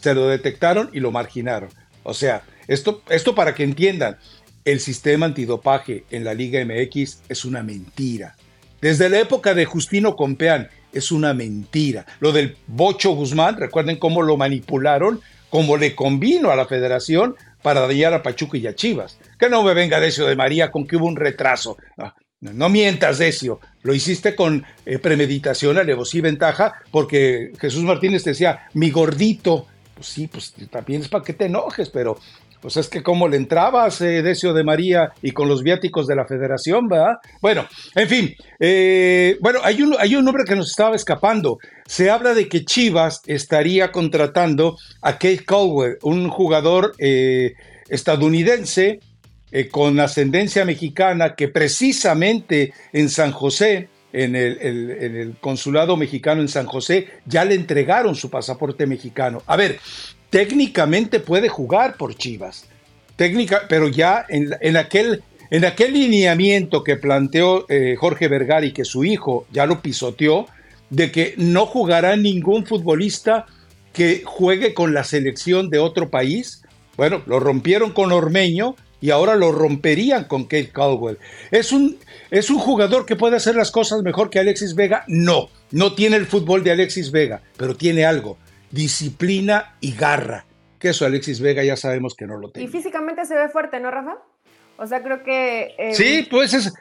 se 0.00 0.14
lo 0.14 0.28
detectaron 0.28 0.90
y 0.92 1.00
lo 1.00 1.12
marginaron. 1.12 1.70
O 2.02 2.14
sea, 2.14 2.42
esto, 2.66 3.02
esto 3.08 3.34
para 3.34 3.54
que 3.54 3.62
entiendan, 3.62 4.16
el 4.64 4.80
sistema 4.80 5.26
antidopaje 5.26 6.04
en 6.10 6.24
la 6.24 6.34
Liga 6.34 6.64
MX 6.64 7.22
es 7.28 7.44
una 7.44 7.62
mentira. 7.62 8.36
Desde 8.80 9.08
la 9.08 9.20
época 9.20 9.54
de 9.54 9.64
Justino 9.64 10.16
Compeán 10.16 10.68
es 10.92 11.12
una 11.12 11.34
mentira. 11.34 12.06
Lo 12.20 12.32
del 12.32 12.56
Bocho 12.66 13.12
Guzmán, 13.12 13.56
recuerden 13.56 13.98
cómo 13.98 14.22
lo 14.22 14.36
manipularon, 14.36 15.20
cómo 15.50 15.76
le 15.76 15.94
convino 15.94 16.50
a 16.50 16.56
la 16.56 16.66
federación 16.66 17.36
para 17.66 17.80
dañar 17.80 18.14
a 18.14 18.22
Pachuca 18.22 18.56
y 18.56 18.68
a 18.68 18.76
Chivas. 18.76 19.18
Que 19.36 19.50
no 19.50 19.64
me 19.64 19.74
venga 19.74 19.98
Decio 19.98 20.24
de 20.24 20.36
María 20.36 20.70
con 20.70 20.86
que 20.86 20.94
hubo 20.94 21.06
un 21.06 21.16
retraso. 21.16 21.76
No, 22.38 22.68
mientas, 22.68 23.18
Decio. 23.18 23.58
Lo 23.82 23.92
hiciste 23.92 24.36
con 24.36 24.64
eh, 24.84 25.00
premeditación, 25.00 25.76
alevosía 25.76 26.20
y 26.20 26.22
ventaja, 26.22 26.74
porque 26.92 27.50
Jesús 27.58 27.82
Martínez 27.82 28.22
decía, 28.22 28.68
mi 28.74 28.90
gordito. 28.90 29.66
Pues 29.96 30.06
sí, 30.06 30.28
pues 30.28 30.54
también 30.70 31.00
es 31.00 31.08
para 31.08 31.24
que 31.24 31.32
te 31.32 31.46
enojes, 31.46 31.90
pero 31.90 32.20
pues 32.66 32.78
es 32.78 32.88
que 32.88 33.04
como 33.04 33.28
le 33.28 33.36
entrabas, 33.36 34.00
eh, 34.00 34.22
Decio 34.22 34.52
de 34.52 34.64
María, 34.64 35.12
y 35.22 35.30
con 35.30 35.48
los 35.48 35.62
viáticos 35.62 36.08
de 36.08 36.16
la 36.16 36.26
federación, 36.26 36.88
¿verdad? 36.88 37.18
Bueno, 37.40 37.64
en 37.94 38.08
fin, 38.08 38.34
eh, 38.58 39.36
bueno, 39.40 39.60
hay 39.62 39.82
un, 39.82 39.94
hay 39.96 40.16
un 40.16 40.24
nombre 40.24 40.42
que 40.44 40.56
nos 40.56 40.70
estaba 40.70 40.96
escapando. 40.96 41.58
Se 41.86 42.10
habla 42.10 42.34
de 42.34 42.48
que 42.48 42.64
Chivas 42.64 43.22
estaría 43.26 43.92
contratando 43.92 44.76
a 45.00 45.12
Kate 45.12 45.44
Caldwell, 45.46 45.98
un 46.02 46.28
jugador 46.28 46.96
eh, 46.98 47.52
estadounidense 47.88 48.98
con 49.70 50.00
ascendencia 50.00 50.64
mexicana 50.64 51.36
que 51.36 51.46
precisamente 51.46 52.74
en 52.92 53.08
San 53.08 53.30
José, 53.30 53.88
en 54.12 54.34
el, 54.34 54.58
en 54.60 55.16
el, 55.16 55.36
consulado 55.38 55.96
mexicano 55.96 56.40
en 56.40 56.48
San 56.48 56.66
José, 56.66 57.06
ya 57.26 57.44
le 57.44 57.54
entregaron 57.54 58.16
su 58.16 58.28
pasaporte 58.28 58.86
mexicano. 58.86 59.44
A 59.46 59.54
ver, 59.56 59.78
técnicamente 60.30 61.20
puede 61.20 61.48
jugar 61.48 61.96
por 61.96 62.14
Chivas, 62.14 62.66
técnica, 63.16 63.62
pero 63.68 63.88
ya 63.88 64.26
en, 64.28 64.76
aquel, 64.76 65.22
en 65.50 65.64
aquel 65.64 65.94
lineamiento 65.94 66.84
que 66.84 66.96
planteó 66.96 67.66
eh, 67.68 67.96
Jorge 67.98 68.28
Vergara 68.28 68.66
y 68.66 68.72
que 68.72 68.84
su 68.84 69.04
hijo 69.04 69.46
ya 69.52 69.66
lo 69.66 69.80
pisoteó, 69.80 70.46
de 70.90 71.10
que 71.10 71.34
no 71.36 71.66
jugará 71.66 72.16
ningún 72.16 72.66
futbolista 72.66 73.46
que 73.92 74.22
juegue 74.24 74.74
con 74.74 74.94
la 74.94 75.04
selección 75.04 75.70
de 75.70 75.78
otro 75.78 76.10
país. 76.10 76.62
Bueno, 76.96 77.22
lo 77.26 77.40
rompieron 77.40 77.92
con 77.92 78.12
Ormeño 78.12 78.76
y 79.00 79.10
ahora 79.10 79.36
lo 79.36 79.52
romperían 79.52 80.24
con 80.24 80.44
Kate 80.44 80.70
Caldwell. 80.70 81.18
¿Es 81.50 81.72
un, 81.72 81.98
¿Es 82.30 82.50
un 82.50 82.58
jugador 82.58 83.06
que 83.06 83.16
puede 83.16 83.36
hacer 83.36 83.56
las 83.56 83.70
cosas 83.70 84.02
mejor 84.02 84.30
que 84.30 84.38
Alexis 84.38 84.74
Vega? 84.74 85.04
No, 85.08 85.48
no 85.70 85.94
tiene 85.94 86.16
el 86.16 86.26
fútbol 86.26 86.62
de 86.62 86.72
Alexis 86.72 87.10
Vega, 87.10 87.42
pero 87.56 87.76
tiene 87.76 88.04
algo 88.04 88.38
disciplina 88.76 89.76
y 89.80 89.96
garra. 89.96 90.44
Que 90.78 90.90
eso 90.90 91.06
Alexis 91.06 91.40
Vega 91.40 91.64
ya 91.64 91.76
sabemos 91.76 92.14
que 92.14 92.26
no 92.26 92.36
lo 92.36 92.50
tiene. 92.50 92.68
Y 92.68 92.72
físicamente 92.72 93.24
se 93.24 93.34
ve 93.34 93.48
fuerte, 93.48 93.80
¿no, 93.80 93.90
Rafa? 93.90 94.18
O 94.76 94.86
sea, 94.86 95.02
creo 95.02 95.24
que... 95.24 95.74
Eh, 95.78 95.94
sí, 95.94 96.28
pues 96.30 96.54
es 96.54 96.72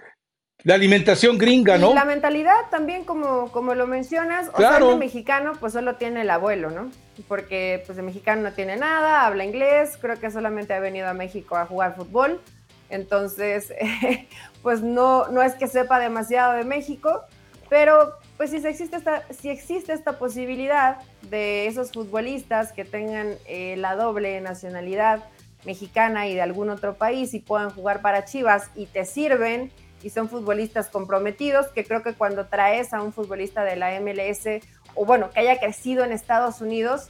la 0.63 0.73
alimentación 0.73 1.37
gringa, 1.37 1.77
¿no? 1.77 1.91
Y 1.91 1.93
la 1.93 2.05
mentalidad 2.05 2.69
también, 2.71 3.05
como, 3.05 3.51
como 3.51 3.75
lo 3.75 3.85
mencionas, 3.85 4.49
o 4.51 4.57
sea, 4.57 4.77
el 4.77 4.97
mexicano 4.97 5.53
pues 5.59 5.73
solo 5.73 5.95
tiene 5.95 6.21
el 6.21 6.29
abuelo, 6.31 6.71
¿no? 6.71 6.89
Porque 7.27 7.83
pues 7.85 7.95
de 7.95 8.01
mexicano 8.01 8.41
no 8.41 8.51
tiene 8.51 8.75
nada, 8.75 9.27
habla 9.27 9.45
inglés, 9.45 9.97
creo 10.01 10.19
que 10.19 10.31
solamente 10.31 10.73
ha 10.73 10.79
venido 10.79 11.07
a 11.07 11.13
México 11.13 11.55
a 11.55 11.67
jugar 11.67 11.95
fútbol, 11.95 12.41
entonces 12.89 13.73
pues 14.63 14.81
no, 14.81 15.27
no 15.27 15.43
es 15.43 15.53
que 15.53 15.67
sepa 15.67 15.99
demasiado 15.99 16.53
de 16.53 16.63
México, 16.63 17.21
pero 17.69 18.15
pues 18.37 18.51
si 18.51 18.57
existe 18.57 18.97
esta, 18.97 19.23
si 19.33 19.49
existe 19.49 19.93
esta 19.93 20.19
posibilidad 20.19 20.97
de 21.29 21.67
esos 21.67 21.91
futbolistas 21.91 22.73
que 22.73 22.85
tengan 22.85 23.35
eh, 23.47 23.75
la 23.77 23.95
doble 23.95 24.41
nacionalidad 24.41 25.23
mexicana 25.65 26.27
y 26.27 26.35
de 26.35 26.41
algún 26.41 26.69
otro 26.69 26.95
país 26.95 27.33
y 27.33 27.39
puedan 27.39 27.69
jugar 27.69 28.01
para 28.01 28.25
Chivas 28.25 28.69
y 28.75 28.85
te 28.87 29.05
sirven 29.05 29.71
y 30.03 30.09
son 30.11 30.29
futbolistas 30.29 30.89
comprometidos, 30.89 31.67
que 31.69 31.83
creo 31.83 32.03
que 32.03 32.13
cuando 32.13 32.45
traes 32.45 32.93
a 32.93 33.01
un 33.01 33.11
futbolista 33.11 33.63
de 33.63 33.75
la 33.75 33.99
MLS 33.99 34.61
o 34.93 35.05
bueno, 35.05 35.31
que 35.31 35.39
haya 35.39 35.59
crecido 35.59 36.03
en 36.03 36.11
Estados 36.11 36.61
Unidos, 36.61 37.09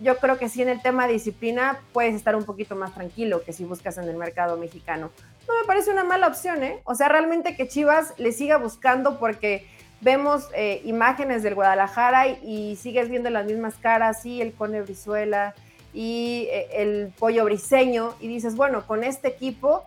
yo 0.00 0.16
creo 0.16 0.38
que 0.38 0.48
sí 0.48 0.62
en 0.62 0.68
el 0.68 0.80
tema 0.80 1.06
disciplina 1.06 1.80
puedes 1.92 2.14
estar 2.14 2.36
un 2.36 2.44
poquito 2.44 2.76
más 2.76 2.94
tranquilo 2.94 3.42
que 3.42 3.52
si 3.52 3.64
buscas 3.64 3.98
en 3.98 4.04
el 4.04 4.16
mercado 4.16 4.56
mexicano. 4.56 5.10
No 5.46 5.60
me 5.60 5.66
parece 5.66 5.90
una 5.90 6.04
mala 6.04 6.28
opción, 6.28 6.62
¿eh? 6.62 6.80
O 6.84 6.94
sea, 6.94 7.08
realmente 7.08 7.56
que 7.56 7.68
Chivas 7.68 8.14
le 8.16 8.32
siga 8.32 8.56
buscando 8.56 9.18
porque 9.18 9.66
vemos 10.00 10.48
eh, 10.54 10.80
imágenes 10.84 11.42
del 11.42 11.54
Guadalajara 11.54 12.26
y, 12.28 12.76
sigues 12.76 13.08
viendo 13.08 13.30
las 13.30 13.46
mismas 13.46 13.76
caras, 13.76 14.22
sí, 14.22 14.40
el 14.40 14.52
Cone 14.54 14.82
Brizuela 14.82 15.54
y 15.92 16.48
eh, 16.50 16.68
el 16.74 17.12
Pollo 17.18 17.44
Briseño, 17.44 18.14
y 18.20 18.28
dices, 18.28 18.56
bueno, 18.56 18.86
con 18.86 19.04
este 19.04 19.28
equipo, 19.28 19.84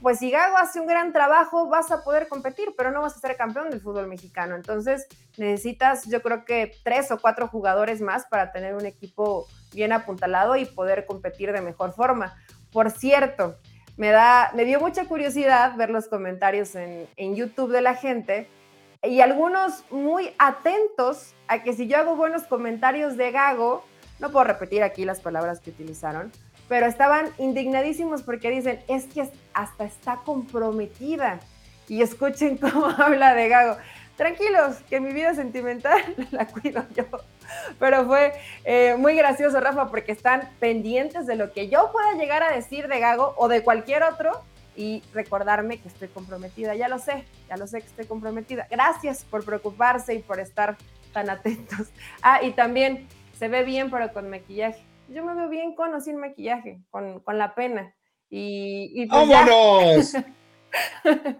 pues 0.00 0.18
si 0.18 0.30
Gago 0.30 0.56
hace 0.56 0.80
un 0.80 0.86
gran 0.86 1.12
trabajo, 1.12 1.68
vas 1.68 1.92
a 1.92 2.02
poder 2.02 2.26
competir, 2.26 2.74
pero 2.76 2.90
no 2.90 3.02
vas 3.02 3.16
a 3.16 3.20
ser 3.20 3.36
campeón 3.36 3.70
del 3.70 3.80
fútbol 3.80 4.08
mexicano. 4.08 4.56
Entonces 4.56 5.06
necesitas, 5.36 6.06
yo 6.06 6.22
creo 6.22 6.44
que 6.44 6.72
tres 6.82 7.12
o 7.12 7.18
cuatro 7.20 7.46
jugadores 7.46 8.00
más 8.00 8.26
para 8.26 8.50
tener 8.50 8.74
un 8.74 8.84
equipo 8.84 9.46
bien 9.72 9.92
apuntalado 9.92 10.56
y 10.56 10.64
poder 10.64 11.06
competir 11.06 11.52
de 11.52 11.60
mejor 11.60 11.92
forma. 11.92 12.34
Por 12.72 12.90
cierto, 12.90 13.56
me, 13.96 14.08
da, 14.08 14.50
me 14.56 14.64
dio 14.64 14.80
mucha 14.80 15.04
curiosidad 15.04 15.76
ver 15.76 15.90
los 15.90 16.08
comentarios 16.08 16.74
en, 16.74 17.06
en 17.16 17.36
YouTube 17.36 17.70
de 17.70 17.82
la 17.82 17.94
gente 17.94 18.48
y 19.02 19.20
algunos 19.20 19.84
muy 19.90 20.32
atentos 20.38 21.34
a 21.48 21.62
que 21.62 21.72
si 21.72 21.88
yo 21.88 21.98
hago 21.98 22.14
buenos 22.14 22.44
comentarios 22.44 23.16
de 23.16 23.32
Gago, 23.32 23.84
no 24.20 24.30
puedo 24.30 24.44
repetir 24.44 24.82
aquí 24.84 25.04
las 25.04 25.20
palabras 25.20 25.58
que 25.58 25.70
utilizaron, 25.70 26.30
pero 26.68 26.86
estaban 26.86 27.26
indignadísimos 27.38 28.22
porque 28.22 28.50
dicen, 28.50 28.80
es 28.88 29.06
que 29.06 29.28
hasta 29.54 29.84
está 29.84 30.20
comprometida. 30.24 31.40
Y 31.88 32.00
escuchen 32.00 32.56
cómo 32.58 32.86
habla 32.86 33.34
de 33.34 33.48
Gago. 33.48 33.76
Tranquilos, 34.16 34.76
que 34.88 35.00
mi 35.00 35.12
vida 35.12 35.34
sentimental 35.34 36.00
la 36.30 36.46
cuido 36.46 36.84
yo. 36.94 37.04
Pero 37.80 38.06
fue 38.06 38.32
eh, 38.64 38.94
muy 38.96 39.16
gracioso, 39.16 39.60
Rafa, 39.60 39.88
porque 39.88 40.12
están 40.12 40.48
pendientes 40.60 41.26
de 41.26 41.34
lo 41.34 41.52
que 41.52 41.68
yo 41.68 41.90
pueda 41.90 42.12
llegar 42.12 42.44
a 42.44 42.52
decir 42.52 42.86
de 42.86 43.00
Gago 43.00 43.34
o 43.36 43.48
de 43.48 43.64
cualquier 43.64 44.04
otro 44.04 44.44
y 44.76 45.02
recordarme 45.12 45.78
que 45.78 45.88
estoy 45.88 46.08
comprometida. 46.08 46.74
Ya 46.74 46.88
lo 46.88 46.98
sé, 46.98 47.24
ya 47.48 47.56
lo 47.56 47.66
sé 47.66 47.80
que 47.80 47.86
estoy 47.86 48.06
comprometida. 48.06 48.66
Gracias 48.70 49.24
por 49.24 49.44
preocuparse 49.44 50.14
y 50.14 50.18
por 50.20 50.40
estar 50.40 50.76
tan 51.12 51.30
atentos. 51.30 51.88
Ah, 52.22 52.42
y 52.42 52.52
también 52.52 53.08
se 53.38 53.48
ve 53.48 53.64
bien, 53.64 53.90
pero 53.90 54.12
con 54.12 54.30
maquillaje. 54.30 54.82
Yo 55.08 55.24
me 55.24 55.34
veo 55.34 55.48
bien 55.48 55.74
con 55.74 55.92
o 55.94 56.00
sin 56.00 56.16
maquillaje, 56.16 56.80
con, 56.90 57.20
con 57.20 57.36
la 57.36 57.54
pena. 57.54 57.94
Y, 58.30 59.06
pues 59.08 59.28
¡Vámonos! 59.28 60.12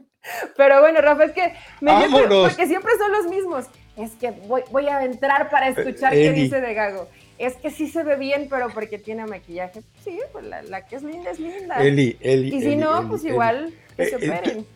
pero 0.56 0.80
bueno, 0.80 1.00
Rafa, 1.00 1.24
es 1.24 1.32
que 1.32 1.54
me 1.80 1.92
porque 2.10 2.66
siempre 2.66 2.92
son 2.98 3.12
los 3.12 3.26
mismos. 3.26 3.66
Es 3.96 4.12
que 4.16 4.30
voy, 4.30 4.62
voy 4.70 4.88
a 4.88 5.04
entrar 5.04 5.48
para 5.48 5.68
escuchar 5.68 6.12
qué 6.12 6.32
dice 6.32 6.60
de 6.60 6.74
Gago 6.74 7.08
es 7.42 7.54
que 7.56 7.70
sí 7.70 7.88
se 7.88 8.04
ve 8.04 8.16
bien, 8.16 8.46
pero 8.48 8.68
porque 8.72 8.98
tiene 8.98 9.26
maquillaje. 9.26 9.82
Sí, 10.04 10.16
pues 10.32 10.44
la, 10.44 10.86
que 10.86 10.94
es 10.94 11.02
linda 11.02 11.32
es 11.32 11.40
linda. 11.40 11.82
Eli, 11.82 12.16
Eli. 12.20 12.56
Y 12.56 12.60
si 12.62 12.76
no, 12.76 13.08
pues 13.08 13.24
igual 13.24 13.74
que 13.96 14.06
se 14.06 14.14
eh, 14.14 14.18
eh, 14.20 14.30
operen. 14.30 14.66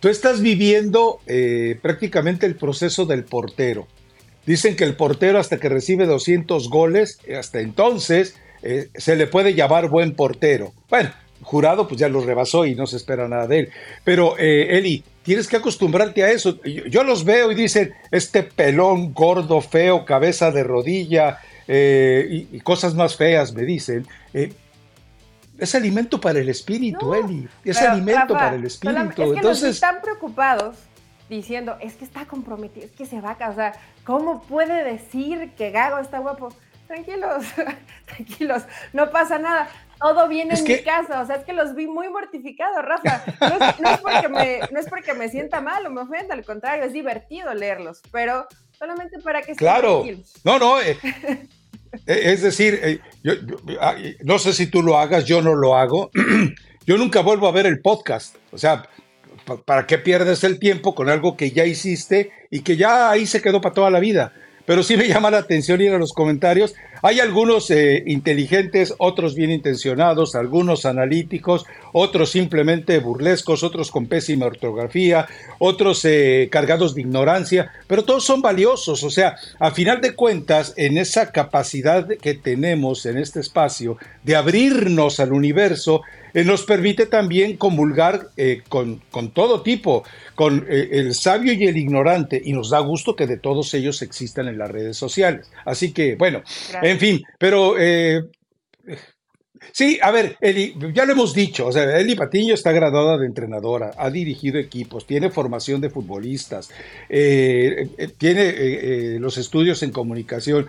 Tú, 0.00 0.08
estás 0.08 0.40
viviendo 0.40 1.20
eh, 1.26 1.78
prácticamente 1.82 2.46
el 2.46 2.56
proceso 2.56 3.04
del 3.04 3.24
portero. 3.24 3.88
Dicen 4.46 4.74
que 4.74 4.84
el 4.84 4.96
portero 4.96 5.38
hasta 5.38 5.58
que 5.58 5.68
recibe 5.68 6.06
200 6.06 6.70
goles, 6.70 7.18
hasta 7.38 7.60
entonces 7.60 8.36
se 8.94 9.16
le 9.16 9.26
puede 9.26 9.52
llamar 9.52 9.88
buen 9.88 10.14
portero. 10.14 10.72
Bueno, 10.88 11.10
jurado 11.42 11.86
pues 11.86 12.00
ya 12.00 12.08
lo 12.08 12.24
rebasó 12.24 12.64
y 12.64 12.74
no 12.74 12.86
se 12.86 12.96
espera 12.96 13.28
nada 13.28 13.46
de 13.46 13.58
él. 13.60 13.68
Pero 14.02 14.38
Eli, 14.38 15.04
tienes 15.22 15.48
que 15.48 15.56
acostumbrarte 15.56 16.24
a 16.24 16.30
eso. 16.30 16.60
Yo, 16.62 17.04
los 17.04 17.24
veo 17.24 17.52
y 17.52 17.54
dicen, 17.54 17.94
este 18.10 18.42
pelón, 18.42 19.12
gordo, 19.12 19.60
feo, 19.60 20.04
cabeza 20.04 20.50
de 20.50 20.64
rodilla 20.64 21.38
eh, 21.68 22.46
y, 22.50 22.60
cosas 22.60 22.94
más 22.94 23.16
feas, 23.16 23.52
me 23.52 23.62
dicen. 23.62 24.06
Eh, 24.34 24.52
es 25.58 25.74
alimento 25.74 26.20
para 26.20 26.40
el 26.40 26.48
espíritu, 26.48 27.14
Eli. 27.14 27.48
Es 27.64 27.78
alimento 27.82 28.34
para 28.34 28.56
el 28.56 28.64
espíritu. 28.64 29.00
Es 29.00 29.14
que 29.14 29.22
Entonces, 29.24 29.74
están 29.74 30.00
preocupados 30.00 30.76
diciendo, 31.28 31.76
es 31.80 31.94
que 31.94 32.04
está 32.04 32.26
comprometido, 32.26 32.86
es 32.86 32.92
que 32.92 33.06
se 33.06 33.20
va 33.20 33.32
a 33.32 33.36
casar. 33.36 33.74
¿Cómo 34.04 34.42
puede 34.42 34.82
decir 34.84 35.52
que 35.56 35.70
Gago 35.70 35.98
está 35.98 36.18
guapo? 36.18 36.48
Tranquilos, 36.86 37.44
tranquilos, 38.06 38.64
no 38.92 39.10
pasa 39.10 39.38
nada 39.38 39.68
todo 40.00 40.28
viene 40.28 40.54
en 40.54 40.64
mi 40.64 40.78
casa, 40.82 41.20
o 41.20 41.26
sea, 41.26 41.36
es 41.36 41.44
que 41.44 41.52
los 41.52 41.74
vi 41.74 41.86
muy 41.86 42.08
mortificados, 42.08 42.84
Rafa. 42.84 43.22
No 43.40 44.78
es, 44.78 44.88
porque 44.88 45.14
me, 45.14 45.28
sienta 45.28 45.60
mal 45.60 45.86
o 45.86 45.90
me 45.90 46.00
ofenda, 46.00 46.34
al 46.34 46.44
contrario, 46.44 46.84
es 46.84 46.92
divertido 46.92 47.52
leerlos, 47.54 48.00
pero 48.10 48.46
solamente 48.78 49.18
para 49.20 49.42
que 49.42 49.54
Claro, 49.54 50.04
no, 50.44 50.58
no, 50.58 50.80
eh, 50.80 50.96
eh, 51.02 51.40
es 52.06 52.42
decir, 52.42 52.80
eh, 52.82 53.00
yo, 53.22 53.34
ah, 53.80 53.94
no 54.22 54.38
sé 54.38 54.52
si 54.52 54.66
tú 54.66 54.82
lo 54.82 54.96
hagas, 54.96 55.26
yo 55.26 55.42
no 55.42 55.54
lo 55.54 55.76
hago, 55.76 56.10
yo 56.86 56.96
nunca 56.96 57.20
vuelvo 57.20 57.46
a 57.46 57.52
ver 57.52 57.66
el 57.66 57.80
podcast, 57.80 58.36
o 58.52 58.58
sea, 58.58 58.88
¿para 59.64 59.86
qué 59.86 59.98
pierdes 59.98 60.44
el 60.44 60.58
tiempo 60.58 60.94
con 60.94 61.08
algo 61.08 61.36
que 61.36 61.50
ya 61.50 61.66
hiciste 61.66 62.32
y 62.50 62.60
que 62.60 62.76
ya 62.76 63.10
ahí 63.10 63.26
se 63.26 63.42
quedó 63.42 63.60
para 63.60 63.74
toda 63.74 63.90
la 63.90 64.00
vida? 64.00 64.32
Pero 64.70 64.84
sí 64.84 64.96
me 64.96 65.08
llama 65.08 65.32
la 65.32 65.38
atención 65.38 65.80
ir 65.80 65.92
a 65.92 65.98
los 65.98 66.12
comentarios. 66.12 66.76
hay 67.02 67.18
algunos 67.18 67.72
eh, 67.72 68.04
inteligentes, 68.06 68.94
otros 68.98 69.34
bien 69.34 69.50
intencionados, 69.50 70.36
algunos 70.36 70.86
analíticos, 70.86 71.66
otros 71.92 72.30
simplemente 72.30 73.00
burlescos, 73.00 73.64
otros 73.64 73.90
con 73.90 74.06
pésima 74.06 74.46
ortografía, 74.46 75.26
otros 75.58 76.04
eh, 76.04 76.48
cargados 76.52 76.94
de 76.94 77.00
ignorancia, 77.00 77.72
pero 77.88 78.04
todos 78.04 78.22
son 78.22 78.42
valiosos. 78.42 79.02
O 79.02 79.10
sea, 79.10 79.34
a 79.58 79.72
final 79.72 80.00
de 80.00 80.14
cuentas, 80.14 80.72
en 80.76 80.98
esa 80.98 81.32
capacidad 81.32 82.06
que 82.06 82.34
tenemos 82.34 83.06
en 83.06 83.18
este 83.18 83.40
espacio 83.40 83.96
de 84.22 84.36
abrirnos 84.36 85.18
al 85.18 85.32
universo, 85.32 86.02
eh, 86.34 86.44
nos 86.44 86.64
permite 86.64 87.06
también 87.06 87.56
comulgar 87.56 88.28
eh, 88.36 88.62
con, 88.68 89.00
con, 89.10 89.30
todo 89.30 89.62
tipo, 89.62 90.04
con 90.34 90.66
eh, 90.68 90.88
el 90.92 91.14
sabio 91.14 91.52
y 91.52 91.64
el 91.64 91.76
ignorante, 91.76 92.40
y 92.42 92.52
nos 92.52 92.70
da 92.70 92.80
gusto 92.80 93.16
que 93.16 93.26
de 93.26 93.38
todos 93.38 93.72
ellos 93.74 94.02
existan 94.02 94.48
en 94.48 94.58
las 94.58 94.70
redes 94.70 94.96
sociales. 94.96 95.50
Así 95.64 95.92
que, 95.92 96.16
bueno, 96.16 96.42
en 96.82 96.98
fin, 96.98 97.22
pero... 97.38 97.74
Sí, 99.72 99.98
a 100.02 100.10
ver, 100.10 100.36
Eli, 100.40 100.74
ya 100.94 101.04
lo 101.04 101.12
hemos 101.12 101.34
dicho, 101.34 101.66
o 101.66 101.72
sea, 101.72 101.98
Eli 101.98 102.16
Patiño 102.16 102.54
está 102.54 102.72
graduada 102.72 103.18
de 103.18 103.26
entrenadora, 103.26 103.90
ha 103.98 104.10
dirigido 104.10 104.58
equipos, 104.58 105.06
tiene 105.06 105.28
formación 105.28 105.82
de 105.82 105.90
futbolistas, 105.90 106.70
tiene 108.18 109.18
los 109.18 109.36
estudios 109.36 109.82
en 109.82 109.92
comunicación. 109.92 110.66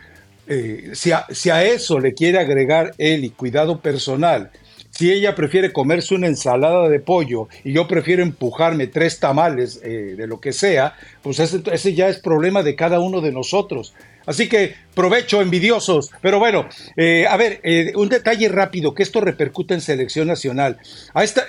si, 0.93 1.11
a, 1.13 1.25
si, 1.31 1.49
a, 1.49 1.63
eso 1.63 1.99
le 1.99 2.13
quiere 2.13 2.39
agregar 2.39 2.93
Eli 2.97 3.29
cuidado 3.29 3.79
personal 3.79 4.51
si 4.91 5.11
ella 5.11 5.35
prefiere 5.35 5.71
comerse 5.71 6.13
una 6.13 6.27
ensalada 6.27 6.89
de 6.89 6.99
pollo 6.99 7.47
y 7.63 7.73
yo 7.73 7.87
prefiero 7.87 8.21
empujarme 8.21 8.87
tres 8.87 9.19
tamales 9.19 9.79
eh, 9.83 10.15
de 10.17 10.27
lo 10.27 10.39
que 10.39 10.53
sea, 10.53 10.95
pues 11.21 11.39
ese, 11.39 11.93
ya 11.93 12.09
es 12.09 12.19
problema 12.19 12.61
de 12.61 12.75
cada 12.75 12.99
uno 12.99 13.21
de 13.21 13.31
nosotros. 13.31 13.93
Así 14.25 14.47
que 14.47 14.75
provecho, 14.93 15.41
envidiosos. 15.41 16.11
Pero 16.21 16.37
bueno, 16.37 16.67
eh, 16.95 17.25
a 17.27 17.37
ver, 17.37 17.59
eh, 17.63 17.93
un 17.95 18.09
detalle 18.09 18.49
rápido, 18.49 18.93
que 18.93 19.01
esto 19.01 19.21
repercute 19.21 19.73
en 19.73 19.81
selección 19.81 20.27
nacional. 20.27 20.77
A 21.13 21.23
esta, 21.23 21.45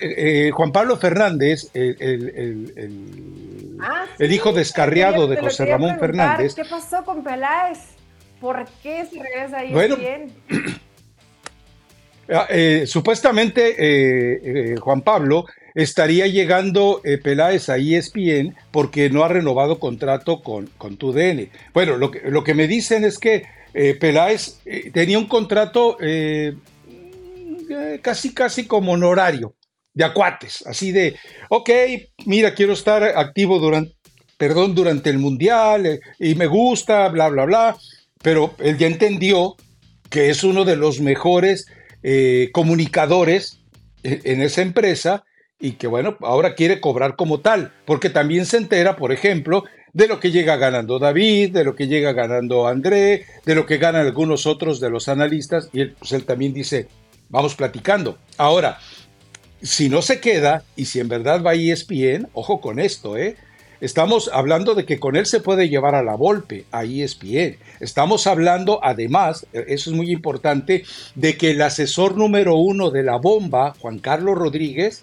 Juan 0.52 0.72
Pablo 0.72 0.96
Fernández, 0.96 1.68
el, 1.74 2.72
ah, 3.82 4.06
hijo 4.20 4.52
descarriado 4.52 5.26
de 5.26 5.36
José 5.36 5.66
Ramón 5.66 5.98
Fernández. 5.98 6.54
¿Qué 6.54 6.64
pasó 6.64 7.04
con 7.04 7.22
Peláez? 7.22 7.78
¿Por 8.40 8.66
qué 8.82 9.04
se 9.04 9.22
regresa 9.22 9.58
ahí 9.58 9.72
bueno, 9.72 9.96
bien? 9.96 10.32
Ah, 12.28 12.46
eh, 12.48 12.84
supuestamente 12.86 13.74
eh, 13.78 14.40
eh, 14.44 14.76
Juan 14.78 15.02
Pablo 15.02 15.44
estaría 15.74 16.26
llegando 16.26 17.00
Peláez 17.22 17.68
a 17.68 17.78
ESPN 17.78 18.54
porque 18.70 19.10
no 19.10 19.24
ha 19.24 19.28
renovado 19.28 19.78
contrato 19.78 20.42
con, 20.42 20.66
con 20.78 20.96
TUDN. 20.96 21.48
Bueno, 21.72 21.96
lo 21.96 22.10
que, 22.10 22.30
lo 22.30 22.44
que 22.44 22.54
me 22.54 22.66
dicen 22.66 23.04
es 23.04 23.18
que 23.18 23.44
Peláez 23.98 24.58
tenía 24.92 25.18
un 25.18 25.28
contrato 25.28 25.96
casi, 28.02 28.34
casi 28.34 28.66
como 28.66 28.92
honorario, 28.92 29.54
de 29.94 30.04
acuates, 30.04 30.62
así 30.66 30.92
de, 30.92 31.16
ok, 31.48 31.70
mira, 32.26 32.54
quiero 32.54 32.74
estar 32.74 33.02
activo 33.02 33.58
durante, 33.58 33.94
perdón, 34.36 34.74
durante 34.74 35.08
el 35.08 35.18
Mundial 35.18 36.00
y 36.18 36.34
me 36.34 36.48
gusta, 36.48 37.08
bla, 37.08 37.30
bla, 37.30 37.46
bla, 37.46 37.76
pero 38.22 38.54
él 38.58 38.76
ya 38.76 38.88
entendió 38.88 39.56
que 40.10 40.28
es 40.28 40.44
uno 40.44 40.66
de 40.66 40.76
los 40.76 41.00
mejores 41.00 41.64
eh, 42.02 42.50
comunicadores 42.52 43.60
en 44.02 44.42
esa 44.42 44.62
empresa 44.62 45.24
y 45.60 45.72
que 45.72 45.86
bueno, 45.86 46.16
ahora 46.22 46.56
quiere 46.56 46.80
cobrar 46.80 47.14
como 47.14 47.40
tal, 47.40 47.72
porque 47.84 48.10
también 48.10 48.46
se 48.46 48.56
entera, 48.56 48.96
por 48.96 49.12
ejemplo, 49.12 49.64
de 49.92 50.08
lo 50.08 50.18
que 50.18 50.32
llega 50.32 50.56
ganando 50.56 50.98
David, 50.98 51.52
de 51.52 51.64
lo 51.64 51.76
que 51.76 51.86
llega 51.86 52.12
ganando 52.12 52.66
André, 52.66 53.26
de 53.44 53.54
lo 53.54 53.64
que 53.64 53.78
ganan 53.78 54.06
algunos 54.06 54.46
otros 54.46 54.80
de 54.80 54.90
los 54.90 55.08
analistas, 55.08 55.68
y 55.72 55.82
él, 55.82 55.94
pues 55.98 56.26
también 56.26 56.52
dice, 56.52 56.88
vamos 57.28 57.54
platicando. 57.54 58.18
Ahora, 58.38 58.78
si 59.62 59.88
no 59.88 60.02
se 60.02 60.18
queda, 60.18 60.64
y 60.74 60.86
si 60.86 60.98
en 60.98 61.08
verdad 61.08 61.42
va 61.42 61.54
ESPN, 61.54 62.28
ojo 62.32 62.60
con 62.60 62.80
esto, 62.80 63.16
¿eh? 63.16 63.36
Estamos 63.82 64.30
hablando 64.32 64.76
de 64.76 64.86
que 64.86 65.00
con 65.00 65.16
él 65.16 65.26
se 65.26 65.40
puede 65.40 65.68
llevar 65.68 65.96
a 65.96 66.04
la 66.04 66.14
Volpe, 66.14 66.66
a 66.70 66.84
ESPN. 66.84 67.56
Estamos 67.80 68.28
hablando, 68.28 68.78
además, 68.80 69.44
e, 69.52 69.64
eso 69.66 69.90
es 69.90 69.96
muy 69.96 70.12
importante, 70.12 70.84
de 71.16 71.36
que 71.36 71.50
el 71.50 71.60
asesor 71.60 72.16
número 72.16 72.54
uno 72.54 72.92
de 72.92 73.02
la 73.02 73.16
bomba, 73.16 73.74
Juan 73.80 73.98
Carlos 73.98 74.38
Rodríguez, 74.38 75.02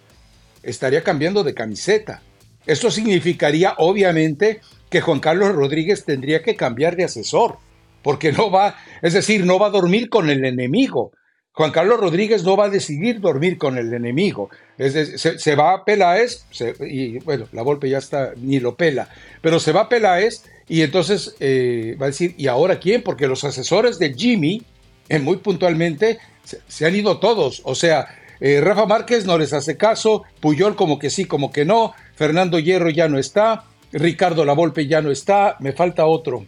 estaría 0.63 1.03
cambiando 1.03 1.43
de 1.43 1.53
camiseta. 1.53 2.21
Esto 2.65 2.89
significaría, 2.89 3.73
obviamente, 3.79 4.61
que 4.89 5.01
Juan 5.01 5.19
Carlos 5.19 5.53
Rodríguez 5.53 6.05
tendría 6.05 6.41
que 6.41 6.55
cambiar 6.55 6.95
de 6.95 7.03
asesor, 7.03 7.57
porque 8.01 8.31
no 8.31 8.49
va, 8.49 8.77
es 9.01 9.11
decir, 9.11 9.45
no 9.45 9.59
va 9.59 9.67
a 9.67 9.71
dormir 9.71 10.07
con 10.07 10.29
el 10.29 10.45
enemigo. 10.45 11.11
Juan 11.59 11.71
Carlos 11.71 11.99
Rodríguez 11.99 12.45
no 12.45 12.55
va 12.55 12.67
a 12.67 12.69
decidir 12.69 13.19
dormir 13.19 13.57
con 13.57 13.77
el 13.77 13.93
enemigo. 13.93 14.49
se, 14.77 15.55
va 15.57 15.73
a 15.73 15.83
Peláez, 15.83 16.45
y 16.79 17.19
bueno, 17.19 17.49
la 17.51 17.63
golpe 17.63 17.89
ya 17.89 17.97
está, 17.97 18.31
ni 18.37 18.61
lo 18.61 18.75
pela, 18.75 19.09
pero 19.41 19.59
se 19.59 19.73
va 19.73 19.81
a 19.81 19.89
Peláez 19.89 20.45
y 20.69 20.83
entonces 20.83 21.35
eh, 21.41 21.97
va 22.01 22.05
a 22.05 22.11
decir, 22.11 22.33
¿y 22.37 22.47
ahora 22.47 22.79
quién? 22.79 23.03
Porque 23.03 23.27
los 23.27 23.43
asesores 23.43 23.99
de 23.99 24.13
Jimmy, 24.13 24.61
eh, 25.09 25.19
muy 25.19 25.35
puntualmente, 25.35 26.19
se, 26.45 26.85
han 26.85 26.95
ido 26.95 27.19
todos. 27.19 27.61
O 27.65 27.75
sea, 27.75 28.07
eh, 28.39 28.61
Rafa 28.61 28.85
Márquez 28.85 29.25
no 29.25 29.37
les 29.37 29.51
hace 29.51 29.75
caso, 29.75 30.23
Puyol 30.39 30.77
como 30.77 30.97
que 30.97 31.09
sí, 31.09 31.25
como 31.25 31.51
que 31.51 31.65
no, 31.65 31.93
Fernando 32.15 32.57
Hierro 32.57 32.89
ya 32.89 33.09
no 33.09 33.19
está, 33.19 33.65
Ricardo 33.91 34.45
Lavolpe 34.45 34.87
ya 34.87 35.01
no 35.01 35.11
está, 35.11 35.57
me 35.59 35.73
falta 35.73 36.05
otro. 36.05 36.45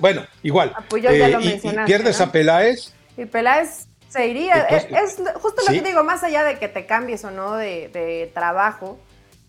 Bueno, 0.00 0.26
igual. 0.42 0.72
Ah, 0.74 0.84
pues 0.88 1.02
ya 1.02 1.10
lo 1.10 1.40
eh, 1.40 1.60
y, 1.62 1.86
pierdes 1.86 2.20
a 2.20 2.32
Peláez. 2.32 2.92
Y 3.16 3.26
Peláez 3.26 3.88
se 4.08 4.26
iría. 4.26 4.62
es, 4.62 5.16
justo 5.34 5.62
lo 5.66 5.72
que 5.72 5.82
digo, 5.82 6.04
más 6.04 6.22
allá 6.22 6.44
de 6.44 6.58
que 6.58 6.68
te 6.68 6.86
cambies 6.86 7.24
o 7.24 7.30
no 7.30 7.56
de, 7.56 8.30
trabajo, 8.34 8.98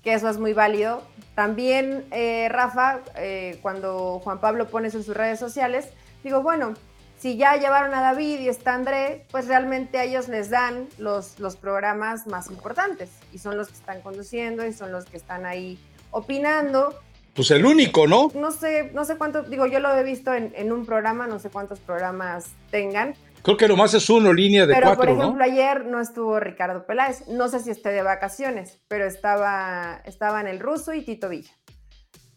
que 0.03 0.13
eso 0.13 0.29
es 0.29 0.37
muy 0.37 0.53
válido. 0.53 1.03
También, 1.35 2.05
eh, 2.11 2.47
Rafa, 2.49 2.99
eh, 3.15 3.59
cuando 3.61 4.19
Juan 4.23 4.39
Pablo 4.39 4.67
pone 4.67 4.87
en 4.87 4.91
sus 4.91 5.07
redes 5.07 5.39
sociales, 5.39 5.87
digo, 6.23 6.41
bueno, 6.41 6.73
si 7.17 7.37
ya 7.37 7.55
llevaron 7.57 7.93
a 7.93 8.01
David 8.01 8.39
y 8.39 8.49
está 8.49 8.73
André, 8.73 9.25
pues 9.31 9.47
realmente 9.47 9.99
a 9.99 10.03
ellos 10.03 10.27
les 10.27 10.49
dan 10.49 10.87
los, 10.97 11.39
los 11.39 11.55
programas 11.57 12.27
más 12.27 12.49
importantes 12.49 13.09
y 13.33 13.39
son 13.39 13.57
los 13.57 13.67
que 13.67 13.73
están 13.73 14.01
conduciendo 14.01 14.65
y 14.65 14.73
son 14.73 14.91
los 14.91 15.05
que 15.05 15.17
están 15.17 15.45
ahí 15.45 15.77
opinando 16.11 16.97
pues 17.33 17.51
el 17.51 17.65
único, 17.65 18.07
¿no? 18.07 18.31
No 18.33 18.51
sé, 18.51 18.91
no 18.93 19.05
sé 19.05 19.17
cuántos, 19.17 19.49
digo, 19.49 19.65
yo 19.65 19.79
lo 19.79 19.95
he 19.95 20.03
visto 20.03 20.33
en, 20.33 20.71
un 20.71 20.85
programa, 20.85 21.27
no 21.27 21.39
sé 21.39 21.49
cuántos 21.49 21.79
programas 21.79 22.47
tengan. 22.71 23.15
Creo 23.41 23.55
que 23.55 23.67
lo 23.67 23.77
más 23.77 23.93
es 23.93 24.09
uno, 24.09 24.33
línea 24.33 24.65
de 24.65 24.73
pero, 24.73 24.87
cuatro, 24.87 25.15
por 25.15 25.23
ejemplo, 25.23 25.43
ayer 25.43 25.85
no 25.85 26.01
estuvo 26.01 26.39
Ricardo 26.39 26.85
Peláez. 26.85 27.27
No 27.29 27.47
sé 27.47 27.61
si 27.61 27.69
esté 27.71 27.89
de 27.89 28.01
vacaciones, 28.01 28.81
pero 28.87 29.05
estaba, 29.05 30.01
en 30.05 30.47
el 30.47 30.59
ruso 30.59 30.93
y 30.93 31.03
Tito 31.03 31.29
Villa. 31.29 31.51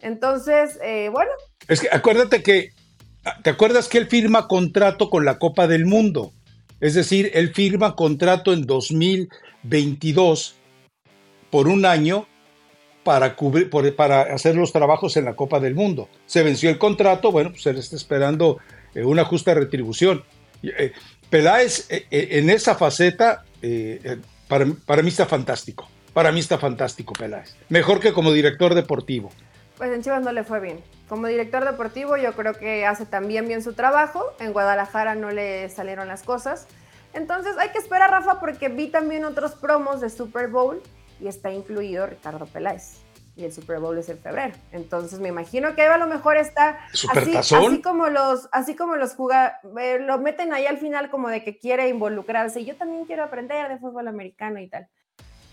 Entonces, 0.00 0.78
eh, 0.82 1.08
bueno. 1.10 1.30
Es 1.68 1.80
que 1.80 1.88
acuérdate 1.90 2.42
que, 2.42 2.70
¿te 3.42 3.50
acuerdas 3.50 3.88
que 3.88 3.98
él 3.98 4.06
firma 4.06 4.46
contrato 4.46 5.10
con 5.10 5.24
la 5.24 5.38
Copa 5.38 5.66
del 5.66 5.86
Mundo? 5.86 6.32
Es 6.80 6.94
decir, 6.94 7.30
él 7.34 7.52
firma 7.54 7.94
contrato 7.94 8.52
en 8.52 8.66
2022 8.66 10.56
por 11.50 11.68
un 11.68 11.84
año 11.84 12.26
para, 13.04 13.34
cubrir, 13.34 13.70
para 13.96 14.22
hacer 14.22 14.56
los 14.56 14.72
trabajos 14.72 15.16
en 15.16 15.24
la 15.24 15.34
Copa 15.34 15.60
del 15.60 15.74
Mundo. 15.74 16.08
Se 16.26 16.42
venció 16.42 16.70
el 16.70 16.78
contrato, 16.78 17.32
bueno, 17.32 17.50
pues 17.50 17.66
él 17.66 17.78
está 17.78 17.96
esperando 17.96 18.58
eh, 18.94 19.04
una 19.04 19.24
justa 19.24 19.54
retribución. 19.54 20.22
Eh, 20.62 20.92
Peláez 21.28 21.86
eh, 21.90 22.06
en 22.10 22.50
esa 22.50 22.74
faceta, 22.74 23.44
para, 24.48 24.66
para, 24.86 25.02
mí 25.02 25.08
está 25.08 25.26
fantástico. 25.26 25.88
Para 26.12 26.30
mí 26.30 26.40
está 26.40 26.58
fantástico 26.58 27.14
Peláez. 27.14 27.56
Mejor 27.68 28.00
que 28.00 28.12
como 28.12 28.32
director 28.32 28.74
deportivo. 28.74 29.30
Pues 29.78 29.90
en 29.92 30.02
Chivas 30.02 30.22
no 30.22 30.32
le 30.32 30.44
fue 30.44 30.60
bien. 30.60 30.80
Como 31.08 31.26
director 31.26 31.64
deportivo 31.64 32.16
yo 32.16 32.32
creo 32.34 32.54
que 32.54 32.86
hace 32.86 33.06
también 33.06 33.48
bien 33.48 33.62
su 33.62 33.72
trabajo. 33.72 34.24
En 34.38 34.52
Guadalajara 34.52 35.14
no 35.14 35.30
le 35.30 35.68
salieron 35.70 36.08
las 36.08 36.22
cosas. 36.22 36.66
Entonces 37.14 37.56
hay 37.58 37.70
que 37.70 37.78
esperar, 37.78 38.10
Rafa, 38.10 38.40
porque 38.40 38.68
vi 38.68 38.88
también 38.88 39.24
otros 39.24 39.52
promos 39.52 40.00
de 40.00 40.10
Super 40.10 40.48
Bowl 40.48 40.82
y 41.22 41.28
está 41.28 41.52
incluido 41.52 42.06
Ricardo 42.06 42.46
Peláez. 42.46 42.98
Y 43.34 43.44
el 43.44 43.52
Super 43.52 43.78
Bowl 43.78 43.96
es 43.96 44.10
en 44.10 44.18
febrero. 44.18 44.54
Entonces 44.72 45.18
me 45.18 45.28
imagino 45.28 45.74
que 45.74 45.82
a 45.82 45.96
lo 45.96 46.06
mejor 46.06 46.36
está 46.36 46.80
así, 46.92 47.34
así, 47.34 47.80
como 47.80 48.08
los, 48.08 48.48
así 48.52 48.74
como 48.74 48.96
los 48.96 49.14
jugadores, 49.14 49.56
eh, 49.80 49.98
lo 50.00 50.18
meten 50.18 50.52
ahí 50.52 50.66
al 50.66 50.76
final 50.76 51.08
como 51.08 51.30
de 51.30 51.42
que 51.42 51.56
quiere 51.56 51.88
involucrarse. 51.88 52.60
Y 52.60 52.66
yo 52.66 52.76
también 52.76 53.06
quiero 53.06 53.24
aprender 53.24 53.68
de 53.70 53.78
fútbol 53.78 54.08
americano 54.08 54.60
y 54.60 54.68
tal. 54.68 54.86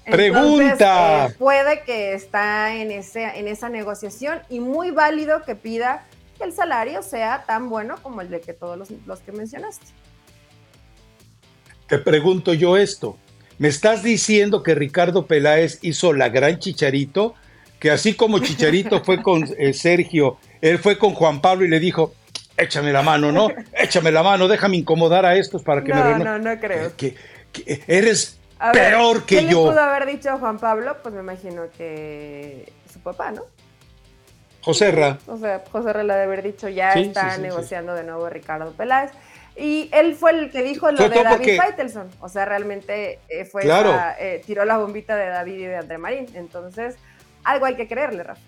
Pregunta. 0.04 1.28
Eh, 1.28 1.36
puede 1.38 1.84
que 1.84 2.14
está 2.14 2.76
en, 2.76 2.92
ese, 2.92 3.24
en 3.24 3.48
esa 3.48 3.70
negociación 3.70 4.42
y 4.50 4.60
muy 4.60 4.92
válido 4.92 5.44
que 5.44 5.56
pida 5.56 6.06
que 6.38 6.44
el 6.44 6.52
salario 6.52 7.02
sea 7.02 7.46
tan 7.46 7.70
bueno 7.70 7.96
como 8.02 8.20
el 8.20 8.30
de 8.30 8.42
que 8.42 8.54
todos 8.54 8.78
los, 8.78 8.92
los 9.06 9.20
que 9.22 9.32
mencionaste. 9.32 9.86
Te 11.88 11.98
pregunto 11.98 12.54
yo 12.54 12.76
esto. 12.76 13.18
¿Me 13.60 13.68
estás 13.68 14.04
diciendo 14.04 14.64
que 14.64 14.74
Ricardo 14.74 15.28
Peláez 15.28 15.80
hizo 15.82 16.14
la 16.14 16.30
gran 16.30 16.60
Chicharito? 16.60 17.36
Que 17.78 17.92
así 17.92 18.14
como 18.14 18.40
Chicharito 18.44 19.04
fue 19.04 19.22
con 19.22 19.48
eh, 19.58 19.74
Sergio, 19.74 20.38
él 20.62 20.80
fue 20.80 20.98
con 20.98 21.14
Juan 21.14 21.42
Pablo 21.42 21.66
y 21.66 21.68
le 21.68 21.80
dijo, 21.80 22.14
échame 22.58 22.94
la 22.94 23.02
mano, 23.02 23.34
¿no? 23.34 23.50
échame 23.74 24.12
la 24.12 24.24
mano, 24.24 24.48
déjame 24.48 24.78
incomodar 24.78 25.26
a 25.26 25.36
estos 25.36 25.62
para 25.62 25.84
que 25.84 25.94
no, 25.94 26.04
me... 26.04 26.24
No, 26.24 26.40
no, 26.40 26.58
creo. 26.58 26.94
Que, 26.96 27.16
eres 27.88 28.40
peor 28.74 29.26
que 29.26 29.38
¿qué 29.38 29.44
yo. 29.44 29.66
¿Qué 29.66 29.72
pudo 29.72 29.82
haber 29.82 30.06
dicho 30.06 30.38
Juan 30.38 30.58
Pablo? 30.58 30.96
Pues 31.04 31.14
me 31.14 31.20
imagino 31.20 31.64
que 31.78 32.72
su 32.92 33.00
papá, 33.00 33.32
¿no? 33.32 33.44
José 34.62 34.92
Ra. 34.92 35.18
O 35.28 35.38
sea, 35.38 35.64
José 35.70 35.92
Ra 35.92 36.04
le 36.04 36.14
debe 36.14 36.26
haber 36.26 36.44
dicho, 36.44 36.70
ya 36.70 36.94
está 36.94 37.38
negociando 37.38 37.94
de 37.94 38.04
nuevo 38.04 38.30
Ricardo 38.30 38.72
Peláez. 38.72 39.12
Y 39.60 39.90
él 39.92 40.16
fue 40.16 40.32
el 40.32 40.52
que 40.52 40.64
dijo 40.64 40.90
lo 40.92 41.10
de 41.10 41.24
David 41.24 41.58
Faitelson. 41.58 42.08
O 42.22 42.30
sea, 42.30 42.46
realmente 42.46 43.20
eh, 43.28 43.44
fue 43.44 43.64
eh, 43.66 44.42
tiró 44.46 44.64
la 44.64 44.78
bombita 44.78 45.16
de 45.18 45.28
David 45.28 45.54
y 45.56 45.66
de 45.66 45.76
André 45.76 45.98
Marín. 45.98 46.28
Entonces, 46.34 46.96
algo 47.44 47.66
hay 47.66 47.76
que 47.76 47.88
creerle, 47.88 48.24
Rafa. 48.24 48.42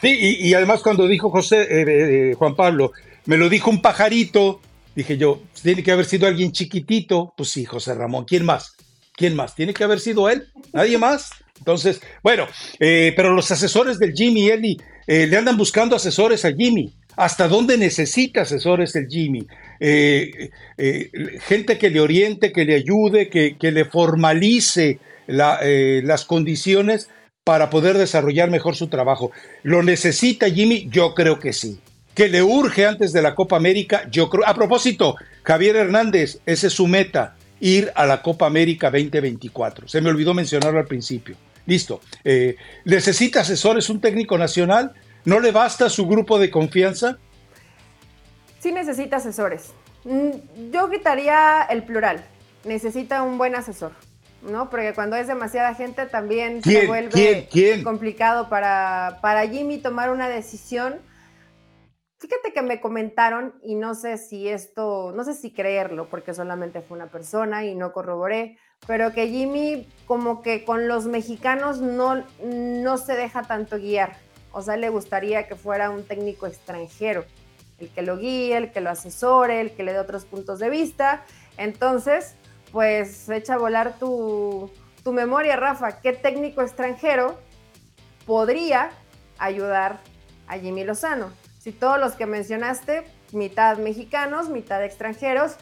Sí, 0.00 0.36
y, 0.40 0.54
además 0.54 0.80
cuando 0.80 1.08
dijo 1.08 1.28
José, 1.30 1.66
eh, 1.68 2.34
Juan 2.34 2.54
Pablo, 2.54 2.92
me 3.24 3.36
lo 3.36 3.48
dijo 3.48 3.68
un 3.68 3.82
pajarito, 3.82 4.60
dije 4.94 5.18
yo, 5.18 5.42
tiene 5.60 5.82
que 5.82 5.90
haber 5.90 6.04
sido 6.04 6.28
alguien 6.28 6.52
chiquitito. 6.52 7.34
Pues 7.36 7.50
sí, 7.50 7.64
José 7.64 7.94
Ramón, 7.94 8.24
¿quién 8.24 8.44
más? 8.44 8.76
¿Quién 9.16 9.34
más? 9.34 9.56
Tiene 9.56 9.74
que 9.74 9.82
haber 9.82 9.98
sido 9.98 10.28
él, 10.28 10.46
nadie 10.72 10.96
más. 10.98 11.30
Entonces, 11.58 12.00
bueno, 12.22 12.46
pero 12.78 13.32
los 13.32 13.50
asesores 13.50 13.98
del 13.98 14.12
Jimmy 14.12 14.48
Eli 14.48 14.80
le 15.08 15.36
andan 15.36 15.56
buscando 15.56 15.96
asesores 15.96 16.44
a 16.44 16.52
Jimmy 16.52 16.94
hasta 17.18 17.48
dónde 17.48 17.76
necesita 17.76 18.42
asesores 18.42 18.94
el 18.94 19.08
Jimmy. 19.08 19.44
Eh, 19.80 20.50
eh, 20.78 21.10
gente 21.40 21.76
que 21.76 21.90
le 21.90 21.98
oriente, 21.98 22.52
que 22.52 22.64
le 22.64 22.76
ayude, 22.76 23.28
que, 23.28 23.56
le 23.60 23.84
formalice 23.86 25.00
eh, 25.26 26.00
las 26.04 26.24
condiciones 26.24 27.10
para 27.42 27.70
poder 27.70 27.98
desarrollar 27.98 28.50
mejor 28.50 28.76
su 28.76 28.86
trabajo. 28.86 29.32
¿Lo 29.64 29.82
necesita 29.82 30.48
Jimmy? 30.48 30.88
Yo 30.92 31.12
creo 31.14 31.40
que 31.40 31.52
sí. 31.52 31.80
¿Que 32.14 32.28
le 32.28 32.40
urge 32.40 32.86
antes 32.86 33.12
de 33.12 33.20
la 33.20 33.34
Copa 33.34 33.56
América? 33.56 34.08
Yo 34.12 34.30
creo. 34.30 34.46
A 34.46 34.54
propósito, 34.54 35.16
Javier 35.42 35.74
Hernández, 35.74 36.38
esa 36.46 36.68
es 36.68 36.72
su 36.72 36.86
meta, 36.86 37.34
ir 37.58 37.90
a 37.96 38.06
la 38.06 38.22
Copa 38.22 38.46
América 38.46 38.92
2024. 38.92 39.88
Se 39.88 40.00
me 40.00 40.10
olvidó 40.10 40.34
mencionarlo 40.34 40.78
al 40.78 40.86
principio. 40.86 41.34
Listo. 41.66 42.00
¿Necesita 42.84 43.40
asesores 43.40 43.90
un 43.90 44.00
técnico 44.00 44.38
nacional? 44.38 44.92
¿No 45.28 45.40
le 45.40 45.52
basta 45.52 45.90
su 45.90 46.06
grupo 46.06 46.38
de 46.38 46.50
confianza? 46.50 47.18
Sí 48.60 48.72
necesita 48.72 49.16
asesores. 49.16 49.74
Mm, 50.04 50.70
yo 50.72 50.88
quitaría 50.88 51.64
el 51.68 51.82
plural. 51.82 52.24
Necesita 52.64 53.22
un 53.22 53.36
buen 53.36 53.54
asesor, 53.54 53.92
¿no? 54.40 54.70
Porque 54.70 54.94
cuando 54.94 55.16
es 55.16 55.26
demasiada 55.26 55.74
gente 55.74 56.06
también 56.06 56.62
se 56.62 56.86
vuelve 56.86 57.46
complicado 57.84 58.48
para, 58.48 59.18
para 59.20 59.46
Jimmy 59.46 59.76
tomar 59.76 60.08
una 60.08 60.30
decisión. 60.30 60.96
Fíjate 62.16 62.54
que 62.54 62.62
me 62.62 62.80
comentaron 62.80 63.54
y 63.62 63.74
no 63.74 63.94
sé 63.94 64.16
si 64.16 64.48
esto, 64.48 65.12
no 65.14 65.24
sé 65.24 65.34
si 65.34 65.52
creerlo, 65.52 66.08
porque 66.08 66.32
solamente 66.32 66.80
fue 66.80 66.96
una 66.96 67.10
persona 67.10 67.66
y 67.66 67.74
no 67.74 67.92
corroboré, 67.92 68.56
pero 68.86 69.12
que 69.12 69.28
Jimmy 69.28 69.86
como 70.06 70.40
que 70.40 70.64
con 70.64 70.88
los 70.88 71.04
mexicanos 71.04 71.82
no, 71.82 72.24
no 72.42 72.96
se 72.96 73.14
deja 73.14 73.42
tanto 73.42 73.76
guiar 73.76 74.16
o 74.52 74.62
sea, 74.62 74.76
le 74.76 74.88
gustaría 74.88 75.46
que 75.46 75.56
fuera 75.56 75.90
un 75.90 76.04
técnico 76.04 76.46
extranjero, 76.46 77.24
el 77.78 77.88
que 77.90 78.02
lo 78.02 78.18
guíe, 78.18 78.56
el 78.56 78.72
que 78.72 78.80
lo 78.80 78.90
asesore, 78.90 79.60
el 79.60 79.72
que 79.72 79.82
le 79.82 79.92
dé 79.92 79.98
otros 79.98 80.24
puntos 80.24 80.58
de 80.58 80.70
vista. 80.70 81.24
Entonces, 81.56 82.34
pues 82.72 83.28
echa 83.28 83.54
a 83.54 83.58
volar 83.58 83.98
tu, 83.98 84.70
tu 85.04 85.12
memoria, 85.12 85.56
Rafa. 85.56 86.00
¿Qué 86.00 86.12
técnico 86.12 86.62
extranjero 86.62 87.38
podría 88.26 88.90
ayudar 89.38 90.00
a 90.46 90.58
Jimmy 90.58 90.84
Lozano? 90.84 91.30
Si 91.58 91.72
todos 91.72 91.98
los 91.98 92.14
que 92.14 92.26
mencionaste, 92.26 93.04
mitad 93.32 93.78
mexicanos, 93.78 94.48
mitad 94.48 94.82
extranjeros, 94.84 95.56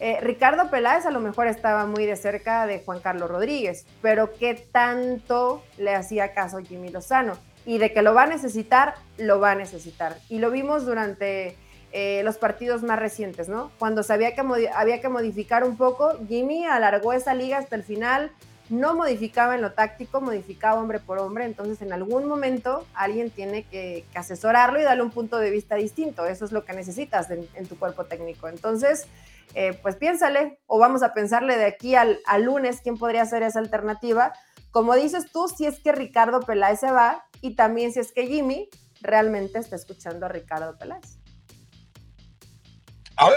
eh, 0.00 0.18
Ricardo 0.20 0.70
Peláez 0.70 1.06
a 1.06 1.10
lo 1.10 1.18
mejor 1.18 1.48
estaba 1.48 1.84
muy 1.86 2.06
de 2.06 2.14
cerca 2.14 2.66
de 2.66 2.80
Juan 2.84 3.00
Carlos 3.00 3.28
Rodríguez, 3.28 3.84
pero 4.00 4.32
¿qué 4.32 4.54
tanto 4.54 5.64
le 5.76 5.94
hacía 5.94 6.34
caso 6.34 6.58
Jimmy 6.58 6.90
Lozano? 6.90 7.36
Y 7.68 7.76
de 7.76 7.92
que 7.92 8.00
lo 8.00 8.14
va 8.14 8.22
a 8.22 8.26
necesitar, 8.26 8.94
lo 9.18 9.40
va 9.40 9.50
a 9.50 9.54
necesitar. 9.54 10.16
Y 10.30 10.38
lo 10.38 10.50
vimos 10.50 10.86
durante 10.86 11.54
eh, 11.92 12.22
los 12.24 12.38
partidos 12.38 12.82
más 12.82 12.98
recientes, 12.98 13.50
¿no? 13.50 13.70
Cuando 13.78 14.02
sabía 14.02 14.34
que 14.34 14.40
había 14.74 15.02
que 15.02 15.10
modificar 15.10 15.64
un 15.64 15.76
poco, 15.76 16.14
Jimmy 16.26 16.64
alargó 16.64 17.12
esa 17.12 17.34
liga 17.34 17.58
hasta 17.58 17.76
el 17.76 17.82
final, 17.82 18.32
no 18.70 18.94
modificaba 18.94 19.54
en 19.54 19.60
lo 19.60 19.72
táctico, 19.72 20.22
modificaba 20.22 20.80
hombre 20.80 20.98
por 20.98 21.18
hombre, 21.18 21.44
entonces 21.44 21.82
en 21.82 21.92
algún 21.92 22.26
momento 22.26 22.86
alguien 22.94 23.28
tiene 23.28 23.64
que, 23.64 24.06
asesorarlo 24.14 24.80
y 24.80 24.84
darle 24.84 25.02
un 25.02 25.10
punto 25.10 25.36
de 25.36 25.50
vista 25.50 25.74
distinto, 25.74 26.24
eso 26.24 26.46
es 26.46 26.52
lo 26.52 26.64
que 26.64 26.72
necesitas 26.72 27.28
en, 27.30 27.66
tu 27.68 27.78
cuerpo 27.78 28.06
técnico. 28.06 28.48
Entonces, 28.48 29.06
eh, 29.54 29.78
pues 29.82 29.94
piénsale, 29.96 30.58
o 30.66 30.78
vamos 30.78 31.02
a 31.02 31.12
pensarle 31.12 31.58
de 31.58 31.66
aquí 31.66 31.96
al, 31.96 32.18
al 32.24 32.44
lunes 32.44 32.80
quién 32.82 32.96
podría 32.96 33.26
ser 33.26 33.42
esa 33.42 33.58
alternativa, 33.58 34.32
como 34.70 34.94
dices 34.94 35.30
tú, 35.32 35.48
si 35.48 35.66
es 35.66 35.80
que 35.80 35.92
Ricardo 35.92 36.40
Peláez 36.40 36.80
se 36.80 36.90
va 36.90 37.24
y 37.40 37.54
también 37.54 37.92
si 37.92 38.00
es 38.00 38.12
que 38.12 38.26
Jimmy 38.26 38.68
realmente 39.00 39.58
está 39.58 39.76
escuchando 39.76 40.26
a 40.26 40.28
Ricardo 40.28 40.76
Peláez. 40.78 41.18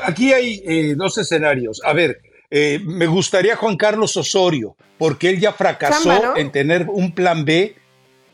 Aquí 0.03 0.31
hay 0.31 0.61
eh, 0.65 0.93
dos 0.95 1.17
escenarios. 1.17 1.81
A 1.83 1.93
ver, 1.93 2.21
eh, 2.51 2.79
me 2.83 3.07
gustaría 3.07 3.55
Juan 3.55 3.77
Carlos 3.77 4.15
Osorio, 4.15 4.75
porque 4.97 5.29
él 5.29 5.39
ya 5.39 5.53
fracasó 5.53 6.37
en 6.37 6.51
tener 6.51 6.87
un 6.87 7.13
plan 7.13 7.43
B. 7.45 7.75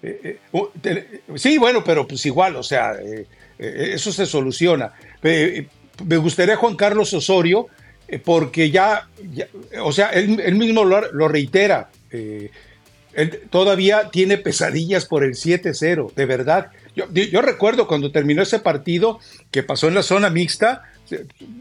Eh, 0.03 0.39
sí, 1.36 1.57
bueno, 1.57 1.84
pero 1.84 2.05
pues 2.05 2.26
igual, 2.26 2.57
o 2.57 2.63
sea, 2.63 2.95
eso 3.57 4.11
se 4.11 4.26
soluciona. 4.26 4.91
me 5.22 6.18
gustaría 6.18 6.57
Juan 6.57 6.76
Carlos 6.76 7.13
Osorio, 7.13 7.68
porque 8.26 8.70
ya, 8.70 9.07
o 9.82 9.91
sea, 9.93 10.09
él, 10.09 10.55
mismo 10.55 10.84
lo, 10.84 11.28
reitera 11.30 11.89
todavía 13.49 14.09
tiene 14.11 14.38
pesadillas 14.38 15.05
por 15.05 15.24
el 15.24 15.34
7-0, 15.34 16.13
de 16.13 16.26
verdad. 16.26 16.72
Yo, 16.95 17.41
recuerdo 17.41 17.88
cuando 17.88 18.11
terminó 18.11 18.41
ese 18.41 18.59
partido 18.59 19.20
que 19.51 19.63
pasó 19.63 19.88
en 19.88 19.95
la 19.95 20.03
zona 20.03 20.30
mixta, 20.30 20.84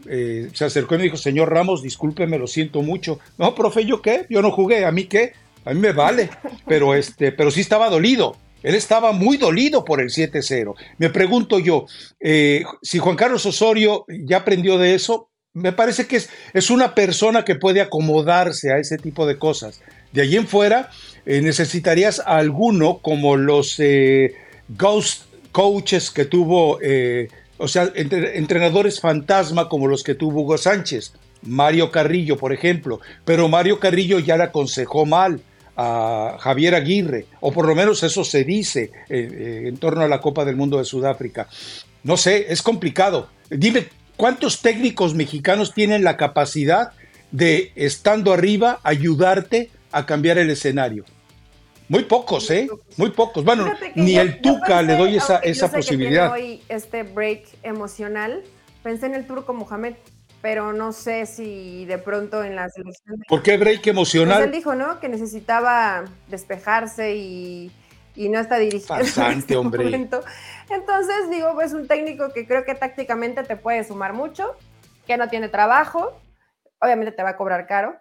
eh, 0.07 0.49
se 0.53 0.65
acercó 0.65 0.95
y 0.95 0.97
me 0.99 1.03
dijo, 1.05 1.17
señor 1.17 1.51
Ramos, 1.51 1.81
discúlpeme, 1.81 2.37
lo 2.37 2.47
siento 2.47 2.81
mucho. 2.81 3.19
No, 3.37 3.55
profe, 3.55 3.85
¿yo 3.85 4.01
qué? 4.01 4.25
Yo 4.29 4.41
no 4.41 4.51
jugué, 4.51 4.85
¿a 4.85 4.91
mí 4.91 5.05
qué? 5.05 5.33
A 5.65 5.73
mí 5.73 5.79
me 5.79 5.93
vale, 5.93 6.29
pero, 6.67 6.95
este, 6.95 7.31
pero 7.31 7.51
sí 7.51 7.61
estaba 7.61 7.89
dolido. 7.89 8.35
Él 8.63 8.75
estaba 8.75 9.11
muy 9.11 9.37
dolido 9.37 9.83
por 9.83 10.01
el 10.01 10.09
7-0. 10.09 10.75
Me 10.97 11.09
pregunto 11.09 11.59
yo, 11.59 11.85
eh, 12.19 12.63
si 12.81 12.99
Juan 12.99 13.15
Carlos 13.15 13.45
Osorio 13.45 14.05
ya 14.07 14.37
aprendió 14.37 14.77
de 14.77 14.95
eso, 14.95 15.29
me 15.53 15.71
parece 15.71 16.05
que 16.07 16.21
es 16.53 16.69
una 16.69 16.93
persona 16.93 17.43
que 17.43 17.55
puede 17.55 17.81
acomodarse 17.81 18.71
a 18.71 18.77
ese 18.77 18.97
tipo 18.97 19.25
de 19.25 19.37
cosas. 19.37 19.81
De 20.11 20.21
allí 20.21 20.37
en 20.37 20.47
fuera, 20.47 20.89
eh, 21.25 21.41
necesitarías 21.41 22.21
alguno 22.25 22.99
como 22.99 23.35
los 23.35 23.79
eh, 23.79 24.33
ghost 24.69 25.23
coaches 25.51 26.09
que 26.09 26.25
tuvo, 26.25 26.79
eh, 26.81 27.27
o 27.57 27.67
sea, 27.67 27.91
entrenadores 27.95 29.01
fantasma 29.01 29.67
como 29.67 29.87
los 29.87 30.03
que 30.03 30.15
tuvo 30.15 30.41
Hugo 30.41 30.57
Sánchez, 30.57 31.13
Mario 31.41 31.91
Carrillo, 31.91 32.37
por 32.37 32.53
ejemplo, 32.53 33.01
pero 33.25 33.49
Mario 33.49 33.79
Carrillo 33.79 34.19
ya 34.19 34.37
le 34.37 34.43
aconsejó 34.43 35.05
mal 35.05 35.41
a 35.75 36.37
Javier 36.39 36.75
Aguirre, 36.75 37.25
o 37.39 37.51
por 37.51 37.67
lo 37.67 37.75
menos 37.75 38.01
eso 38.03 38.23
se 38.23 38.43
dice 38.43 38.91
en 39.09 39.77
torno 39.77 40.01
a 40.01 40.07
la 40.07 40.21
Copa 40.21 40.43
del 40.45 40.55
Mundo 40.55 40.79
de 40.79 40.85
Sudáfrica. 40.85 41.47
No 42.03 42.17
sé, 42.17 42.47
es 42.49 42.61
complicado. 42.61 43.29
Dime, 43.49 43.87
¿cuántos 44.15 44.61
técnicos 44.61 45.13
mexicanos 45.13 45.73
tienen 45.73 46.03
la 46.03 46.17
capacidad 46.17 46.93
de, 47.31 47.71
estando 47.75 48.33
arriba, 48.33 48.79
ayudarte 48.83 49.69
a 49.91 50.05
cambiar 50.05 50.37
el 50.37 50.49
escenario? 50.49 51.05
Muy 51.89 52.03
pocos, 52.03 52.49
¿eh? 52.51 52.67
Muy 52.97 53.11
pocos. 53.11 53.45
Bueno, 53.45 53.71
ni 53.95 54.17
el 54.17 54.41
Tuca 54.41 54.81
le 54.81 54.97
doy 54.97 55.15
esa, 55.15 55.37
esa 55.39 55.71
posibilidad. 55.71 56.31
Hoy 56.31 56.61
este 56.67 57.03
break 57.03 57.45
emocional, 57.63 58.43
pensé 58.83 59.05
en 59.05 59.15
el 59.15 59.25
turco 59.25 59.53
Mohamed, 59.53 59.95
pero 60.41 60.73
no 60.73 60.91
sé 60.91 61.25
si 61.25 61.85
de 61.85 61.97
pronto 61.97 62.43
en 62.43 62.55
la 62.55 62.69
selección. 62.69 63.21
¿Por 63.27 63.41
qué 63.41 63.57
break 63.57 63.87
emocional? 63.87 64.37
Pues 64.37 64.45
él 64.47 64.51
dijo, 64.51 64.75
¿no? 64.75 64.99
Que 64.99 65.07
necesitaba 65.07 66.05
despejarse 66.27 67.15
y, 67.15 67.71
no 68.15 68.39
está 68.39 68.57
dirigiendo. 68.57 69.03
Bastante, 69.03 69.39
este 69.39 69.55
hombre. 69.55 69.85
Entonces, 70.69 71.29
digo, 71.31 71.61
es 71.61 71.73
un 71.73 71.87
técnico 71.87 72.33
que 72.33 72.45
creo 72.45 72.65
que 72.65 72.75
tácticamente 72.75 73.43
te 73.43 73.55
puede 73.55 73.83
sumar 73.85 74.13
mucho, 74.13 74.55
que 75.05 75.15
no 75.15 75.29
tiene 75.29 75.47
trabajo, 75.47 76.19
obviamente 76.81 77.13
te 77.13 77.23
va 77.23 77.29
a 77.29 77.37
cobrar 77.37 77.65
caro, 77.67 77.95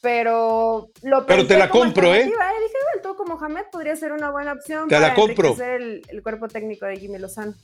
pero 0.00 0.90
lo 1.02 1.26
Pero 1.26 1.46
te 1.46 1.58
la 1.58 1.68
compro, 1.68 2.14
¿eh? 2.14 2.24
Dije, 2.24 2.36
el 2.94 3.02
Toco 3.02 3.24
Mohamed 3.24 3.64
podría 3.70 3.96
ser 3.96 4.12
una 4.12 4.30
buena 4.30 4.52
opción 4.52 4.88
te 4.88 4.94
para 4.94 5.08
la 5.08 5.14
compro. 5.14 5.56
El, 5.60 6.02
el 6.08 6.22
cuerpo 6.22 6.48
técnico 6.48 6.86
de 6.86 6.96
Jimmy 6.96 7.18
Lozano. 7.18 7.54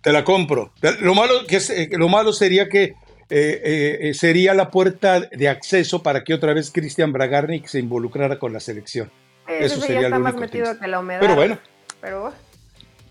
Te 0.00 0.12
la 0.12 0.24
compro. 0.24 0.72
Lo 1.00 1.14
malo, 1.14 1.46
que 1.46 1.56
eh, 1.56 1.90
lo 1.92 2.08
malo 2.08 2.32
sería 2.32 2.68
que 2.68 2.94
eh, 3.30 3.98
eh, 4.00 4.14
sería 4.14 4.52
la 4.52 4.70
puerta 4.70 5.20
de 5.20 5.48
acceso 5.48 6.02
para 6.02 6.24
que 6.24 6.34
otra 6.34 6.52
vez 6.54 6.70
Cristian 6.72 7.12
Bragarnik 7.12 7.66
se 7.66 7.78
involucrara 7.78 8.38
con 8.38 8.52
la 8.52 8.60
selección. 8.60 9.10
Eso 9.46 9.80
sería 9.80 10.02
ya 10.02 10.06
está 10.08 10.18
más 10.18 10.34
metido 10.34 10.78
que 10.78 10.86
la 10.88 11.00
humedad. 11.00 11.20
Pero 11.20 11.34
bueno. 11.34 11.58
Pero 12.00 12.32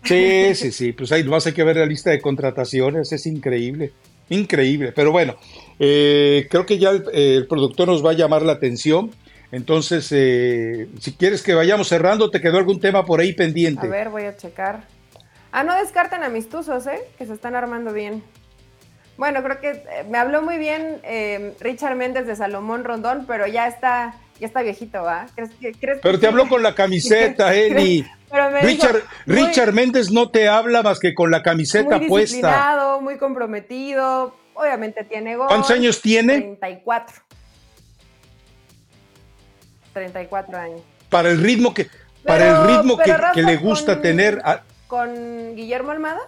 Sí, 0.04 0.54
sí, 0.54 0.72
sí, 0.72 0.92
pues 0.92 1.12
ahí 1.12 1.22
más 1.24 1.46
hay 1.46 1.52
que 1.52 1.62
ver 1.62 1.76
la 1.76 1.86
lista 1.86 2.10
de 2.10 2.20
contrataciones, 2.20 3.12
es 3.12 3.24
increíble, 3.26 3.92
increíble. 4.30 4.92
Pero 4.92 5.12
bueno, 5.12 5.36
eh, 5.84 6.46
creo 6.48 6.64
que 6.64 6.78
ya 6.78 6.90
el, 6.90 7.46
productor 7.48 7.88
nos 7.88 8.06
va 8.06 8.10
a 8.10 8.14
llamar 8.14 8.42
la 8.42 8.52
atención. 8.52 9.10
Entonces, 9.50 10.08
eh, 10.12 10.86
si 11.00 11.12
quieres 11.14 11.42
que 11.42 11.54
vayamos 11.54 11.88
cerrando, 11.88 12.30
¿te 12.30 12.40
quedó 12.40 12.58
algún 12.58 12.78
tema 12.78 13.04
por 13.04 13.18
ahí 13.18 13.32
pendiente? 13.32 13.88
A 13.88 13.90
ver, 13.90 14.08
voy 14.08 14.22
a 14.22 14.36
checar. 14.36 14.84
Ah, 15.50 15.64
no 15.64 15.74
descarten 15.74 16.22
amistosos, 16.22 16.86
¿eh? 16.86 17.00
Que 17.18 17.26
se 17.26 17.34
están 17.34 17.56
armando 17.56 17.92
bien. 17.92 18.22
Bueno, 19.16 19.42
creo 19.42 19.60
que 19.60 19.70
eh, 19.70 20.04
me 20.08 20.18
habló 20.18 20.40
muy 20.40 20.56
bien 20.56 21.00
eh, 21.02 21.52
Richard 21.58 21.96
Méndez 21.96 22.28
de 22.28 22.36
Salomón 22.36 22.84
Rondón, 22.84 23.24
pero 23.26 23.48
ya 23.48 23.66
está, 23.66 24.14
ya 24.38 24.46
está 24.46 24.62
viejito, 24.62 25.02
¿va? 25.02 25.26
¿Crees 25.34 25.50
crees 25.80 25.98
pero 26.00 26.20
te 26.20 26.28
habló 26.28 26.48
con 26.48 26.62
la 26.62 26.76
camiseta, 26.76 27.54
Eli. 27.56 28.06
Richard, 28.62 29.02
Richard 29.26 29.72
Méndez 29.72 30.12
no 30.12 30.30
te 30.30 30.48
habla 30.48 30.82
más 30.82 31.00
que 31.00 31.12
con 31.12 31.30
la 31.32 31.42
camiseta 31.42 31.98
muy 31.98 32.08
puesta. 32.08 32.98
Muy 33.02 33.18
comprometido, 33.18 34.34
obviamente 34.54 35.04
tiene 35.04 35.36
gol. 35.36 35.48
¿Cuántos 35.48 35.70
años 35.70 36.00
tiene? 36.00 36.38
34. 36.38 37.22
34 39.92 40.56
años. 40.58 40.80
Para 41.08 41.30
el 41.30 41.42
ritmo 41.42 41.74
que, 41.74 41.88
para 42.24 42.48
el 42.48 42.76
ritmo 42.76 42.96
que, 42.96 43.42
le 43.42 43.56
gusta 43.56 44.00
tener. 44.00 44.42
Con 44.86 45.54
Guillermo 45.56 45.90
Almada 45.90 46.20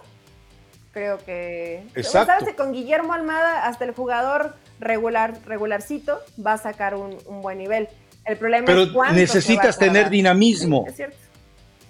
creo 0.95 1.17
que... 1.25 1.83
Exacto. 1.93 2.31
¿Sabes 2.31 2.47
que 2.47 2.55
con 2.55 2.71
Guillermo 2.71 3.11
Almada 3.11 3.67
hasta 3.67 3.83
el 3.83 3.91
jugador 3.91 4.55
regular, 4.79 5.37
regularcito 5.45 6.21
va 6.43 6.53
a 6.53 6.57
sacar 6.57 6.95
un, 6.95 7.17
buen 7.41 7.57
nivel? 7.57 7.89
El 8.23 8.37
problema 8.37 8.65
Pero 8.65 8.83
es 8.83 8.89
cuánto 8.89 9.15
necesitas 9.15 9.77
tener 9.77 10.09
dinamismo. 10.09 10.85
es 10.87 10.95
cierto. 10.95 11.17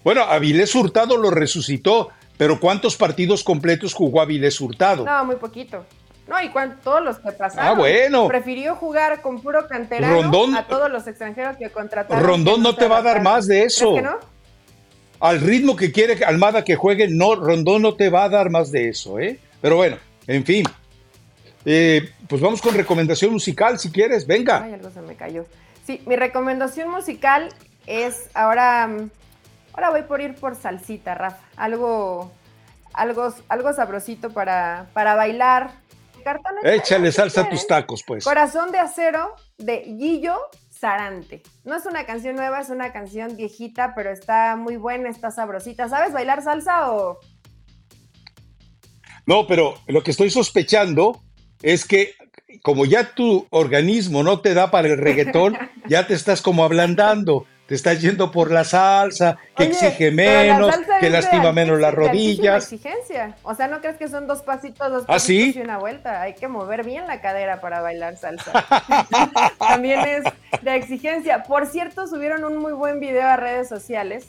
Bueno, 0.03 0.21
Avilés 0.23 0.73
Hurtado 0.73 1.17
lo 1.17 1.29
resucitó, 1.29 2.09
pero 2.35 2.59
¿cuántos 2.59 2.95
partidos 2.95 3.43
completos 3.43 3.93
jugó 3.93 4.21
Avilés 4.21 4.59
Hurtado? 4.59 5.05
No, 5.05 5.23
muy 5.23 5.35
poquito. 5.35 5.85
No, 6.27 6.41
y 6.41 6.49
todos 6.83 7.03
los 7.03 7.19
que 7.19 7.31
pasaron. 7.31 7.69
Ah, 7.69 7.73
bueno. 7.73 8.27
Prefirió 8.27 8.75
jugar 8.75 9.21
con 9.21 9.41
puro 9.41 9.67
canterano 9.67 10.57
a 10.57 10.63
todos 10.63 10.91
los 10.91 11.05
extranjeros 11.05 11.55
que 11.57 11.69
contrataron. 11.69 12.23
Rondón 12.23 12.63
no, 12.63 12.75
te 12.75 12.87
va 12.87 12.97
a 12.97 13.01
dar 13.03 13.21
más 13.21 13.47
de 13.47 13.63
eso. 13.63 13.95
que 13.95 14.01
no? 14.01 14.17
al 15.19 15.41
ritmo 15.41 15.75
que 15.75 15.91
quiere 15.91 16.23
Almada 16.25 16.63
que 16.63 16.75
juegue, 16.75 17.07
no, 17.07 17.35
Rondón 17.35 17.81
no 17.81 17.95
te 17.95 18.09
va 18.09 18.25
a 18.25 18.29
dar 18.29 18.49
más 18.49 18.71
de 18.71 18.89
eso, 18.89 19.19
¿eh? 19.19 19.39
Pero 19.61 19.77
bueno, 19.77 19.97
en 20.27 20.45
fin. 20.45 20.65
Eh, 21.65 22.11
pues 22.27 22.41
vamos 22.41 22.61
con 22.61 22.75
recomendación 22.75 23.31
musical, 23.31 23.79
si 23.79 23.91
quieres, 23.91 24.27
venga. 24.27 24.63
Ay, 24.63 24.73
algo 24.73 24.91
se 24.91 25.01
me 25.01 25.15
cayó. 25.15 25.45
Sí, 25.85 26.01
mi 26.05 26.15
recomendación 26.15 26.89
musical 26.89 27.49
es 27.87 28.29
ahora, 28.33 28.89
ahora 29.73 29.89
voy 29.89 30.03
por 30.03 30.21
ir 30.21 30.35
por 30.35 30.55
salsita, 30.55 31.15
Rafa. 31.15 31.43
Algo, 31.55 32.31
algo, 32.93 33.33
algo 33.47 33.73
sabrosito 33.73 34.31
para, 34.31 34.87
para 34.93 35.15
bailar. 35.15 35.71
Échale 36.63 37.11
salsa 37.11 37.41
a 37.41 37.49
tus 37.49 37.67
tacos, 37.67 38.03
pues. 38.05 38.23
Corazón 38.23 38.71
de 38.71 38.79
acero 38.79 39.35
de 39.57 39.83
Guillo 39.85 40.35
Sarante. 40.69 41.41
No 41.63 41.75
es 41.75 41.85
una 41.85 42.05
canción 42.05 42.35
nueva, 42.35 42.59
es 42.59 42.69
una 42.69 42.91
canción 42.91 43.35
viejita, 43.35 43.93
pero 43.95 44.11
está 44.11 44.55
muy 44.55 44.77
buena, 44.77 45.09
está 45.09 45.31
sabrosita. 45.31 45.89
¿Sabes 45.89 46.13
bailar 46.13 46.43
salsa 46.43 46.91
o...? 46.91 47.19
No, 49.25 49.47
pero 49.47 49.75
lo 49.87 50.03
que 50.03 50.11
estoy 50.11 50.29
sospechando 50.29 51.23
es 51.61 51.85
que 51.85 52.13
como 52.61 52.85
ya 52.85 53.13
tu 53.13 53.47
organismo 53.49 54.23
no 54.23 54.41
te 54.41 54.53
da 54.53 54.71
para 54.71 54.87
el 54.87 54.97
reggaetón, 54.97 55.57
ya 55.89 56.07
te 56.07 56.13
estás 56.13 56.41
como 56.41 56.63
ablandando 56.63 57.45
te 57.67 57.73
estás 57.73 57.99
yendo 57.99 58.31
por 58.31 58.51
la 58.51 58.63
salsa, 58.63 59.37
que 59.55 59.63
exige 59.63 60.11
menos, 60.11 60.75
que 60.99 61.09
lastima 61.09 61.51
menos 61.51 61.79
las 61.79 61.93
rodillas. 61.93 62.71
exigencia. 62.71 63.35
O 63.43 63.55
sea, 63.55 63.67
¿no 63.67 63.81
crees 63.81 63.97
que 63.97 64.07
son 64.07 64.27
dos 64.27 64.43
pasitos, 64.43 64.91
dos 64.91 65.03
¿Ah, 65.03 65.13
pasitos 65.13 65.55
y 65.55 65.61
una 65.61 65.79
vuelta? 65.79 66.21
Hay 66.21 66.35
que 66.35 66.47
mover 66.47 66.85
bien 66.85 67.07
la 67.07 67.21
cadera 67.21 67.61
para 67.61 67.81
bailar 67.81 68.17
salsa. 68.17 68.51
También 69.59 69.99
es 70.01 70.23
de 70.61 70.75
exigencia. 70.75 71.43
Por 71.43 71.65
cierto, 71.65 72.07
subieron 72.07 72.43
un 72.43 72.57
muy 72.57 72.73
buen 72.73 72.99
video 72.99 73.27
a 73.27 73.35
redes 73.35 73.67
sociales 73.67 74.27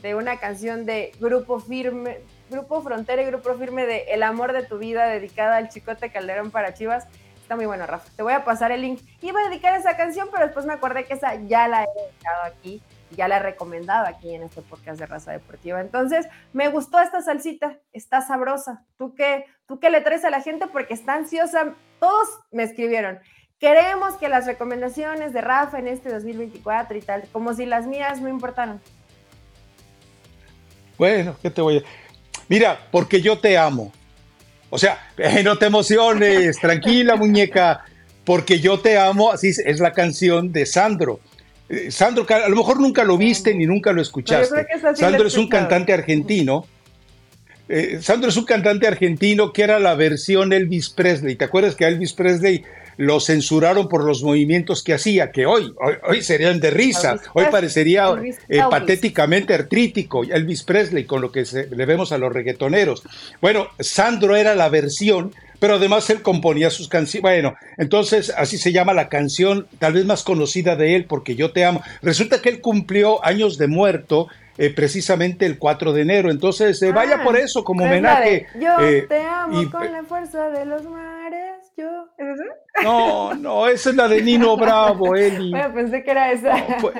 de 0.00 0.14
una 0.14 0.38
canción 0.38 0.86
de 0.86 1.12
Grupo 1.20 1.60
Firme, 1.60 2.20
Grupo 2.50 2.82
Frontera 2.82 3.22
y 3.22 3.26
Grupo 3.26 3.54
Firme 3.54 3.86
de 3.86 4.04
El 4.08 4.22
amor 4.22 4.52
de 4.52 4.62
tu 4.64 4.78
vida 4.78 5.06
dedicada 5.06 5.58
al 5.58 5.68
Chicote 5.68 6.10
Calderón 6.10 6.50
para 6.50 6.74
Chivas 6.74 7.06
muy 7.56 7.66
bueno, 7.66 7.86
Rafa. 7.86 8.08
Te 8.16 8.22
voy 8.22 8.32
a 8.32 8.44
pasar 8.44 8.72
el 8.72 8.82
link. 8.82 9.00
Iba 9.20 9.40
a 9.40 9.48
dedicar 9.48 9.78
esa 9.78 9.96
canción, 9.96 10.28
pero 10.32 10.44
después 10.44 10.66
me 10.66 10.72
acordé 10.72 11.04
que 11.04 11.14
esa 11.14 11.34
ya 11.34 11.68
la 11.68 11.84
he 11.84 11.86
dedicado 11.86 12.42
aquí, 12.44 12.82
ya 13.10 13.28
la 13.28 13.36
he 13.36 13.40
recomendado 13.40 14.06
aquí 14.06 14.34
en 14.34 14.42
este 14.42 14.62
podcast 14.62 14.98
de 14.98 15.06
Raza 15.06 15.32
Deportiva. 15.32 15.80
Entonces, 15.80 16.26
me 16.52 16.68
gustó 16.68 16.98
esta 17.00 17.20
salsita, 17.20 17.78
está 17.92 18.20
sabrosa. 18.20 18.84
¿Tú 18.96 19.14
qué, 19.14 19.46
tú 19.66 19.80
qué 19.80 19.90
le 19.90 20.00
traes 20.00 20.24
a 20.24 20.30
la 20.30 20.40
gente? 20.40 20.66
Porque 20.66 20.94
está 20.94 21.14
ansiosa. 21.14 21.74
Todos 22.00 22.28
me 22.50 22.62
escribieron. 22.62 23.18
Queremos 23.58 24.14
que 24.14 24.28
las 24.28 24.46
recomendaciones 24.46 25.32
de 25.32 25.40
Rafa 25.40 25.78
en 25.78 25.88
este 25.88 26.10
2024 26.10 26.96
y 26.96 27.00
tal, 27.00 27.28
como 27.32 27.54
si 27.54 27.64
las 27.66 27.86
mías 27.86 28.20
no 28.20 28.28
importaran. 28.28 28.80
Bueno, 30.98 31.36
¿qué 31.40 31.50
te 31.50 31.60
voy 31.60 31.78
a... 31.78 31.82
Mira, 32.48 32.88
porque 32.90 33.20
yo 33.20 33.38
te 33.38 33.56
amo. 33.56 33.92
O 34.74 34.78
sea, 34.78 34.98
no 35.44 35.58
te 35.58 35.66
emociones, 35.66 36.58
tranquila 36.58 37.14
muñeca, 37.16 37.84
porque 38.24 38.58
yo 38.58 38.80
te 38.80 38.96
amo, 38.98 39.30
así 39.30 39.48
es 39.48 39.80
la 39.80 39.92
canción 39.92 40.50
de 40.50 40.64
Sandro. 40.64 41.20
Eh, 41.68 41.90
Sandro, 41.90 42.26
a 42.26 42.48
lo 42.48 42.56
mejor 42.56 42.80
nunca 42.80 43.04
lo 43.04 43.18
viste 43.18 43.54
ni 43.54 43.66
nunca 43.66 43.92
lo 43.92 44.00
escuchaste. 44.00 44.66
Sandro 44.94 45.26
es 45.26 45.36
un 45.36 45.48
cantante 45.48 45.92
argentino. 45.92 46.66
Eh, 47.68 47.98
Sandro 48.00 48.30
es 48.30 48.36
un 48.38 48.46
cantante 48.46 48.86
argentino 48.86 49.52
que 49.52 49.62
era 49.62 49.78
la 49.78 49.94
versión 49.94 50.54
Elvis 50.54 50.88
Presley. 50.88 51.36
¿Te 51.36 51.44
acuerdas 51.44 51.74
que 51.74 51.86
Elvis 51.86 52.14
Presley 52.14 52.64
lo 52.96 53.20
censuraron 53.20 53.88
por 53.88 54.04
los 54.04 54.22
movimientos 54.22 54.82
que 54.82 54.94
hacía, 54.94 55.30
que 55.30 55.46
hoy, 55.46 55.72
hoy, 56.08 56.22
serían 56.22 56.60
de 56.60 56.70
risa, 56.70 57.20
hoy 57.34 57.46
parecería 57.50 58.08
eh, 58.48 58.60
patéticamente 58.70 59.54
artrítico, 59.54 60.22
Elvis 60.24 60.62
Presley, 60.62 61.04
con 61.04 61.20
lo 61.20 61.32
que 61.32 61.44
le 61.70 61.86
vemos 61.86 62.12
a 62.12 62.18
los 62.18 62.32
reggaetoneros. 62.32 63.02
Bueno, 63.40 63.68
Sandro 63.78 64.36
era 64.36 64.54
la 64.54 64.68
versión, 64.68 65.32
pero 65.58 65.76
además 65.76 66.10
él 66.10 66.22
componía 66.22 66.70
sus 66.70 66.88
canciones. 66.88 67.22
Bueno, 67.22 67.54
entonces 67.76 68.32
así 68.36 68.58
se 68.58 68.72
llama 68.72 68.94
la 68.94 69.08
canción 69.08 69.68
tal 69.78 69.92
vez 69.92 70.04
más 70.04 70.24
conocida 70.24 70.74
de 70.74 70.96
él, 70.96 71.04
porque 71.04 71.36
yo 71.36 71.52
te 71.52 71.64
amo. 71.64 71.82
Resulta 72.02 72.42
que 72.42 72.48
él 72.48 72.60
cumplió 72.60 73.24
años 73.24 73.58
de 73.58 73.68
muerto 73.68 74.28
eh, 74.58 74.70
precisamente 74.70 75.46
el 75.46 75.58
4 75.58 75.92
de 75.92 76.02
enero. 76.02 76.30
Entonces, 76.30 76.80
eh, 76.82 76.92
vaya 76.92 77.18
ah, 77.20 77.24
por 77.24 77.36
eso 77.36 77.64
como 77.64 77.84
homenaje. 77.84 78.46
yo 78.58 78.76
te 79.08 79.22
amo 79.22 79.70
con 79.70 79.92
la 79.92 80.02
fuerza 80.04 80.50
de 80.50 80.64
los 80.64 80.84
mares. 80.84 81.52
No, 82.82 83.34
no, 83.34 83.68
esa 83.68 83.90
es 83.90 83.96
la 83.96 84.08
de 84.08 84.22
Nino 84.22 84.56
Bravo, 84.58 85.14
Eli. 85.14 85.50
Bueno, 85.50 85.74
pensé 85.74 86.02
que 86.02 86.10
era 86.10 86.32
esa. 86.32 86.78
Pues, 86.80 86.94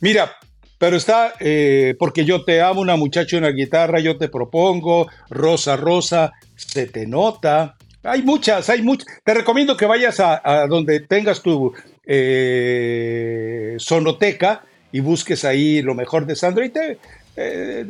mira, 0.00 0.30
pero 0.78 0.96
está 0.96 1.34
eh, 1.40 1.94
porque 1.98 2.24
yo 2.24 2.44
te 2.44 2.60
amo, 2.60 2.80
una 2.80 2.96
muchacha, 2.96 3.38
una 3.38 3.50
guitarra, 3.50 4.00
yo 4.00 4.18
te 4.18 4.28
propongo, 4.28 5.08
Rosa, 5.30 5.76
Rosa, 5.76 6.32
se 6.56 6.86
te 6.86 7.06
nota. 7.06 7.76
Hay 8.02 8.22
muchas, 8.22 8.68
hay 8.68 8.82
muchas. 8.82 9.06
Te 9.24 9.34
recomiendo 9.34 9.76
que 9.76 9.86
vayas 9.86 10.20
a, 10.20 10.66
donde 10.68 11.00
tengas 11.00 11.42
tu 11.42 11.72
eh, 12.04 13.76
sonoteca 13.78 14.62
y 14.94 15.00
busques 15.00 15.44
ahí 15.44 15.82
lo 15.82 15.96
mejor 15.96 16.24
de 16.24 16.36
Sandro 16.36 16.64
y 16.64 16.68
te, 16.68 16.98
eh, 17.36 17.84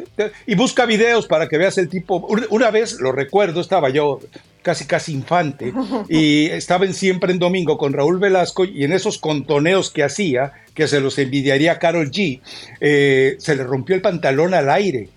y 0.47 0.55
busca 0.55 0.87
videos 0.87 1.27
para 1.27 1.51
que 1.51 1.59
veas 1.59 1.77
el 1.77 1.91
tipo. 1.91 2.27
Una 2.49 2.71
vez, 2.71 2.99
lo 2.99 3.13
recuerdo, 3.13 3.61
estaba 3.61 3.91
yo 3.91 4.21
casi 4.63 4.87
casi 4.87 5.13
infante 5.13 5.75
y 6.09 6.47
estaba 6.51 6.87
en 6.87 6.95
siempre 6.95 7.31
en 7.31 7.39
domingo 7.39 7.77
con 7.77 7.93
Raúl 7.93 8.19
Velasco 8.19 8.65
y 8.65 8.85
en 8.85 8.95
esos 8.95 9.19
contoneos 9.19 9.91
que 9.91 10.03
hacía, 10.03 10.55
que 10.73 10.89
se 10.89 10.99
los 11.01 11.19
envidiaría 11.19 11.73
a 11.73 11.79
Carol 11.79 12.11
G, 12.11 12.41
eh, 12.81 13.37
se 13.39 13.55
le 13.55 13.65
rompió 13.65 13.95
el 13.95 14.01
pantalón 14.01 14.55
al 14.55 14.71
aire 14.71 15.11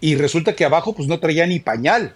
y 0.00 0.16
resulta 0.16 0.56
que 0.56 0.64
abajo 0.64 0.96
pues 0.96 1.06
no 1.06 1.20
traía 1.20 1.46
ni 1.46 1.60
pañal. 1.60 2.12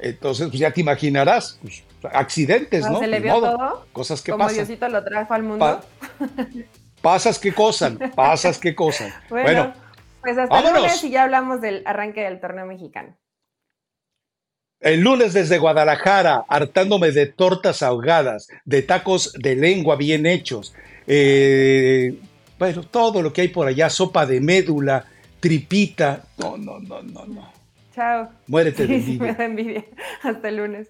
Entonces, 0.00 0.48
pues 0.48 0.58
ya 0.58 0.72
te 0.72 0.80
imaginarás, 0.80 1.60
pues, 1.62 1.84
accidentes, 2.12 2.84
¿no? 2.90 2.98
¿Se 2.98 3.06
le 3.06 3.20
vio 3.20 3.34
todo? 3.34 3.86
Cosas 3.92 4.20
que 4.22 4.32
Como 4.32 4.42
pasan. 4.42 4.66
Diosito 4.66 4.88
lo 4.88 5.04
trajo 5.04 5.32
al 5.32 5.44
mundo. 5.44 5.80
pasas 7.04 7.38
que 7.38 7.52
cosan, 7.52 7.98
pasas 8.16 8.58
que 8.58 8.74
cosan. 8.74 9.12
bueno 9.28 9.72
pues 10.24 10.38
hasta 10.38 10.58
el 10.58 10.74
lunes 10.74 11.04
y 11.04 11.10
ya 11.10 11.24
hablamos 11.24 11.60
del 11.60 11.82
arranque 11.84 12.22
del 12.22 12.40
torneo 12.40 12.64
mexicano. 12.64 13.14
El 14.80 15.00
lunes 15.00 15.34
desde 15.34 15.58
Guadalajara, 15.58 16.44
hartándome 16.48 17.10
de 17.10 17.26
tortas 17.26 17.82
ahogadas, 17.82 18.48
de 18.64 18.82
tacos 18.82 19.34
de 19.34 19.54
lengua 19.54 19.96
bien 19.96 20.24
hechos, 20.24 20.74
eh, 21.06 22.18
bueno, 22.58 22.82
todo 22.84 23.20
lo 23.20 23.32
que 23.32 23.42
hay 23.42 23.48
por 23.48 23.66
allá, 23.66 23.90
sopa 23.90 24.24
de 24.24 24.40
médula, 24.40 25.04
tripita. 25.40 26.24
No, 26.38 26.56
no, 26.56 26.80
no, 26.80 27.02
no, 27.02 27.26
no. 27.26 27.52
Chao. 27.94 28.30
Muérete 28.46 28.86
de 28.86 28.94
envidia. 28.96 29.22
me 29.22 29.34
da 29.34 29.44
envidia. 29.44 29.84
Hasta 30.22 30.48
el 30.48 30.56
lunes. 30.56 30.88